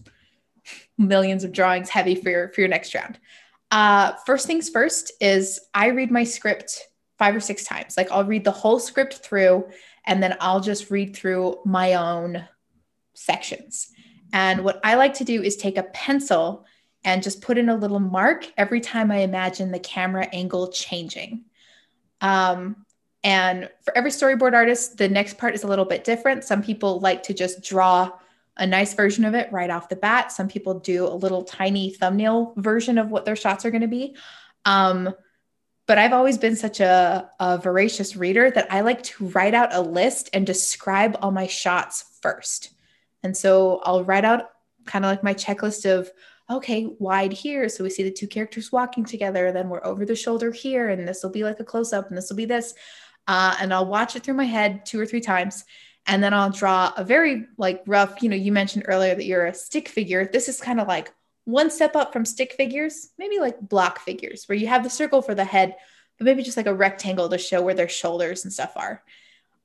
millions 0.98 1.44
of 1.44 1.52
drawings 1.52 1.90
heavy 1.90 2.14
for 2.14 2.30
your 2.30 2.48
for 2.52 2.60
your 2.60 2.68
next 2.68 2.94
round. 2.94 3.20
Uh, 3.70 4.12
first 4.26 4.46
things 4.46 4.68
first 4.68 5.12
is 5.20 5.60
I 5.72 5.88
read 5.88 6.10
my 6.10 6.24
script 6.24 6.88
five 7.18 7.36
or 7.36 7.40
six 7.40 7.64
times. 7.64 7.96
Like 7.96 8.10
I'll 8.10 8.24
read 8.24 8.42
the 8.42 8.50
whole 8.50 8.80
script 8.80 9.18
through, 9.18 9.68
and 10.06 10.22
then 10.22 10.36
I'll 10.40 10.60
just 10.60 10.90
read 10.90 11.14
through 11.14 11.60
my 11.64 11.94
own 11.94 12.44
sections. 13.14 13.88
And 14.32 14.64
what 14.64 14.80
I 14.82 14.94
like 14.94 15.14
to 15.14 15.24
do 15.24 15.42
is 15.42 15.56
take 15.56 15.76
a 15.76 15.82
pencil 15.82 16.64
and 17.04 17.22
just 17.22 17.42
put 17.42 17.58
in 17.58 17.68
a 17.68 17.76
little 17.76 18.00
mark 18.00 18.50
every 18.56 18.80
time 18.80 19.10
I 19.10 19.18
imagine 19.18 19.70
the 19.70 19.78
camera 19.78 20.26
angle 20.32 20.68
changing. 20.68 21.44
Um, 22.20 22.86
and 23.24 23.68
for 23.84 23.96
every 23.96 24.10
storyboard 24.10 24.54
artist, 24.54 24.98
the 24.98 25.08
next 25.08 25.38
part 25.38 25.54
is 25.54 25.62
a 25.62 25.66
little 25.66 25.84
bit 25.84 26.04
different. 26.04 26.44
Some 26.44 26.62
people 26.62 27.00
like 27.00 27.22
to 27.24 27.34
just 27.34 27.62
draw 27.62 28.10
a 28.56 28.66
nice 28.66 28.94
version 28.94 29.24
of 29.24 29.34
it 29.34 29.50
right 29.52 29.70
off 29.70 29.88
the 29.88 29.96
bat. 29.96 30.32
Some 30.32 30.48
people 30.48 30.78
do 30.80 31.06
a 31.06 31.14
little 31.14 31.42
tiny 31.42 31.90
thumbnail 31.90 32.54
version 32.56 32.98
of 32.98 33.10
what 33.10 33.24
their 33.24 33.36
shots 33.36 33.64
are 33.64 33.70
going 33.70 33.82
to 33.82 33.88
be. 33.88 34.16
Um, 34.64 35.14
but 35.92 35.98
I've 35.98 36.14
always 36.14 36.38
been 36.38 36.56
such 36.56 36.80
a, 36.80 37.28
a 37.38 37.58
voracious 37.58 38.16
reader 38.16 38.50
that 38.50 38.72
I 38.72 38.80
like 38.80 39.02
to 39.02 39.26
write 39.26 39.52
out 39.52 39.74
a 39.74 39.82
list 39.82 40.30
and 40.32 40.46
describe 40.46 41.18
all 41.20 41.30
my 41.30 41.46
shots 41.46 42.18
first. 42.22 42.70
And 43.22 43.36
so 43.36 43.82
I'll 43.84 44.02
write 44.02 44.24
out 44.24 44.52
kind 44.86 45.04
of 45.04 45.10
like 45.10 45.22
my 45.22 45.34
checklist 45.34 45.84
of 45.84 46.10
okay, 46.48 46.88
wide 46.98 47.34
here. 47.34 47.68
So 47.68 47.84
we 47.84 47.90
see 47.90 48.04
the 48.04 48.10
two 48.10 48.26
characters 48.26 48.72
walking 48.72 49.04
together. 49.04 49.52
Then 49.52 49.68
we're 49.68 49.84
over 49.84 50.06
the 50.06 50.16
shoulder 50.16 50.50
here, 50.50 50.88
and 50.88 51.06
this 51.06 51.22
will 51.22 51.28
be 51.28 51.44
like 51.44 51.60
a 51.60 51.64
close 51.64 51.92
up, 51.92 52.08
and 52.08 52.16
this 52.16 52.30
will 52.30 52.38
be 52.38 52.46
this. 52.46 52.72
Uh, 53.28 53.54
and 53.60 53.74
I'll 53.74 53.84
watch 53.84 54.16
it 54.16 54.22
through 54.22 54.32
my 54.32 54.46
head 54.46 54.86
two 54.86 54.98
or 54.98 55.04
three 55.04 55.20
times. 55.20 55.62
And 56.06 56.24
then 56.24 56.32
I'll 56.32 56.48
draw 56.48 56.94
a 56.96 57.04
very 57.04 57.48
like 57.58 57.82
rough, 57.86 58.22
you 58.22 58.30
know, 58.30 58.36
you 58.36 58.50
mentioned 58.50 58.86
earlier 58.88 59.14
that 59.14 59.26
you're 59.26 59.44
a 59.44 59.52
stick 59.52 59.90
figure. 59.90 60.26
This 60.32 60.48
is 60.48 60.58
kind 60.58 60.80
of 60.80 60.88
like 60.88 61.12
one 61.44 61.70
step 61.70 61.96
up 61.96 62.12
from 62.12 62.24
stick 62.24 62.52
figures, 62.52 63.10
maybe 63.18 63.38
like 63.38 63.60
block 63.60 64.00
figures, 64.00 64.44
where 64.46 64.56
you 64.56 64.68
have 64.68 64.84
the 64.84 64.90
circle 64.90 65.22
for 65.22 65.34
the 65.34 65.44
head, 65.44 65.74
but 66.18 66.24
maybe 66.24 66.42
just 66.42 66.56
like 66.56 66.66
a 66.66 66.74
rectangle 66.74 67.28
to 67.28 67.38
show 67.38 67.62
where 67.62 67.74
their 67.74 67.88
shoulders 67.88 68.44
and 68.44 68.52
stuff 68.52 68.72
are. 68.76 69.02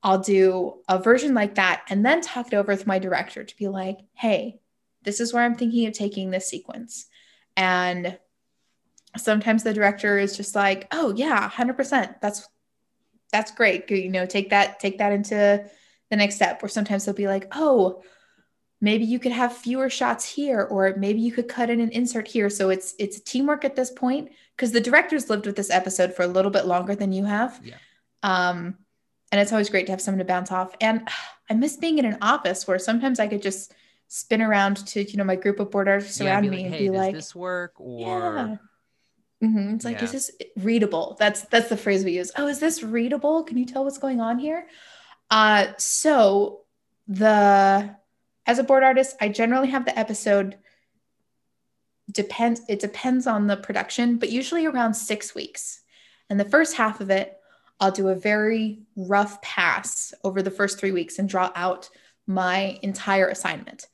I'll 0.03 0.19
do 0.19 0.81
a 0.87 0.99
version 0.99 1.33
like 1.33 1.55
that 1.55 1.83
and 1.89 2.05
then 2.05 2.21
talk 2.21 2.47
it 2.47 2.55
over 2.55 2.71
with 2.71 2.87
my 2.87 2.99
director 2.99 3.43
to 3.43 3.57
be 3.57 3.67
like, 3.67 3.99
hey, 4.13 4.59
this 5.03 5.19
is 5.19 5.33
where 5.33 5.43
I'm 5.43 5.55
thinking 5.55 5.87
of 5.87 5.93
taking 5.93 6.31
this 6.31 6.49
sequence. 6.49 7.07
And 7.55 8.17
sometimes 9.15 9.63
the 9.63 9.73
director 9.73 10.17
is 10.17 10.37
just 10.37 10.55
like, 10.55 10.87
oh 10.91 11.13
yeah, 11.15 11.49
100%. 11.49 12.21
That's 12.21 12.47
that's 13.31 13.51
great. 13.51 13.89
You 13.91 14.09
know, 14.09 14.25
take 14.25 14.51
that 14.51 14.79
take 14.79 14.99
that 14.99 15.11
into 15.11 15.65
the 16.09 16.15
next 16.15 16.35
step. 16.35 16.63
Or 16.63 16.69
sometimes 16.69 17.05
they'll 17.05 17.15
be 17.15 17.27
like, 17.27 17.47
oh, 17.51 18.01
maybe 18.81 19.05
you 19.05 19.19
could 19.19 19.31
have 19.31 19.55
fewer 19.55 19.89
shots 19.89 20.25
here 20.25 20.61
or 20.61 20.95
maybe 20.97 21.19
you 21.19 21.31
could 21.31 21.47
cut 21.47 21.69
in 21.69 21.79
an 21.79 21.89
insert 21.91 22.27
here. 22.27 22.49
So 22.49 22.69
it's 22.69 22.95
it's 22.99 23.19
teamwork 23.19 23.65
at 23.65 23.75
this 23.75 23.91
point 23.91 24.31
because 24.55 24.71
the 24.71 24.81
director's 24.81 25.29
lived 25.29 25.45
with 25.45 25.55
this 25.55 25.69
episode 25.69 26.13
for 26.13 26.23
a 26.23 26.27
little 26.27 26.51
bit 26.51 26.65
longer 26.65 26.95
than 26.95 27.11
you 27.11 27.25
have. 27.25 27.59
Yeah. 27.63 27.75
Um 28.23 28.75
and 29.31 29.41
it's 29.41 29.51
always 29.51 29.69
great 29.69 29.87
to 29.87 29.91
have 29.91 30.01
someone 30.01 30.19
to 30.19 30.25
bounce 30.25 30.51
off. 30.51 30.75
And 30.79 31.07
I 31.49 31.53
miss 31.53 31.77
being 31.77 31.97
in 31.97 32.05
an 32.05 32.17
office 32.21 32.67
where 32.67 32.79
sometimes 32.79 33.19
I 33.19 33.27
could 33.27 33.41
just 33.41 33.73
spin 34.07 34.41
around 34.41 34.77
to 34.87 35.03
you 35.03 35.17
know 35.17 35.23
my 35.23 35.35
group 35.35 35.59
of 35.59 35.71
board 35.71 35.87
artists 35.87 36.19
Yeah, 36.19 36.31
around 36.31 36.43
be 36.43 36.49
me 36.49 36.57
like, 36.57 36.65
and 36.65 36.73
hey, 36.75 36.79
be 36.81 36.87
does 36.87 36.97
like, 36.97 37.13
this 37.15 37.35
work? 37.35 37.73
Or 37.77 38.35
yeah. 38.35 38.55
Mhm. 39.43 39.75
It's 39.75 39.85
like, 39.85 40.01
is 40.01 40.11
this 40.11 40.31
readable? 40.57 41.15
That's 41.19 41.41
that's 41.43 41.69
the 41.69 41.77
phrase 41.77 42.03
we 42.03 42.13
use. 42.13 42.31
Oh, 42.37 42.47
is 42.47 42.59
this 42.59 42.81
readable? 42.81 43.43
Can 43.43 43.57
you 43.57 43.65
tell 43.65 43.83
what's 43.83 43.99
going 43.99 44.19
on 44.19 44.39
here? 44.39 44.67
Uh, 45.29 45.67
so 45.77 46.61
the 47.07 47.95
as 48.47 48.59
a 48.59 48.63
board 48.63 48.83
artist, 48.83 49.15
I 49.21 49.29
generally 49.29 49.69
have 49.69 49.85
the 49.85 49.97
episode 49.97 50.57
depends. 52.11 52.61
It 52.69 52.79
depends 52.79 53.27
on 53.27 53.47
the 53.47 53.57
production, 53.57 54.17
but 54.17 54.29
usually 54.29 54.65
around 54.65 54.93
six 54.93 55.35
weeks. 55.35 55.81
And 56.29 56.39
the 56.39 56.45
first 56.45 56.75
half 56.75 57.01
of 57.01 57.09
it, 57.09 57.37
I'll 57.79 57.91
do 57.91 58.07
a 58.07 58.15
very 58.15 58.79
rough 58.95 59.41
pass 59.41 60.13
over 60.23 60.41
the 60.41 60.49
first 60.49 60.79
three 60.79 60.91
weeks 60.91 61.19
and 61.19 61.29
draw 61.29 61.51
out 61.55 61.89
my 62.25 62.79
entire 62.81 63.27
assignment, 63.27 63.87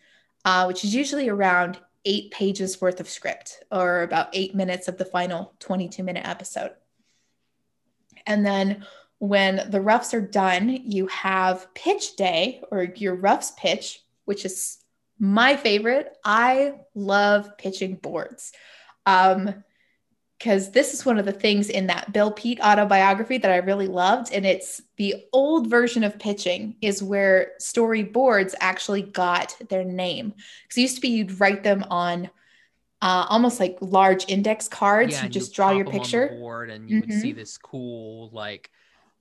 uh, 0.45 0.65
which 0.65 0.83
is 0.83 0.95
usually 0.95 1.27
around 1.27 1.79
eight 2.05 2.31
pages 2.31 2.79
worth 2.79 2.99
of 2.99 3.09
script 3.09 3.63
or 3.71 4.03
about 4.03 4.29
eight 4.33 4.55
minutes 4.55 4.87
of 4.87 4.97
the 4.97 5.05
final 5.05 5.53
22 5.59 6.03
minute 6.03 6.27
episode. 6.27 6.71
And 8.25 8.45
then 8.45 8.85
when 9.19 9.69
the 9.69 9.81
roughs 9.81 10.13
are 10.13 10.21
done, 10.21 10.69
you 10.69 11.07
have 11.07 11.73
pitch 11.73 12.15
day 12.15 12.61
or 12.71 12.83
your 12.83 13.15
roughs 13.15 13.51
pitch, 13.51 14.03
which 14.25 14.45
is 14.45 14.77
my 15.19 15.55
favorite. 15.55 16.15
I 16.23 16.75
love 16.95 17.57
pitching 17.57 17.95
boards. 17.95 18.51
Um, 19.05 19.63
because 20.39 20.71
this 20.71 20.93
is 20.93 21.05
one 21.05 21.17
of 21.17 21.25
the 21.25 21.31
things 21.31 21.69
in 21.69 21.87
that 21.87 22.11
Bill 22.11 22.29
Peet 22.29 22.59
autobiography 22.59 23.37
that 23.37 23.51
I 23.51 23.57
really 23.57 23.87
loved. 23.87 24.33
And 24.33 24.45
it's 24.45 24.81
the 24.97 25.15
old 25.31 25.67
version 25.67 26.03
of 26.03 26.19
pitching, 26.19 26.75
is 26.81 27.01
where 27.01 27.51
storyboards 27.61 28.53
actually 28.59 29.03
got 29.03 29.55
their 29.69 29.85
name. 29.85 30.33
Because 30.63 30.77
it 30.77 30.81
used 30.81 30.95
to 30.95 31.01
be 31.01 31.09
you'd 31.09 31.39
write 31.39 31.63
them 31.63 31.85
on 31.89 32.29
uh, 33.01 33.25
almost 33.29 33.61
like 33.61 33.77
large 33.79 34.27
index 34.27 34.67
cards. 34.67 35.13
Yeah, 35.13 35.23
you 35.23 35.29
just 35.29 35.51
you 35.51 35.55
draw 35.55 35.71
your 35.71 35.81
'em 35.81 35.87
on 35.87 35.93
the 35.93 35.99
picture. 35.99 36.27
board 36.29 36.69
and 36.69 36.89
you 36.89 36.99
would 36.99 37.13
see 37.13 37.31
Mhm. 37.31 37.35
this 37.35 37.57
cool 37.57 38.29
like 38.33 38.69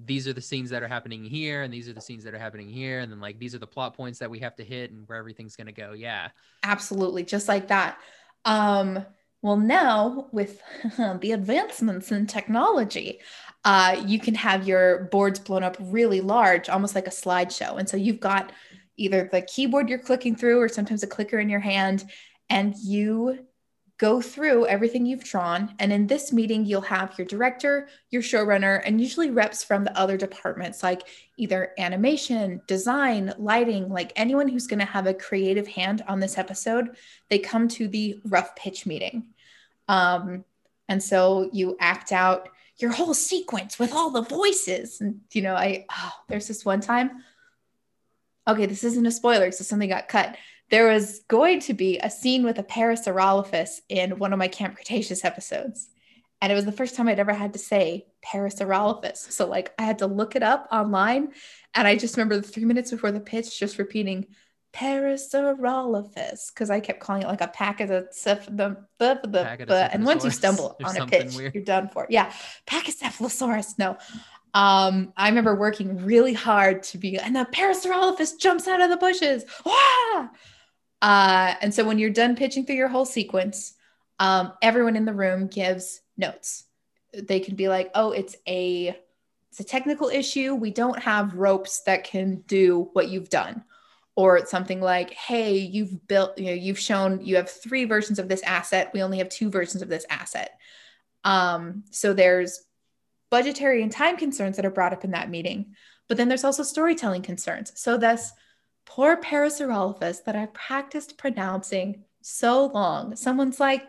these 0.05 0.27
are 0.27 0.33
the 0.33 0.41
scenes 0.41 0.71
that 0.71 0.83
are 0.83 0.89
happening 0.89 1.25
here 1.25 1.63
and 1.63 1.73
these 1.73 1.89
are 1.89 1.93
the 1.93 2.01
scenes 2.01 2.25
that 2.25 2.35
are 2.35 2.39
happening 2.39 2.69
here 2.69 3.01
and 3.01 3.11
then 3.11 3.21
like 3.21 3.39
these 3.39 3.55
are 3.55 3.59
the 3.59 3.67
plot 3.67 3.95
points 3.95 4.19
that 4.19 4.31
we 4.31 4.39
have 4.39 4.55
to 4.57 4.65
hit 4.65 4.91
and 4.91 5.07
where 5.09 5.19
everything's 5.19 5.57
gonna 5.57 5.73
go 5.73 5.93
yeah 5.93 6.29
Absolutely, 6.63 7.25
just 7.25 7.49
like 7.49 7.69
that. 7.69 7.99
Um, 8.45 9.05
well, 9.43 9.57
now 9.57 10.29
with 10.33 10.61
the 11.21 11.33
advancements 11.33 12.13
in 12.13 12.27
technology, 12.27 13.21
uh, 13.65 14.01
you 14.07 14.21
can 14.21 14.35
have 14.35 14.67
your 14.67 15.05
boards 15.05 15.39
blown 15.39 15.65
up 15.65 15.77
really 15.81 16.21
large, 16.21 16.69
almost 16.69 16.95
like 16.95 17.07
a 17.07 17.11
slideshow. 17.11 17.79
And 17.79 17.89
so 17.89 17.97
you've 17.97 18.21
got 18.21 18.53
either 18.97 19.29
the 19.31 19.43
keyboard 19.43 19.89
you're 19.89 19.99
clicking 19.99 20.37
through 20.37 20.61
or 20.61 20.69
sometimes 20.69 21.03
a 21.03 21.09
clicker 21.09 21.39
in 21.39 21.49
your 21.49 21.61
hand, 21.61 22.05
and 22.49 22.75
you 22.77 23.47
go 24.03 24.21
through 24.21 24.67
everything 24.67 25.07
you've 25.07 25.23
drawn. 25.23 25.73
And 25.79 25.93
in 25.93 26.09
this 26.09 26.33
meeting, 26.33 26.67
you'll 26.67 26.81
have 26.81 27.17
your 27.17 27.25
director, 27.25 27.89
your 28.11 28.21
showrunner, 28.21 28.83
and 28.85 29.01
usually 29.01 29.31
reps 29.31 29.63
from 29.63 29.85
the 29.85 29.97
other 29.97 30.17
departments 30.17 30.83
like 30.83 31.03
either 31.37 31.71
animation, 31.79 32.61
design, 32.67 33.33
lighting, 33.39 33.89
like 33.89 34.13
anyone 34.17 34.49
who's 34.49 34.67
going 34.67 34.81
to 34.81 34.85
have 34.85 35.07
a 35.07 35.15
creative 35.15 35.69
hand 35.69 36.03
on 36.09 36.19
this 36.19 36.37
episode, 36.37 36.97
they 37.31 37.39
come 37.39 37.69
to 37.69 37.87
the 37.87 38.21
rough 38.25 38.57
pitch 38.57 38.87
meeting. 38.87 39.29
Um, 39.87 40.45
and 40.89 41.01
so 41.01 41.49
you 41.53 41.77
act 41.79 42.11
out 42.11 42.49
your 42.79 42.91
whole 42.91 43.15
sequence 43.15 43.79
with 43.79 43.93
all 43.93 44.11
the 44.11 44.23
voices. 44.23 45.01
And, 45.01 45.21
you 45.31 45.43
know, 45.43 45.55
I, 45.55 45.87
oh, 45.89 46.13
there's 46.27 46.49
this 46.49 46.65
one 46.65 46.81
time. 46.81 47.23
Okay, 48.49 48.67
this 48.67 48.83
isn't 48.83 49.07
a 49.07 49.13
spoiler, 49.13 49.53
so 49.53 49.63
something 49.63 49.89
got 49.89 50.09
cut. 50.09 50.37
There 50.73 50.89
was 50.89 51.21
going 51.29 51.61
to 51.61 51.75
be 51.75 51.99
a 51.99 52.09
scene 52.09 52.45
with 52.45 52.59
a 52.59 52.63
Parasaurolophus 52.63 53.83
in 53.91 54.19
one 54.19 54.33
of 54.33 54.39
my 54.39 54.49
Camp 54.49 54.75
Cretaceous 54.75 55.23
episodes. 55.23 55.91
And 56.41 56.51
it 56.51 56.55
was 56.55 56.65
the 56.65 56.73
first 56.73 56.97
time 56.97 57.09
I'd 57.09 57.19
ever 57.19 57.35
had 57.35 57.53
to 57.53 57.59
say 57.59 58.07
Parasaurolophus. 58.25 59.19
So, 59.19 59.47
like, 59.47 59.75
I 59.79 59.83
had 59.83 59.99
to 59.99 60.07
look 60.07 60.35
it 60.35 60.43
up 60.43 60.67
online. 60.73 61.35
And 61.75 61.87
I 61.87 61.97
just 61.97 62.17
remember 62.17 62.37
the 62.39 62.49
three 62.49 62.65
minutes 62.65 62.91
before 62.91 63.13
the 63.13 63.21
pitch 63.21 63.61
just 63.61 63.77
repeating 63.77 64.29
Parasaurolophus 64.73 66.49
because 66.55 66.71
I 66.71 66.81
kept 66.81 67.01
calling 67.01 67.21
it 67.21 67.29
like 67.29 67.43
a 67.43 67.49
pack 67.49 67.81
of 67.81 68.07
stuff. 68.11 68.47
The, 68.47 68.79
the, 68.99 69.21
the, 69.25 69.45
Pachycephalosaurus 69.45 69.91
and 69.93 70.07
once 70.07 70.25
you 70.25 70.31
stumble 70.31 70.79
on 70.83 70.97
a 70.97 71.07
pitch, 71.07 71.37
weird. 71.37 71.55
you're 71.55 71.65
done 71.65 71.91
for. 71.91 72.07
Yeah, 72.09 72.33
Pachycephalosaurus. 72.67 73.79
No. 73.79 73.99
Um, 74.55 75.13
I 75.19 75.29
remember 75.29 75.55
working 75.55 76.07
really 76.07 76.33
hard 76.33 76.83
to 76.85 76.99
be, 76.99 77.19
and 77.19 77.37
the 77.37 77.47
Parasaurolophus 77.53 78.39
jumps 78.39 78.67
out 78.67 78.81
of 78.81 78.89
the 78.89 78.97
bushes. 78.97 79.45
Wah! 79.67 80.29
Uh, 81.03 81.55
and 81.61 81.75
so 81.75 81.85
when 81.85 81.99
you're 81.99 82.11
done 82.11 82.37
pitching 82.37 82.65
through 82.65 82.77
your 82.77 82.89
whole 82.89 83.05
sequence, 83.05 83.75
um, 84.21 84.53
everyone 84.63 84.95
in 84.95 85.05
the 85.05 85.13
room 85.13 85.49
gives 85.49 86.01
notes. 86.17 86.65
They 87.13 87.41
can 87.41 87.57
be 87.57 87.69
like, 87.69 87.91
"Oh, 87.95 88.13
it's 88.13 88.37
a 88.47 88.97
it's 89.51 89.61
a 89.61 89.65
technical 89.65 90.09
issue. 90.09 90.55
We 90.55 90.71
don't 90.71 91.03
have 91.03 91.35
ropes 91.35 91.83
that 91.83 92.05
can 92.05 92.37
do 92.47 92.89
what 92.93 93.09
you've 93.09 93.29
done." 93.29 93.65
Or 94.15 94.37
it's 94.37 94.51
something 94.51 94.81
like, 94.81 95.11
"Hey, 95.11 95.59
you've 95.59 96.07
built, 96.07 96.39
you 96.39 96.47
know, 96.47 96.53
you've 96.53 96.79
shown 96.79 97.21
you 97.25 97.37
have 97.37 97.51
three 97.51 97.85
versions 97.85 98.19
of 98.21 98.29
this 98.29 98.43
asset. 98.43 98.93
We 98.95 99.03
only 99.03 99.19
have 99.19 99.29
two 99.29 99.51
versions 99.51 99.83
of 99.83 99.89
this 99.89 100.07
asset." 100.09 100.59
Um, 101.25 101.85
so 101.91 102.15
there's 102.15 102.65
budgetary 103.31 103.83
and 103.83 103.91
time 103.91 104.17
concerns 104.17 104.57
that 104.57 104.67
are 104.67 104.71
brought 104.71 104.93
up 104.93 105.05
in 105.05 105.13
that 105.13 105.31
meeting, 105.31 105.75
but 106.09 106.17
then 106.17 106.29
there's 106.29 106.45
also 106.45 106.63
storytelling 106.63 107.23
concerns. 107.23 107.73
So 107.75 107.97
this 107.97 108.33
poor 108.85 109.17
Parasaurolophus 109.17 110.25
that 110.25 110.37
I 110.37 110.47
practiced 110.47 111.19
pronouncing 111.19 112.05
so 112.23 112.67
long. 112.67 113.17
Someone's 113.17 113.61
like, 113.61 113.85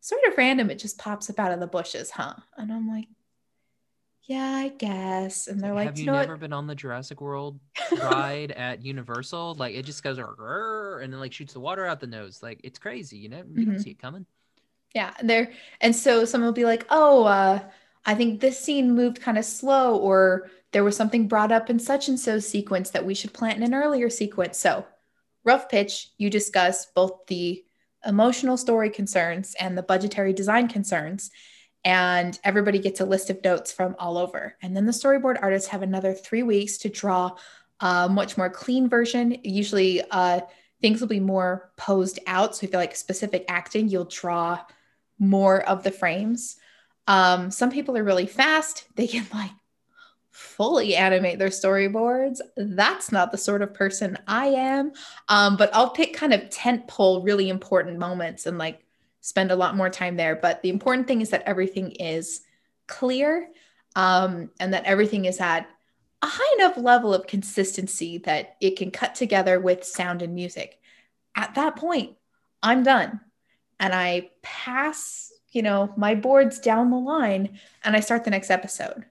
sort 0.00 0.20
of 0.26 0.36
random, 0.38 0.70
it 0.70 0.78
just 0.78 0.98
pops 0.98 1.30
up 1.30 1.38
out 1.38 1.52
of 1.52 1.60
the 1.60 1.66
bushes, 1.66 2.10
huh? 2.10 2.34
And 2.56 2.72
I'm 2.72 2.88
like, 2.88 3.08
yeah, 4.22 4.50
I 4.56 4.68
guess. 4.68 5.46
And 5.46 5.60
they're 5.62 5.74
like, 5.74 5.88
have 5.88 5.96
you 5.96 6.04
you 6.04 6.06
know 6.06 6.14
never 6.14 6.36
what? 6.36 6.36
been 6.36 6.52
on 6.52 6.66
the 6.66 6.74
jurassic 6.74 7.20
world 7.20 7.60
ride 7.94 8.52
at 8.52 8.84
universal 8.84 9.54
like 9.54 9.74
it 9.74 9.84
just 9.84 10.02
goes 10.02 10.18
and 10.18 11.12
then 11.12 11.18
like 11.18 11.32
shoots 11.32 11.52
the 11.52 11.60
water 11.60 11.84
out 11.86 11.98
the 12.00 12.06
nose 12.06 12.42
like 12.42 12.60
it's 12.62 12.78
crazy 12.78 13.16
you 13.16 13.28
know 13.28 13.42
you 13.48 13.64
Mhm. 13.64 13.66
don't 13.66 13.80
see 13.80 13.90
it 13.90 13.98
coming 13.98 14.26
Yeah, 14.94 15.14
and 15.18 15.28
there. 15.28 15.52
And 15.80 15.94
so 15.94 16.24
someone 16.24 16.46
will 16.48 16.52
be 16.54 16.64
like, 16.64 16.86
oh, 16.90 17.24
uh, 17.24 17.60
I 18.08 18.14
think 18.14 18.40
this 18.40 18.58
scene 18.58 18.94
moved 18.94 19.20
kind 19.20 19.36
of 19.36 19.44
slow, 19.44 19.94
or 19.98 20.48
there 20.72 20.82
was 20.82 20.96
something 20.96 21.28
brought 21.28 21.52
up 21.52 21.68
in 21.68 21.78
such 21.78 22.08
and 22.08 22.18
so 22.18 22.38
sequence 22.38 22.88
that 22.90 23.04
we 23.04 23.12
should 23.14 23.34
plant 23.34 23.58
in 23.58 23.62
an 23.62 23.74
earlier 23.74 24.08
sequence. 24.08 24.56
So, 24.56 24.86
rough 25.44 25.68
pitch, 25.68 26.08
you 26.16 26.30
discuss 26.30 26.86
both 26.86 27.26
the 27.26 27.62
emotional 28.06 28.56
story 28.56 28.88
concerns 28.88 29.54
and 29.60 29.76
the 29.76 29.82
budgetary 29.82 30.32
design 30.32 30.68
concerns. 30.68 31.30
And 31.84 32.38
everybody 32.44 32.78
gets 32.78 33.00
a 33.00 33.04
list 33.04 33.28
of 33.28 33.44
notes 33.44 33.72
from 33.72 33.94
all 33.98 34.16
over. 34.16 34.56
And 34.62 34.74
then 34.74 34.86
the 34.86 34.92
storyboard 34.92 35.36
artists 35.42 35.68
have 35.68 35.82
another 35.82 36.14
three 36.14 36.42
weeks 36.42 36.78
to 36.78 36.88
draw 36.88 37.36
a 37.80 38.08
much 38.08 38.38
more 38.38 38.48
clean 38.48 38.88
version. 38.88 39.36
Usually, 39.44 40.00
uh, 40.10 40.40
things 40.80 41.02
will 41.02 41.08
be 41.08 41.20
more 41.20 41.72
posed 41.76 42.20
out. 42.26 42.56
So, 42.56 42.64
if 42.64 42.72
you 42.72 42.78
like 42.78 42.96
specific 42.96 43.44
acting, 43.48 43.90
you'll 43.90 44.06
draw 44.06 44.60
more 45.18 45.60
of 45.68 45.82
the 45.82 45.90
frames. 45.90 46.56
Um, 47.08 47.50
some 47.50 47.70
people 47.70 47.96
are 47.96 48.04
really 48.04 48.26
fast. 48.26 48.86
They 48.94 49.08
can 49.08 49.26
like 49.34 49.50
fully 50.30 50.94
animate 50.94 51.40
their 51.40 51.48
storyboards. 51.48 52.40
That's 52.56 53.10
not 53.10 53.32
the 53.32 53.38
sort 53.38 53.62
of 53.62 53.74
person 53.74 54.16
I 54.28 54.46
am. 54.46 54.92
Um, 55.28 55.56
but 55.56 55.70
I'll 55.74 55.90
pick 55.90 56.14
kind 56.14 56.32
of 56.32 56.48
tent 56.50 56.86
pole 56.86 57.22
really 57.22 57.48
important 57.48 57.98
moments 57.98 58.46
and 58.46 58.56
like 58.58 58.84
spend 59.20 59.50
a 59.50 59.56
lot 59.56 59.76
more 59.76 59.90
time 59.90 60.16
there. 60.16 60.36
But 60.36 60.62
the 60.62 60.68
important 60.68 61.08
thing 61.08 61.20
is 61.20 61.30
that 61.30 61.42
everything 61.42 61.90
is 61.92 62.42
clear 62.86 63.48
um, 63.96 64.50
and 64.60 64.74
that 64.74 64.84
everything 64.84 65.24
is 65.24 65.40
at 65.40 65.68
a 66.22 66.26
high 66.26 66.54
enough 66.58 66.76
level 66.76 67.14
of 67.14 67.26
consistency 67.26 68.18
that 68.18 68.56
it 68.60 68.76
can 68.76 68.90
cut 68.90 69.14
together 69.14 69.58
with 69.58 69.84
sound 69.84 70.22
and 70.22 70.34
music. 70.34 70.78
At 71.34 71.54
that 71.54 71.76
point, 71.76 72.16
I'm 72.62 72.82
done 72.82 73.20
and 73.80 73.94
I 73.94 74.30
pass, 74.42 75.32
you 75.50 75.62
know, 75.62 75.92
my 75.96 76.14
boards 76.14 76.58
down 76.58 76.90
the 76.90 76.98
line 76.98 77.58
and 77.84 77.96
I 77.96 78.00
start 78.00 78.24
the 78.24 78.30
next 78.30 78.50
episode. 78.50 79.06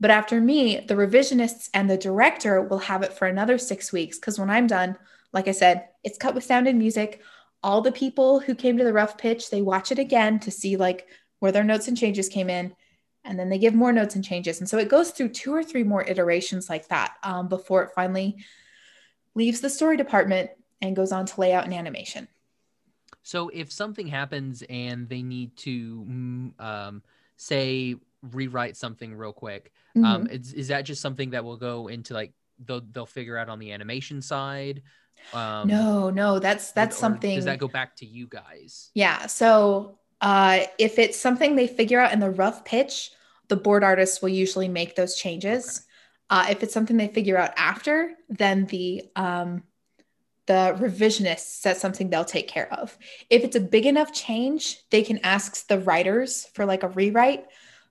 But 0.00 0.10
after 0.10 0.40
me, 0.40 0.80
the 0.80 0.94
revisionists 0.94 1.70
and 1.72 1.88
the 1.88 1.96
director 1.96 2.62
will 2.62 2.78
have 2.78 3.02
it 3.02 3.12
for 3.12 3.26
another 3.26 3.58
six 3.58 3.92
weeks 3.92 4.18
because 4.18 4.38
when 4.38 4.50
I'm 4.50 4.66
done, 4.66 4.96
like 5.32 5.48
I 5.48 5.52
said, 5.52 5.88
it's 6.02 6.18
cut 6.18 6.34
with 6.34 6.44
sound 6.44 6.66
and 6.68 6.78
music. 6.78 7.22
All 7.62 7.80
the 7.80 7.92
people 7.92 8.40
who 8.40 8.54
came 8.54 8.76
to 8.76 8.84
the 8.84 8.92
rough 8.92 9.16
pitch, 9.16 9.50
they 9.50 9.62
watch 9.62 9.92
it 9.92 9.98
again 9.98 10.40
to 10.40 10.50
see 10.50 10.76
like 10.76 11.06
where 11.38 11.52
their 11.52 11.64
notes 11.64 11.88
and 11.88 11.96
changes 11.96 12.28
came 12.28 12.50
in. 12.50 12.74
And 13.24 13.38
then 13.38 13.48
they 13.48 13.58
give 13.58 13.74
more 13.74 13.92
notes 13.92 14.16
and 14.16 14.24
changes. 14.24 14.60
And 14.60 14.68
so 14.68 14.76
it 14.76 14.90
goes 14.90 15.10
through 15.10 15.30
two 15.30 15.54
or 15.54 15.64
three 15.64 15.82
more 15.82 16.06
iterations 16.06 16.68
like 16.68 16.88
that 16.88 17.14
um, 17.22 17.48
before 17.48 17.82
it 17.82 17.92
finally 17.94 18.44
leaves 19.34 19.60
the 19.60 19.70
story 19.70 19.96
department 19.96 20.50
and 20.82 20.94
goes 20.94 21.12
on 21.12 21.24
to 21.24 21.40
layout 21.40 21.64
and 21.64 21.72
animation. 21.72 22.28
So 23.24 23.48
if 23.48 23.72
something 23.72 24.06
happens 24.06 24.62
and 24.70 25.08
they 25.08 25.22
need 25.22 25.56
to 25.58 26.04
mm, 26.08 26.60
um, 26.60 27.02
say 27.36 27.96
rewrite 28.22 28.76
something 28.76 29.14
real 29.16 29.32
quick, 29.32 29.72
Mm-hmm. 29.96 30.04
um, 30.04 30.26
is, 30.28 30.52
is 30.52 30.68
that 30.68 30.82
just 30.82 31.00
something 31.02 31.30
that 31.30 31.44
will 31.44 31.56
go 31.56 31.88
into 31.88 32.14
like 32.14 32.32
they'll 32.64 32.80
they'll 32.80 33.06
figure 33.06 33.36
out 33.36 33.48
on 33.48 33.58
the 33.60 33.72
animation 33.72 34.22
side? 34.22 34.82
Um, 35.32 35.68
no, 35.68 36.10
no, 36.10 36.38
that's 36.38 36.72
that's 36.72 36.96
or 36.96 37.00
something. 37.00 37.34
Does 37.34 37.44
that 37.46 37.58
go 37.58 37.68
back 37.68 37.96
to 37.96 38.06
you 38.06 38.26
guys? 38.26 38.90
Yeah. 38.94 39.26
So 39.26 39.98
uh, 40.20 40.64
if 40.78 40.98
it's 40.98 41.18
something 41.18 41.56
they 41.56 41.66
figure 41.66 42.00
out 42.00 42.12
in 42.12 42.20
the 42.20 42.30
rough 42.30 42.64
pitch, 42.64 43.10
the 43.48 43.56
board 43.56 43.84
artists 43.84 44.22
will 44.22 44.30
usually 44.30 44.68
make 44.68 44.96
those 44.96 45.16
changes. 45.16 45.82
Uh, 46.30 46.46
if 46.50 46.62
it's 46.62 46.72
something 46.72 46.96
they 46.96 47.08
figure 47.08 47.36
out 47.36 47.52
after, 47.56 48.14
then 48.28 48.66
the 48.66 49.04
um, 49.16 49.62
the 50.46 50.76
revisionist 50.78 51.62
that's 51.62 51.80
something 51.80 52.10
they'll 52.10 52.24
take 52.24 52.48
care 52.48 52.72
of. 52.72 52.96
If 53.30 53.44
it's 53.44 53.56
a 53.56 53.60
big 53.60 53.86
enough 53.86 54.12
change, 54.12 54.78
they 54.90 55.02
can 55.02 55.18
ask 55.22 55.66
the 55.66 55.78
writers 55.78 56.46
for 56.54 56.66
like 56.66 56.82
a 56.82 56.88
rewrite. 56.88 57.46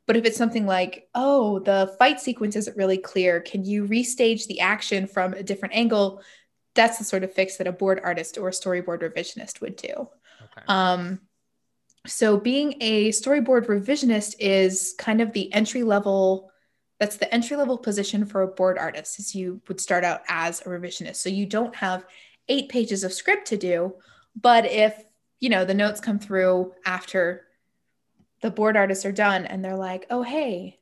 But 0.05 0.17
if 0.17 0.25
it's 0.25 0.37
something 0.37 0.65
like, 0.65 1.07
oh, 1.15 1.59
the 1.59 1.95
fight 1.97 2.19
sequence 2.19 2.55
isn't 2.55 2.77
really 2.77 2.97
clear, 2.97 3.39
can 3.39 3.63
you 3.63 3.87
restage 3.87 4.47
the 4.47 4.59
action 4.59 5.07
from 5.07 5.33
a 5.33 5.43
different 5.43 5.75
angle? 5.75 6.21
That's 6.75 6.97
the 6.97 7.05
sort 7.05 7.23
of 7.23 7.33
fix 7.33 7.57
that 7.57 7.67
a 7.67 7.71
board 7.71 8.01
artist 8.03 8.37
or 8.37 8.49
a 8.49 8.51
storyboard 8.51 9.01
revisionist 9.01 9.61
would 9.61 9.77
do. 9.77 10.09
Okay. 10.43 10.65
Um, 10.67 11.21
so 12.05 12.37
being 12.37 12.75
a 12.81 13.09
storyboard 13.09 13.67
revisionist 13.67 14.35
is 14.39 14.93
kind 14.97 15.21
of 15.21 15.31
the 15.31 15.51
entry 15.53 15.83
level. 15.83 16.51
That's 16.99 17.15
the 17.15 17.33
entry 17.33 17.55
level 17.55 17.77
position 17.77 18.25
for 18.25 18.41
a 18.41 18.47
board 18.47 18.77
artist, 18.77 19.19
is 19.19 19.33
you 19.33 19.61
would 19.67 19.79
start 19.79 20.03
out 20.03 20.21
as 20.27 20.59
a 20.61 20.65
revisionist. 20.65 21.15
So 21.15 21.29
you 21.29 21.45
don't 21.45 21.75
have 21.75 22.05
eight 22.47 22.69
pages 22.69 23.03
of 23.03 23.13
script 23.13 23.47
to 23.47 23.57
do, 23.57 23.95
but 24.39 24.65
if 24.65 25.01
you 25.39 25.49
know 25.49 25.65
the 25.65 25.73
notes 25.73 25.99
come 25.99 26.19
through 26.19 26.73
after 26.85 27.45
the 28.41 28.51
board 28.51 28.75
artists 28.77 29.05
are 29.05 29.11
done 29.11 29.45
and 29.45 29.63
they're 29.63 29.77
like, 29.77 30.05
oh 30.09 30.21
hey, 30.21 30.79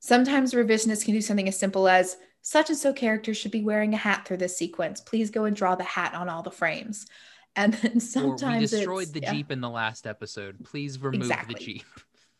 sometimes 0.00 0.54
revisionists 0.54 1.04
can 1.04 1.14
do 1.14 1.20
something 1.20 1.48
as 1.48 1.58
simple 1.58 1.88
as 1.88 2.16
such 2.42 2.68
and 2.68 2.78
so 2.78 2.92
character 2.92 3.32
should 3.32 3.50
be 3.50 3.64
wearing 3.64 3.94
a 3.94 3.96
hat 3.96 4.26
through 4.26 4.36
this 4.36 4.56
sequence. 4.56 5.00
Please 5.00 5.30
go 5.30 5.44
and 5.44 5.56
draw 5.56 5.74
the 5.74 5.84
hat 5.84 6.14
on 6.14 6.28
all 6.28 6.42
the 6.42 6.50
frames. 6.50 7.06
And 7.56 7.72
then 7.74 8.00
sometimes 8.00 8.72
or 8.72 8.76
we 8.76 8.80
destroyed 8.80 9.12
the 9.12 9.20
yeah. 9.20 9.32
jeep 9.32 9.52
in 9.52 9.60
the 9.60 9.70
last 9.70 10.08
episode. 10.08 10.64
Please 10.64 10.98
remove 10.98 11.20
Exactly. 11.20 11.54
the 11.54 11.60
jeep. 11.60 11.84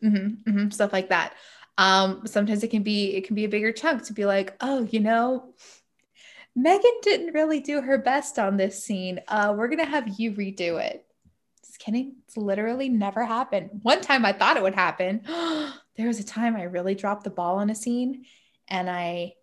Mhm, 0.03 0.43
mhm, 0.43 0.73
stuff 0.73 0.93
like 0.93 1.11
that. 1.11 1.35
Um, 1.79 2.27
sometimes 2.27 2.65
it 2.65 2.73
can 2.73 2.83
be 2.83 3.15
it 3.15 3.25
can 3.25 3.37
be 3.37 3.45
a 3.45 3.49
bigger 3.49 3.71
chunk 3.71 4.03
to 4.07 4.13
be 4.13 4.27
like, 4.27 4.57
oh, 4.61 4.83
you 4.91 4.99
know, 4.99 5.55
Megan 6.57 6.93
didn't 7.03 7.35
really 7.35 7.61
do 7.61 7.81
her 7.81 7.99
best 7.99 8.39
on 8.39 8.57
this 8.57 8.83
scene. 8.83 9.21
Uh, 9.29 9.55
we're 9.57 9.69
gonna 9.69 9.85
have 9.85 10.19
you 10.19 10.33
redo 10.33 10.83
it. 10.83 11.05
Just 11.65 11.79
kidding. 11.79 12.17
It's 12.27 12.37
literally 12.37 12.89
never 12.89 13.25
happened. 13.25 13.71
One 13.83 14.01
time 14.01 14.25
I 14.25 14.33
thought 14.33 14.57
it 14.57 14.63
would 14.63 14.75
happen. 14.75 15.23
there 15.97 16.07
was 16.07 16.21
a 16.21 16.25
time 16.25 16.57
I 16.57 16.65
really 16.65 16.95
dropped 16.95 17.25
the 17.25 17.31
ball 17.31 17.59
on 17.59 17.71
a 17.71 17.75
scene, 17.75 18.25
and 18.69 18.89
I 18.89 19.35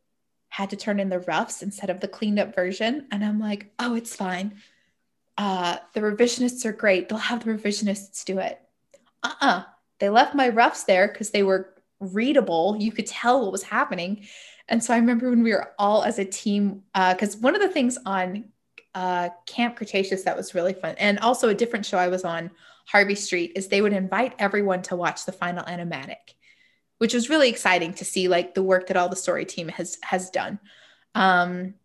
had 0.50 0.70
to 0.72 0.76
turn 0.76 1.00
in 1.00 1.10
the 1.10 1.20
roughs 1.20 1.62
instead 1.62 1.90
of 1.90 2.00
the 2.00 2.08
cleaned 2.08 2.40
up 2.40 2.56
version. 2.56 3.08
And 3.12 3.24
I'm 3.24 3.40
like, 3.40 3.72
oh, 3.80 3.96
it's 3.96 4.16
fine. 4.16 4.56
Uh, 5.38 5.78
the 5.94 6.02
revisionists 6.02 6.66
are 6.66 6.74
great. 6.74 7.08
They'll 7.08 7.18
have 7.18 7.44
the 7.44 7.52
revisionists 7.52 8.26
do 8.26 8.40
it. 8.40 8.62
Uh-uh 9.24 9.64
they 10.02 10.10
left 10.10 10.36
my 10.36 10.50
roughs 10.50 10.84
there 10.84 11.08
because 11.08 11.30
they 11.30 11.44
were 11.44 11.74
readable. 12.00 12.76
You 12.78 12.92
could 12.92 13.06
tell 13.06 13.42
what 13.42 13.52
was 13.52 13.64
happening. 13.64 14.26
And 14.72 14.82
so 14.82 14.94
I 14.94 14.98
remember 14.98 15.30
when 15.30 15.44
we 15.44 15.52
were 15.52 15.74
all 15.78 16.02
as 16.02 16.18
a 16.18 16.26
team, 16.26 16.82
because 16.96 17.36
one 17.36 17.56
of 17.56 17.62
the 17.62 17.68
things 17.70 17.98
on 18.06 18.46
uh, 18.96 19.30
Camp 19.46 19.76
Cretaceous 19.76 20.24
that 20.24 20.38
was 20.38 20.56
really 20.56 20.74
fun, 20.74 20.96
and 20.98 21.20
also 21.20 21.50
a 21.50 21.54
different 21.54 21.86
show 21.86 21.98
I 21.98 22.08
was 22.08 22.24
on, 22.24 22.50
Harvey 22.86 23.16
Street, 23.16 23.52
is 23.56 23.68
they 23.68 23.82
would 23.82 23.94
invite 23.94 24.34
everyone 24.40 24.82
to 24.84 24.96
watch 24.96 25.26
the 25.26 25.34
final 25.34 25.64
animatic, 25.66 26.36
which 27.00 27.14
was 27.14 27.30
really 27.30 27.50
exciting 27.50 27.94
to 27.96 28.06
see 28.06 28.30
like 28.30 28.54
the 28.54 28.64
work 28.64 28.88
that 28.88 28.98
all 28.98 29.10
the 29.10 29.16
story 29.16 29.46
team 29.46 29.68
has 29.68 29.98
has 30.04 30.30
done. 30.30 30.58
Um, 31.16 31.76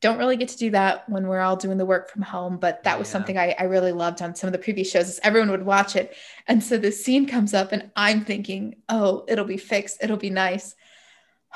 don't 0.00 0.18
really 0.18 0.36
get 0.36 0.48
to 0.48 0.58
do 0.58 0.70
that 0.72 1.08
when 1.08 1.26
we're 1.28 1.40
all 1.40 1.56
doing 1.56 1.78
the 1.78 1.86
work 1.86 2.10
from 2.10 2.22
home, 2.22 2.58
but 2.58 2.82
that 2.82 2.98
was 2.98 3.08
Yeah. 3.08 3.12
something 3.12 3.38
I, 3.38 3.54
I 3.58 3.64
really 3.64 3.92
loved 3.92 4.20
on 4.20 4.34
some 4.34 4.48
of 4.48 4.52
the 4.52 4.58
previous 4.58 4.90
shows. 4.90 5.08
Is 5.08 5.20
everyone 5.22 5.52
would 5.52 5.64
watch 5.64 5.94
it, 5.94 6.14
and 6.48 6.62
so 6.62 6.76
this 6.76 7.04
scene 7.04 7.26
comes 7.26 7.54
up, 7.54 7.70
and 7.70 7.90
I'm 7.94 8.24
thinking, 8.24 8.76
oh, 8.88 9.24
it'll 9.28 9.44
be 9.44 9.56
fixed, 9.58 9.98
it'll 10.02 10.16
be 10.16 10.30
nice. 10.30 10.74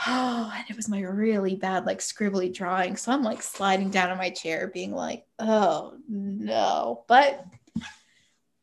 Oh, 0.07 0.53
and 0.57 0.65
it 0.69 0.77
was 0.77 0.89
my 0.89 1.01
really 1.01 1.57
bad, 1.57 1.87
like 1.87 1.99
scribbly 1.99 2.53
drawing. 2.53 2.97
So 2.97 3.13
I'm 3.13 3.23
like 3.23 3.43
sliding 3.43 3.91
down 3.91 4.11
in 4.11 4.19
my 4.19 4.31
chair, 4.31 4.69
being 4.73 4.93
like, 4.93 5.25
oh 5.39 5.95
no. 6.09 7.05
But 7.09 7.45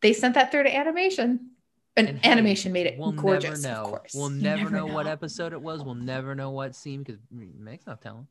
they 0.01 0.13
sent 0.13 0.35
that 0.35 0.51
through 0.51 0.63
to 0.63 0.75
animation. 0.75 1.51
And, 1.95 2.23
animation 2.23 2.71
made 2.73 2.85
it 2.85 2.99
We'll 2.99 3.11
gorgeous, 3.11 3.63
never 3.63 3.73
know. 3.75 3.83
of 3.85 3.89
course. 3.89 4.11
We'll 4.13 4.31
You 4.31 4.41
never, 4.43 4.69
know, 4.69 4.85
what 4.85 5.07
episode 5.07 5.51
it 5.51 5.59
was. 5.59 5.83
We'll 5.83 5.95
never 5.95 6.35
know 6.35 6.51
what 6.51 6.75
scene 6.75 7.01
because 7.01 7.19
Meg's 7.31 7.88
not 7.88 8.01
telling. 8.03 8.27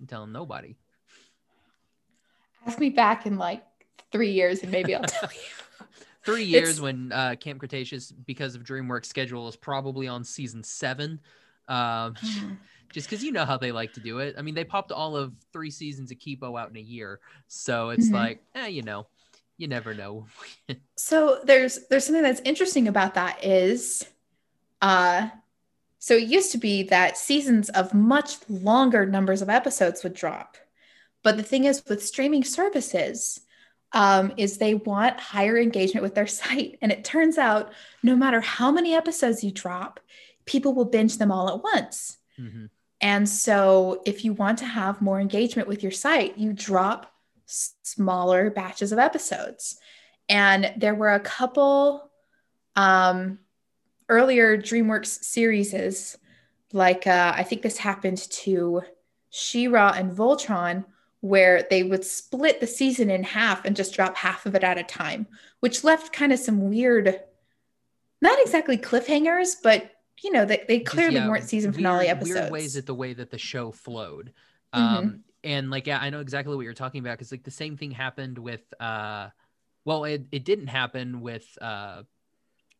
I'm 0.00 0.06
telling 0.08 0.32
nobody. 0.32 0.74
Ask 2.66 2.80
me 2.80 2.90
back 2.90 3.26
in 3.26 3.38
like 3.38 3.62
three 4.10 4.32
years, 4.32 4.62
and 4.64 4.72
maybe 4.72 4.92
I'll 4.94 5.04
tell 5.04 5.30
you. 5.32 5.86
Three 6.24 6.42
years 6.42 6.62
It's- 6.70 6.80
when 6.80 7.12
uh, 7.12 7.36
Camp 7.38 7.60
Cretaceous, 7.60 8.10
because 8.10 8.56
of 8.56 8.64
DreamWorks 8.64 9.06
schedule, 9.06 9.46
is 9.46 9.54
probably 9.54 10.08
on 10.08 10.24
season 10.24 10.64
seven. 10.64 11.20
Um, 11.68 12.14
just 12.92 13.08
because 13.08 13.22
you 13.22 13.32
know 13.32 13.44
how 13.44 13.56
they 13.58 13.72
like 13.72 13.92
to 13.94 14.00
do 14.00 14.18
it. 14.20 14.36
I 14.38 14.42
mean, 14.42 14.54
they 14.54 14.64
popped 14.64 14.92
all 14.92 15.16
of 15.16 15.34
three 15.52 15.70
seasons 15.70 16.10
of 16.10 16.18
Kipo 16.18 16.58
out 16.58 16.70
in 16.70 16.76
a 16.76 16.80
year, 16.80 17.20
so 17.48 17.90
it's 17.90 18.08
Mhm. 18.08 18.14
like, 18.14 18.42
eh, 18.54 18.68
you 18.68 18.82
know, 18.82 19.06
you 19.58 19.68
never 19.68 19.94
know. 19.94 20.26
So 20.96 21.40
there's 21.44 21.86
there's 21.88 22.06
something 22.06 22.22
that's 22.22 22.40
interesting 22.44 22.88
about 22.88 23.14
that 23.14 23.44
is 23.44 24.04
uh 24.82 25.28
so 25.98 26.14
it 26.14 26.28
used 26.28 26.52
to 26.52 26.58
be 26.58 26.84
that 26.84 27.16
seasons 27.18 27.70
of 27.70 27.94
much 27.94 28.36
longer 28.48 29.06
numbers 29.06 29.42
of 29.42 29.48
episodes 29.50 30.04
would 30.04 30.14
drop. 30.14 30.56
But 31.22 31.36
the 31.36 31.42
thing 31.42 31.64
is 31.64 31.82
with 31.88 32.04
streaming 32.04 32.44
services 32.44 33.40
um, 33.92 34.32
is 34.36 34.58
they 34.58 34.74
want 34.74 35.20
higher 35.20 35.58
engagement 35.58 36.02
with 36.04 36.14
their 36.14 36.26
site. 36.40 36.78
And 36.82 36.92
it 36.92 37.04
turns 37.04 37.38
out 37.38 37.72
no 38.02 38.16
matter 38.16 38.40
how 38.40 38.70
many 38.72 38.94
episodes 38.94 39.44
you 39.44 39.50
drop, 39.50 40.00
people 40.46 40.74
will 40.74 40.84
binge 40.84 41.18
them 41.18 41.30
all 41.30 41.48
at 41.48 41.62
once. 41.62 42.18
Mhm. 42.38 42.70
And 43.00 43.28
so, 43.28 44.02
if 44.06 44.24
you 44.24 44.32
want 44.32 44.58
to 44.58 44.64
have 44.64 45.02
more 45.02 45.20
engagement 45.20 45.68
with 45.68 45.82
your 45.82 45.92
site, 45.92 46.38
you 46.38 46.52
drop 46.52 47.12
smaller 47.46 48.50
batches 48.50 48.92
of 48.92 48.98
episodes. 48.98 49.78
And 50.28 50.72
there 50.76 50.94
were 50.94 51.12
a 51.12 51.20
couple 51.20 52.10
um, 52.74 53.38
earlier 54.08 54.56
DreamWorks 54.56 55.24
series, 55.24 56.16
like 56.72 57.06
uh, 57.06 57.32
I 57.34 57.42
think 57.42 57.62
this 57.62 57.78
happened 57.78 58.18
to 58.18 58.82
She-Ra 59.30 59.94
and 59.96 60.12
Voltron, 60.12 60.84
where 61.20 61.66
they 61.70 61.82
would 61.82 62.04
split 62.04 62.60
the 62.60 62.66
season 62.66 63.10
in 63.10 63.22
half 63.22 63.64
and 63.64 63.74
just 63.74 63.94
drop 63.94 64.16
half 64.16 64.46
of 64.46 64.54
it 64.54 64.62
at 64.64 64.78
a 64.78 64.82
time, 64.82 65.26
which 65.60 65.84
left 65.84 66.12
kind 66.12 66.32
of 66.32 66.38
some 66.38 66.68
weird, 66.68 67.20
not 68.20 68.40
exactly 68.40 68.76
cliffhangers, 68.76 69.54
but 69.62 69.90
you 70.22 70.32
know, 70.32 70.44
they, 70.44 70.64
they 70.66 70.80
clearly 70.80 71.16
yeah, 71.16 71.28
weren't 71.28 71.44
season 71.48 71.72
finale 71.72 72.06
weird- 72.06 72.16
episodes. 72.16 72.40
Weird 72.40 72.52
ways 72.52 72.76
at 72.76 72.86
the 72.86 72.94
way 72.94 73.12
that 73.14 73.30
the 73.30 73.38
show 73.38 73.70
flowed. 73.72 74.32
Mhm. 74.74 74.78
Um, 74.80 75.24
and 75.44 75.70
like, 75.70 75.86
yeah, 75.86 75.98
I 76.00 76.10
know 76.10 76.20
exactly 76.20 76.56
what 76.56 76.62
you're 76.64 76.74
talking 76.74 77.00
about 77.00 77.18
because 77.18 77.30
like 77.30 77.44
the 77.44 77.50
same 77.50 77.76
thing 77.76 77.90
happened 77.92 78.38
with, 78.38 78.62
uh, 78.80 79.28
well, 79.84 80.04
it, 80.04 80.24
it 80.32 80.44
didn't 80.44 80.66
happen 80.68 81.20
with, 81.20 81.46
uh, 81.60 82.02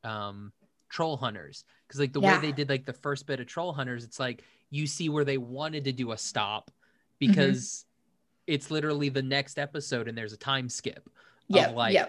um, 0.03 0.53
Troll 0.89 1.17
Hunters 1.17 1.65
because 1.87 2.01
like 2.01 2.13
the 2.13 2.21
Yeah. 2.21 2.37
way 2.41 2.47
they 2.47 2.53
did 2.53 2.69
like 2.69 2.87
the 2.87 2.93
first 2.93 3.27
bit 3.27 3.41
of 3.41 3.47
Troll 3.47 3.73
Hunters, 3.73 4.05
it's 4.05 4.19
like 4.21 4.43
you 4.71 4.87
see 4.87 5.09
where 5.09 5.25
they 5.25 5.37
wanted 5.39 5.85
to 5.85 5.93
do 5.93 6.13
a 6.13 6.19
stop 6.19 6.71
Mm-hmm. 7.21 7.33
because 7.33 7.87
it's 8.47 8.71
literally 8.71 9.09
the 9.09 9.23
next 9.23 9.59
episode 9.59 10.07
and 10.07 10.17
there's 10.19 10.33
a 10.35 10.37
time 10.37 10.69
skip 10.69 11.09
yeah, 11.49 11.69
like 11.71 11.95
yeah. 11.95 12.07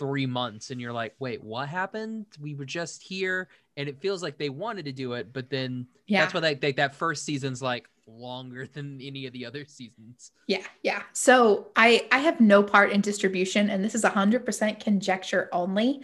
Three 0.00 0.26
months 0.26 0.70
and 0.70 0.80
you're 0.80 0.92
like 1.02 1.14
wait 1.18 1.44
what 1.44 1.68
happened 1.68 2.24
we 2.40 2.54
were 2.54 2.64
just 2.64 3.02
here 3.02 3.48
and 3.76 3.88
it 3.88 4.00
feels 4.00 4.22
like 4.22 4.36
they 4.38 4.48
wanted 4.48 4.84
to 4.86 4.92
do 4.92 5.12
it 5.12 5.32
but 5.32 5.50
then 5.50 5.86
Yeah. 6.06 6.22
that's 6.22 6.34
why 6.34 6.40
they, 6.40 6.54
they, 6.54 6.72
that 6.72 6.94
first 6.94 7.24
season's 7.24 7.60
like 7.62 7.86
longer 8.06 8.66
than 8.66 8.98
any 9.00 9.26
of 9.26 9.32
the 9.32 9.44
other 9.46 9.64
seasons 9.64 10.32
Yeah, 10.48 10.64
yeah. 10.82 11.02
So 11.12 11.68
I 11.76 12.08
I 12.10 12.18
have 12.18 12.40
no 12.40 12.62
part 12.62 12.90
in 12.90 13.00
distribution, 13.02 13.70
and 13.70 13.84
this 13.84 13.94
is 13.94 14.04
hundred 14.04 14.44
percent 14.44 14.80
conjecture 14.80 15.48
only. 15.52 16.00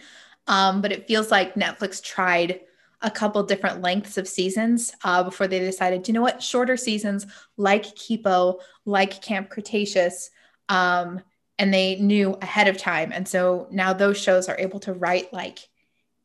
Um, 0.47 0.81
but 0.81 0.91
it 0.93 1.07
feels 1.07 1.31
like 1.31 1.55
Netflix 1.55 2.01
tried 2.01 2.61
a 3.01 3.11
couple 3.11 3.43
different 3.43 3.81
lengths 3.81 4.17
of 4.17 4.25
seasons 4.27 4.93
uh, 5.03 5.21
before 5.23 5.47
they 5.47 5.59
decided, 5.59 6.07
you 6.07 6.13
know 6.13 6.21
what, 6.21 6.41
shorter 6.41 6.77
seasons 6.77 7.25
like 7.57 7.83
Kipo, 8.01 8.59
like 8.85 9.21
Camp 9.21 9.49
Cretaceous, 9.49 10.29
um, 10.69 11.19
and 11.59 11.73
they 11.73 11.95
knew 11.97 12.37
ahead 12.41 12.67
of 12.67 12.77
time, 12.77 13.11
and 13.11 13.27
so 13.27 13.67
now 13.71 13.93
those 13.93 14.17
shows 14.19 14.47
are 14.49 14.57
able 14.59 14.79
to 14.81 14.93
write 14.93 15.33
like 15.33 15.59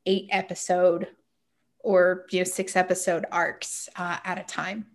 eight 0.06 0.28
episode 0.30 1.08
or 1.80 2.26
you 2.30 2.40
know 2.40 2.44
six 2.44 2.76
episode 2.76 3.24
arcs 3.32 3.88
uh, 3.96 4.18
at 4.24 4.38
a 4.38 4.44
time. 4.44 4.86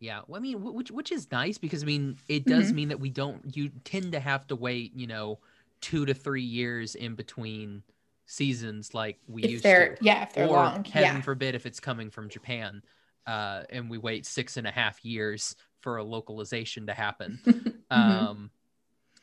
yeah 0.00 0.20
well, 0.26 0.38
i 0.38 0.42
mean 0.42 0.62
which 0.62 0.90
which 0.90 1.12
is 1.12 1.30
nice 1.30 1.58
because 1.58 1.82
i 1.82 1.86
mean 1.86 2.16
it 2.28 2.46
does 2.46 2.72
Mhm. 2.72 2.74
mean 2.74 2.88
that 2.88 3.00
we 3.00 3.10
don't 3.10 3.56
you 3.56 3.70
tend 3.84 4.12
to 4.12 4.20
have 4.20 4.46
to 4.46 4.56
wait 4.56 4.92
you 4.96 5.06
know 5.06 5.38
two 5.80 6.06
to 6.06 6.14
three 6.14 6.42
years 6.42 6.94
in 6.94 7.14
between 7.14 7.82
seasons 8.26 8.94
like 8.94 9.18
we 9.26 9.42
If 9.42 9.50
used 9.50 9.64
to 9.64 9.96
yeah, 10.00 10.22
if 10.22 10.32
they're 10.34 10.46
or 10.46 10.56
long, 10.56 10.84
heaven 10.84 11.16
yeah. 11.16 11.20
forbid 11.20 11.54
if 11.54 11.66
it's 11.66 11.80
coming 11.80 12.10
from 12.10 12.28
japan 12.28 12.82
uh, 13.26 13.62
and 13.70 13.90
we 13.90 13.98
wait 13.98 14.24
six 14.26 14.56
and 14.56 14.66
a 14.66 14.70
half 14.70 15.04
years 15.04 15.54
for 15.80 15.98
a 15.98 16.04
localization 16.04 16.86
to 16.86 16.94
happen 16.94 17.38
Mhm. 17.90 17.90
um 17.96 18.50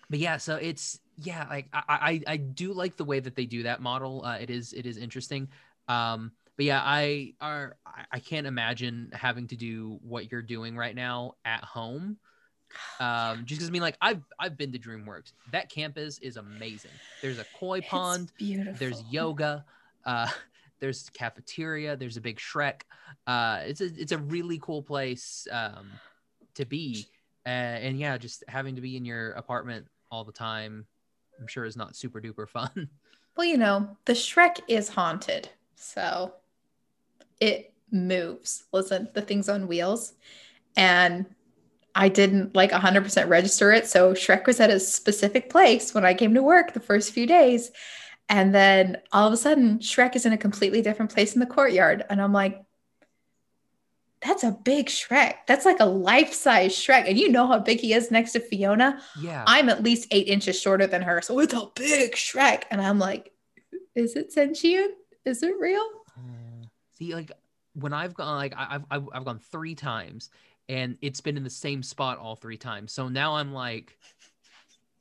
but 0.09 0.19
yeah 0.19 0.37
so 0.37 0.55
it's 0.55 0.99
yeah 1.17 1.45
like 1.49 1.67
I, 1.73 1.83
I 2.27 2.33
i 2.33 2.37
do 2.37 2.73
like 2.73 2.95
the 2.97 3.05
way 3.05 3.19
that 3.19 3.35
they 3.35 3.45
do 3.45 3.63
that 3.63 3.81
model. 3.81 4.23
Uh 4.25 4.37
it 4.39 4.49
is 4.49 4.73
it 4.73 4.85
is 4.85 4.97
interesting. 4.97 5.49
Um 5.87 6.31
but 6.55 6.65
yeah 6.65 6.81
i 6.83 7.33
are 7.41 7.75
I- 8.11 8.19
can't 8.19 8.47
imagine 8.47 9.09
having 9.13 9.47
to 9.47 9.55
do 9.55 9.99
what 10.01 10.31
you're 10.31 10.41
doing 10.41 10.75
right 10.77 10.95
now 10.95 11.33
at 11.45 11.63
home. 11.63 12.17
Um 12.99 13.45
just 13.45 13.59
because 13.59 13.69
i 13.69 13.71
mean 13.71 13.81
like 13.81 13.97
i've 14.01 14.21
i've 14.39 14.57
been 14.57 14.71
to 14.73 14.79
dreamworks. 14.79 15.31
That 15.51 15.69
campus 15.69 16.19
is 16.19 16.37
amazing. 16.37 16.91
There's 17.21 17.39
a 17.39 17.45
koi 17.59 17.79
It's 17.79 17.87
pond 17.87 18.31
beautiful. 18.37 18.73
there's 18.77 19.03
yoga 19.09 19.65
uh 20.05 20.27
there's 20.79 21.09
cafeteria 21.09 21.95
there's 21.95 22.17
a 22.17 22.21
big 22.21 22.37
shrek. 22.37 22.81
Uh 23.25 23.61
it's 23.65 23.81
a 23.81 23.85
it's 23.85 24.11
a 24.11 24.17
really 24.17 24.59
cool 24.59 24.83
place 24.83 25.47
um 25.51 25.89
to 26.55 26.65
be. 26.65 27.07
Uh, 27.45 27.49
and 27.85 27.97
yeah 27.97 28.17
just 28.17 28.43
having 28.49 28.75
to 28.75 28.81
be 28.81 28.97
in 28.97 29.05
your 29.05 29.31
apartment 29.31 29.87
all 30.11 30.23
the 30.23 30.31
time 30.31 30.85
I'm 31.39 31.47
sure 31.47 31.65
is 31.65 31.77
not 31.77 31.95
super 31.95 32.21
duper 32.21 32.47
fun. 32.47 32.89
Well, 33.35 33.45
you 33.45 33.57
know, 33.57 33.95
the 34.05 34.13
Shrek 34.13 34.61
is 34.67 34.89
haunted. 34.89 35.47
So 35.75 36.33
it 37.39 37.71
moves. 37.91 38.63
Listen, 38.73 39.09
the 39.13 39.21
thing's 39.21 39.47
on 39.47 39.67
wheels. 39.67 40.15
And 40.75 41.27
I 41.93 42.09
didn't 42.09 42.55
like 42.55 42.71
100% 42.71 43.29
register 43.29 43.71
it. 43.71 43.85
So 43.85 44.13
Shrek 44.13 44.47
was 44.47 44.59
at 44.59 44.71
a 44.71 44.79
specific 44.79 45.51
place 45.51 45.93
when 45.93 46.03
I 46.03 46.15
came 46.15 46.33
to 46.33 46.41
work 46.41 46.73
the 46.73 46.79
first 46.79 47.11
few 47.11 47.27
days. 47.27 47.69
And 48.27 48.55
then 48.55 48.97
all 49.11 49.27
of 49.27 49.33
a 49.33 49.37
sudden, 49.37 49.77
Shrek 49.79 50.15
is 50.15 50.25
in 50.25 50.33
a 50.33 50.37
completely 50.37 50.81
different 50.81 51.13
place 51.13 51.35
in 51.35 51.39
the 51.39 51.45
courtyard. 51.45 52.05
And 52.09 52.19
I'm 52.19 52.33
like, 52.33 52.63
that's 54.27 54.43
a 54.43 54.51
big 54.51 54.87
Shrek. 54.87 55.35
That's 55.47 55.65
like 55.65 55.79
a 55.79 55.85
life 55.85 56.33
size 56.33 56.75
Shrek. 56.75 57.07
And 57.07 57.17
you 57.17 57.29
know 57.29 57.47
how 57.47 57.59
big 57.59 57.79
he 57.79 57.93
is 57.93 58.11
next 58.11 58.33
to 58.33 58.41
Fiona? 58.41 59.01
Yeah. 59.19 59.45
I'm 59.47 59.69
at 59.69 59.83
least 59.83 60.07
eight 60.11 60.27
inches 60.27 60.59
shorter 60.59 60.85
than 60.85 61.01
her. 61.01 61.21
So 61.21 61.39
it's 61.39 61.53
a 61.53 61.69
big 61.75 62.11
Shrek. 62.11 62.63
And 62.69 62.81
I'm 62.81 62.99
like, 62.99 63.31
is 63.95 64.17
it 64.17 64.33
sentient? 64.33 64.95
Is 65.25 65.43
it 65.43 65.53
real? 65.57 65.87
Uh, 66.17 66.65
see, 66.93 67.15
like 67.15 67.31
when 67.73 67.93
I've 67.93 68.13
gone, 68.13 68.35
like 68.35 68.53
I've, 68.57 68.83
I've, 68.91 69.09
I've 69.13 69.25
gone 69.25 69.39
three 69.39 69.75
times 69.75 70.29
and 70.67 70.97
it's 71.01 71.21
been 71.21 71.37
in 71.37 71.43
the 71.45 71.49
same 71.49 71.81
spot 71.81 72.17
all 72.17 72.35
three 72.35 72.57
times. 72.57 72.91
So 72.91 73.07
now 73.07 73.35
I'm 73.35 73.53
like, 73.53 73.97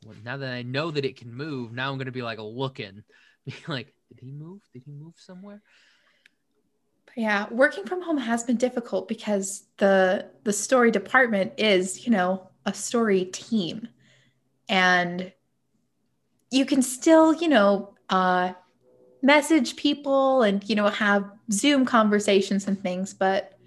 well, 0.05 0.15
now 0.25 0.37
that 0.37 0.53
I 0.53 0.63
know 0.63 0.93
that 0.93 1.05
it 1.05 1.17
can 1.17 1.35
move, 1.35 1.73
now 1.73 1.91
I'm 1.91 1.97
going 1.97 2.07
to 2.07 2.13
be 2.13 2.23
like 2.23 2.39
looking, 2.39 3.03
be 3.45 3.55
like, 3.67 3.93
did 4.09 4.21
he 4.21 4.31
move? 4.31 4.61
Did 4.73 4.85
he 4.85 4.93
move 4.93 5.15
somewhere? 5.17 5.63
Yeah, 7.15 7.47
working 7.51 7.85
from 7.85 8.03
home 8.03 8.19
has 8.19 8.45
been 8.45 8.57
difficult 8.57 9.09
because 9.09 9.65
the 9.79 10.31
the 10.45 10.53
story 10.53 10.91
department 10.91 11.53
is, 11.57 12.07
you 12.07 12.13
know, 12.13 12.49
a 12.67 12.75
story 12.75 13.25
team. 13.27 13.89
And 14.69 15.33
you 16.51 16.67
can 16.67 16.83
still, 16.83 17.33
you 17.35 17.49
know, 17.49 17.95
uh 18.11 18.53
message 19.23 19.77
people 19.77 20.43
and, 20.43 20.69
you 20.69 20.77
know, 20.77 20.89
have 20.89 21.25
Zoom 21.51 21.85
conversations 21.85 22.69
and 22.69 22.81
things, 22.81 23.15
but 23.15 23.59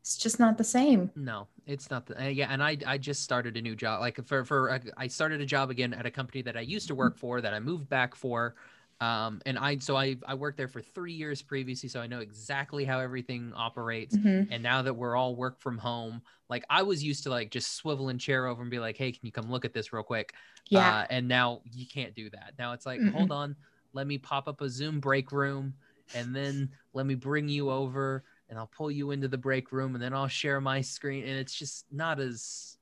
it's 0.00 0.16
just 0.16 0.38
not 0.38 0.58
the 0.58 0.64
same. 0.64 1.10
No, 1.16 1.46
it's 1.66 1.90
not 1.90 2.06
the 2.06 2.20
uh, 2.20 2.26
yeah. 2.26 2.48
And 2.50 2.62
I 2.62 2.76
I 2.86 2.98
just 2.98 3.22
started 3.22 3.56
a 3.56 3.62
new 3.62 3.76
job. 3.76 4.00
Like 4.00 4.24
for 4.26 4.44
for 4.44 4.70
uh, 4.72 4.78
I 4.96 5.06
started 5.06 5.40
a 5.40 5.46
job 5.46 5.70
again 5.70 5.94
at 5.94 6.06
a 6.06 6.10
company 6.10 6.42
that 6.42 6.56
I 6.56 6.60
used 6.60 6.88
to 6.88 6.94
work 6.94 7.16
for 7.16 7.40
that 7.40 7.54
I 7.54 7.60
moved 7.60 7.88
back 7.88 8.14
for. 8.14 8.54
Um, 9.02 9.40
and 9.46 9.58
I 9.58 9.78
so 9.78 9.96
I 9.96 10.16
I 10.26 10.34
worked 10.34 10.58
there 10.58 10.68
for 10.68 10.82
three 10.82 11.14
years 11.14 11.42
previously, 11.42 11.88
so 11.88 12.00
I 12.00 12.06
know 12.06 12.20
exactly 12.20 12.84
how 12.84 13.00
everything 13.00 13.52
operates. 13.54 14.18
Mhm. 14.18 14.48
And 14.48 14.62
now 14.62 14.82
that 14.82 14.94
we're 14.94 15.16
all 15.16 15.34
work 15.34 15.60
from 15.60 15.78
home, 15.78 16.22
like 16.48 16.64
I 16.70 16.82
was 16.82 17.02
used 17.02 17.24
to 17.24 17.30
like 17.30 17.50
just 17.50 17.82
swiveling 17.82 18.20
chair 18.20 18.46
over 18.46 18.62
and 18.62 18.70
be 18.70 18.78
like, 18.78 18.96
"Hey, 18.96 19.12
can 19.12 19.24
you 19.26 19.32
come 19.32 19.50
look 19.50 19.64
at 19.64 19.72
this 19.72 19.92
real 19.92 20.02
quick?" 20.02 20.34
Yeah. 20.70 20.94
Uh, 20.94 21.06
and 21.10 21.26
now 21.28 21.62
you 21.64 21.86
can't 21.86 22.14
do 22.14 22.30
that. 22.30 22.54
Now 22.58 22.72
it's 22.72 22.86
like, 22.86 23.02
Mm-mm. 23.02 23.08
hold 23.08 23.32
on, 23.32 23.56
let 23.92 24.06
me 24.06 24.18
pop 24.18 24.48
up 24.48 24.60
a 24.60 24.68
Zoom 24.70 25.00
break 25.00 25.32
room, 25.32 25.74
and 26.12 26.34
then 26.36 26.72
let 26.92 27.06
me 27.06 27.14
bring 27.14 27.48
you 27.48 27.70
over, 27.70 28.24
and 28.48 28.58
I'll 28.58 28.66
pull 28.68 28.90
you 28.90 29.10
into 29.10 29.28
the 29.28 29.38
break 29.38 29.72
room, 29.72 29.94
and 29.94 30.02
then 30.02 30.14
I'll 30.14 30.28
share 30.28 30.60
my 30.60 30.80
screen, 30.80 31.24
and 31.24 31.38
it's 31.38 31.54
just 31.54 31.86
not 31.92 32.20
as, 32.20 32.78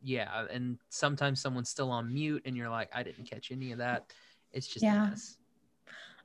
yeah. 0.00 0.46
And 0.50 0.80
sometimes 0.90 1.40
someone's 1.42 1.70
still 1.70 1.90
on 1.90 2.12
mute, 2.14 2.42
and 2.46 2.56
you're 2.56 2.70
like, 2.70 2.90
I 2.94 3.02
didn't 3.04 3.26
catch 3.26 3.50
any 3.52 3.72
of 3.72 3.78
that. 3.78 4.12
It's 4.52 4.68
just 4.68 4.86
Yeah. 4.86 4.92
mess. 4.92 5.37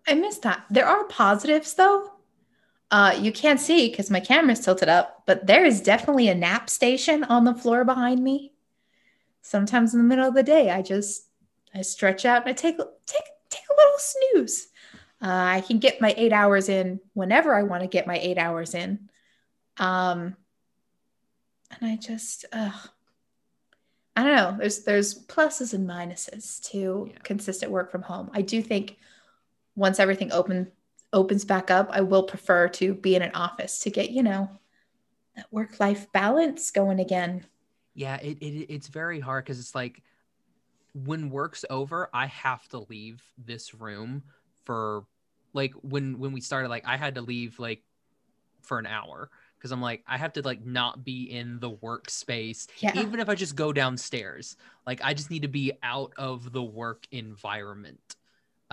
I 0.07 0.15
miss 0.15 0.37
that. 0.39 0.65
There 0.69 0.85
are 0.87 1.05
positives 1.05 1.73
though. 1.73 2.09
Uh, 2.91 3.17
you 3.19 3.31
can't 3.31 3.59
see 3.59 3.89
because 3.89 4.11
my 4.11 4.19
camera's 4.19 4.59
tilted 4.59 4.89
up, 4.89 5.23
but 5.25 5.47
there 5.47 5.65
is 5.65 5.81
definitely 5.81 6.27
a 6.27 6.35
nap 6.35 6.69
station 6.69 7.23
on 7.23 7.43
the 7.43 7.55
floor 7.55 7.83
behind 7.83 8.23
me. 8.23 8.53
Sometimes 9.41 9.93
in 9.93 9.99
the 9.99 10.05
middle 10.05 10.27
of 10.27 10.35
the 10.35 10.43
day, 10.43 10.69
I 10.69 10.81
just 10.81 11.27
I 11.73 11.81
stretch 11.81 12.25
out 12.25 12.41
and 12.43 12.49
I 12.49 12.53
take 12.53 12.77
take 12.77 13.23
take 13.49 13.63
a 13.69 13.75
little 13.75 13.97
snooze. 13.97 14.67
Uh, 15.21 15.27
I 15.57 15.61
can 15.61 15.79
get 15.79 16.01
my 16.01 16.13
eight 16.17 16.33
hours 16.33 16.69
in 16.69 16.99
whenever 17.13 17.55
I 17.55 17.63
want 17.63 17.81
to 17.81 17.87
get 17.87 18.05
my 18.07 18.17
eight 18.19 18.37
hours 18.37 18.73
in. 18.75 19.09
Um, 19.77 20.35
and 21.71 21.89
I 21.91 21.95
just. 21.95 22.45
I 24.15 24.23
don't 24.23 24.35
know. 24.35 24.55
There's 24.59 24.83
there's 24.83 25.25
pluses 25.25 25.73
and 25.73 25.89
minuses 25.89 26.61
to 26.69 27.09
Yeah. 27.11 27.17
consistent 27.23 27.71
work 27.71 27.91
from 27.91 28.03
home. 28.03 28.29
I 28.33 28.43
do 28.43 28.61
think 28.61 28.97
once 29.75 29.99
everything 29.99 30.31
open 30.31 30.71
opens 31.11 31.45
back 31.45 31.69
up, 31.69 31.89
I 31.91 32.01
will 32.01 32.23
prefer 32.23 32.67
to 32.69 32.93
be 32.93 33.15
in 33.15 33.21
an 33.21 33.31
office 33.35 33.79
to 33.79 33.89
get, 33.91 34.09
you 34.11 34.23
know, 34.23 34.49
that 35.35 35.51
work 35.51 35.79
life 35.79 36.11
balance 36.11 36.71
going 36.71 36.99
again. 36.99 37.45
Yeah, 37.95 38.17
it, 38.17 38.37
it 38.41 38.73
it's 38.73 38.87
very 38.87 39.19
hard 39.19 39.45
because 39.45 39.59
it's 39.59 39.75
like 39.75 40.01
when 40.93 41.29
work's 41.29 41.65
over, 41.69 42.09
I 42.13 42.27
have 42.27 42.67
to 42.69 42.79
leave 42.79 43.21
this 43.37 43.73
room 43.73 44.23
for 44.63 45.05
like 45.53 45.73
when 45.81 46.19
when 46.19 46.31
we 46.31 46.41
started, 46.41 46.69
like 46.69 46.85
I 46.87 46.97
had 46.97 47.15
to 47.15 47.21
leave 47.21 47.59
like 47.59 47.83
for 48.61 48.79
an 48.79 48.85
hour 48.85 49.29
because 49.57 49.71
I'm 49.71 49.81
like 49.81 50.03
I 50.07 50.17
have 50.17 50.33
to 50.33 50.41
like 50.41 50.65
not 50.65 51.03
be 51.03 51.23
in 51.31 51.59
the 51.59 51.71
workspace 51.71 52.67
Yeah. 52.79 52.93
even 52.95 53.19
if 53.19 53.29
I 53.29 53.35
just 53.35 53.55
go 53.55 53.73
downstairs. 53.73 54.55
Like 54.87 55.01
I 55.03 55.13
just 55.13 55.29
need 55.31 55.41
to 55.43 55.47
be 55.47 55.73
out 55.83 56.13
of 56.17 56.51
the 56.51 56.63
work 56.63 57.05
environment. 57.11 58.15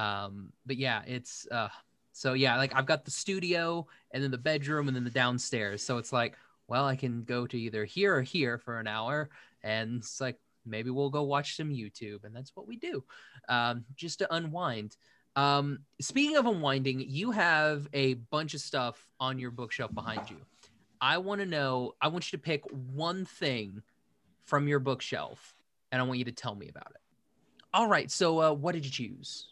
Um, 0.01 0.53
but 0.65 0.77
yeah, 0.77 1.03
it's 1.07 1.47
uh 1.51 1.69
so 2.13 2.33
yeah, 2.33 2.57
like 2.57 2.75
I've 2.75 2.87
got 2.87 3.05
the 3.05 3.11
studio 3.11 3.87
and 4.13 4.23
then 4.23 4.31
the 4.31 4.39
bedroom 4.39 4.89
and 4.89 4.97
then 4.97 5.05
the 5.05 5.11
downstairs. 5.11 5.83
So 5.83 5.99
it's 5.99 6.13
like, 6.13 6.37
well, 6.69 6.87
I 6.87 6.97
can 6.97 7.25
go 7.25 7.47
to 7.47 7.59
either 7.59 7.85
here 7.85 8.17
or 8.17 8.23
here 8.23 8.59
for 8.59 8.79
an 8.79 8.87
hour, 8.87 9.31
and 9.63 9.99
it's 9.99 10.21
like 10.21 10.39
maybe 10.65 10.91
we'll 10.91 11.11
go 11.11 11.23
watch 11.23 11.57
some 11.57 11.71
YouTube, 11.71 12.25
and 12.25 12.35
that's 12.35 12.55
what 12.55 12.67
we 12.67 12.77
do, 12.77 13.05
um, 13.49 13.85
just 13.95 14.19
to 14.21 14.35
unwind. 14.35 14.97
Um, 15.37 15.81
speaking 16.01 16.37
of 16.37 16.47
unwinding, 16.47 17.05
you 17.07 17.31
have 17.31 17.89
a 17.93 18.15
bunch 18.15 18.55
of 18.55 18.61
stuff 18.61 19.07
on 19.21 19.39
your 19.39 19.51
bookshelf 19.51 19.95
behind 19.95 20.29
you. 20.31 20.39
I 21.01 21.19
want 21.19 21.41
to 21.41 21.47
know. 21.47 21.93
I 22.01 22.09
want 22.09 22.31
you 22.33 22.39
to 22.39 22.43
pick 22.43 22.63
one 22.71 23.25
thing 23.25 23.83
from 24.45 24.67
your 24.69 24.81
bookshelf, 24.81 25.55
and 25.93 26.01
I 26.01 26.05
want 26.05 26.19
you 26.19 26.25
to 26.27 26.33
tell 26.33 26.55
me 26.55 26.69
about 26.69 26.91
it. 26.91 27.01
All 27.73 27.87
right. 27.87 28.11
So, 28.11 28.41
uh, 28.41 28.53
what 28.53 28.73
did 28.73 28.85
you 28.85 28.91
choose? 28.91 29.51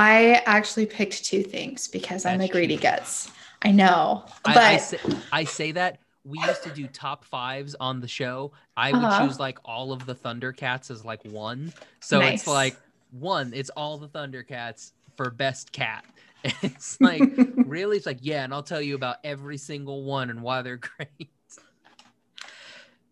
I 0.00 0.42
actually 0.46 0.86
picked 0.86 1.24
two 1.24 1.42
things 1.42 1.88
because 1.88 2.24
I'm 2.24 2.40
a 2.40 2.48
greedy 2.48 2.76
cheap. 2.76 2.82
guts. 2.82 3.30
I 3.62 3.72
know. 3.72 4.24
But 4.44 4.56
I, 4.56 4.74
I, 4.74 4.76
say, 4.76 4.98
I 5.32 5.44
say 5.44 5.72
that 5.72 6.00
we 6.24 6.38
used 6.38 6.62
to 6.64 6.70
do 6.70 6.88
top 6.88 7.24
fives 7.24 7.74
on 7.80 8.00
the 8.00 8.08
show. 8.08 8.52
I 8.76 8.92
would 8.94 9.10
Uh-huh. 9.10 9.10
choose 9.10 9.38
like 9.38 9.58
all 9.64 9.92
of 9.92 10.06
the 10.06 10.14
Thundercats 10.14 10.90
as 10.90 11.04
like 11.04 11.22
one. 11.24 11.74
So 12.00 12.20
Nice. 12.20 12.40
it's 12.40 12.46
like 12.46 12.80
one, 13.10 13.52
it's 13.54 13.70
all 13.70 13.98
the 13.98 14.08
Thundercats 14.08 14.92
for 15.16 15.30
best 15.30 15.72
cat. 15.72 16.04
It's 16.62 16.98
like 17.02 17.28
really, 17.64 17.98
it's 17.98 18.06
like 18.06 18.18
yeah, 18.22 18.44
and 18.44 18.54
I'll 18.54 18.62
tell 18.62 18.80
you 18.80 18.94
about 18.94 19.16
every 19.24 19.58
single 19.58 20.04
one 20.04 20.30
and 20.30 20.42
why 20.42 20.62
they're 20.62 20.76
great. 20.98 21.30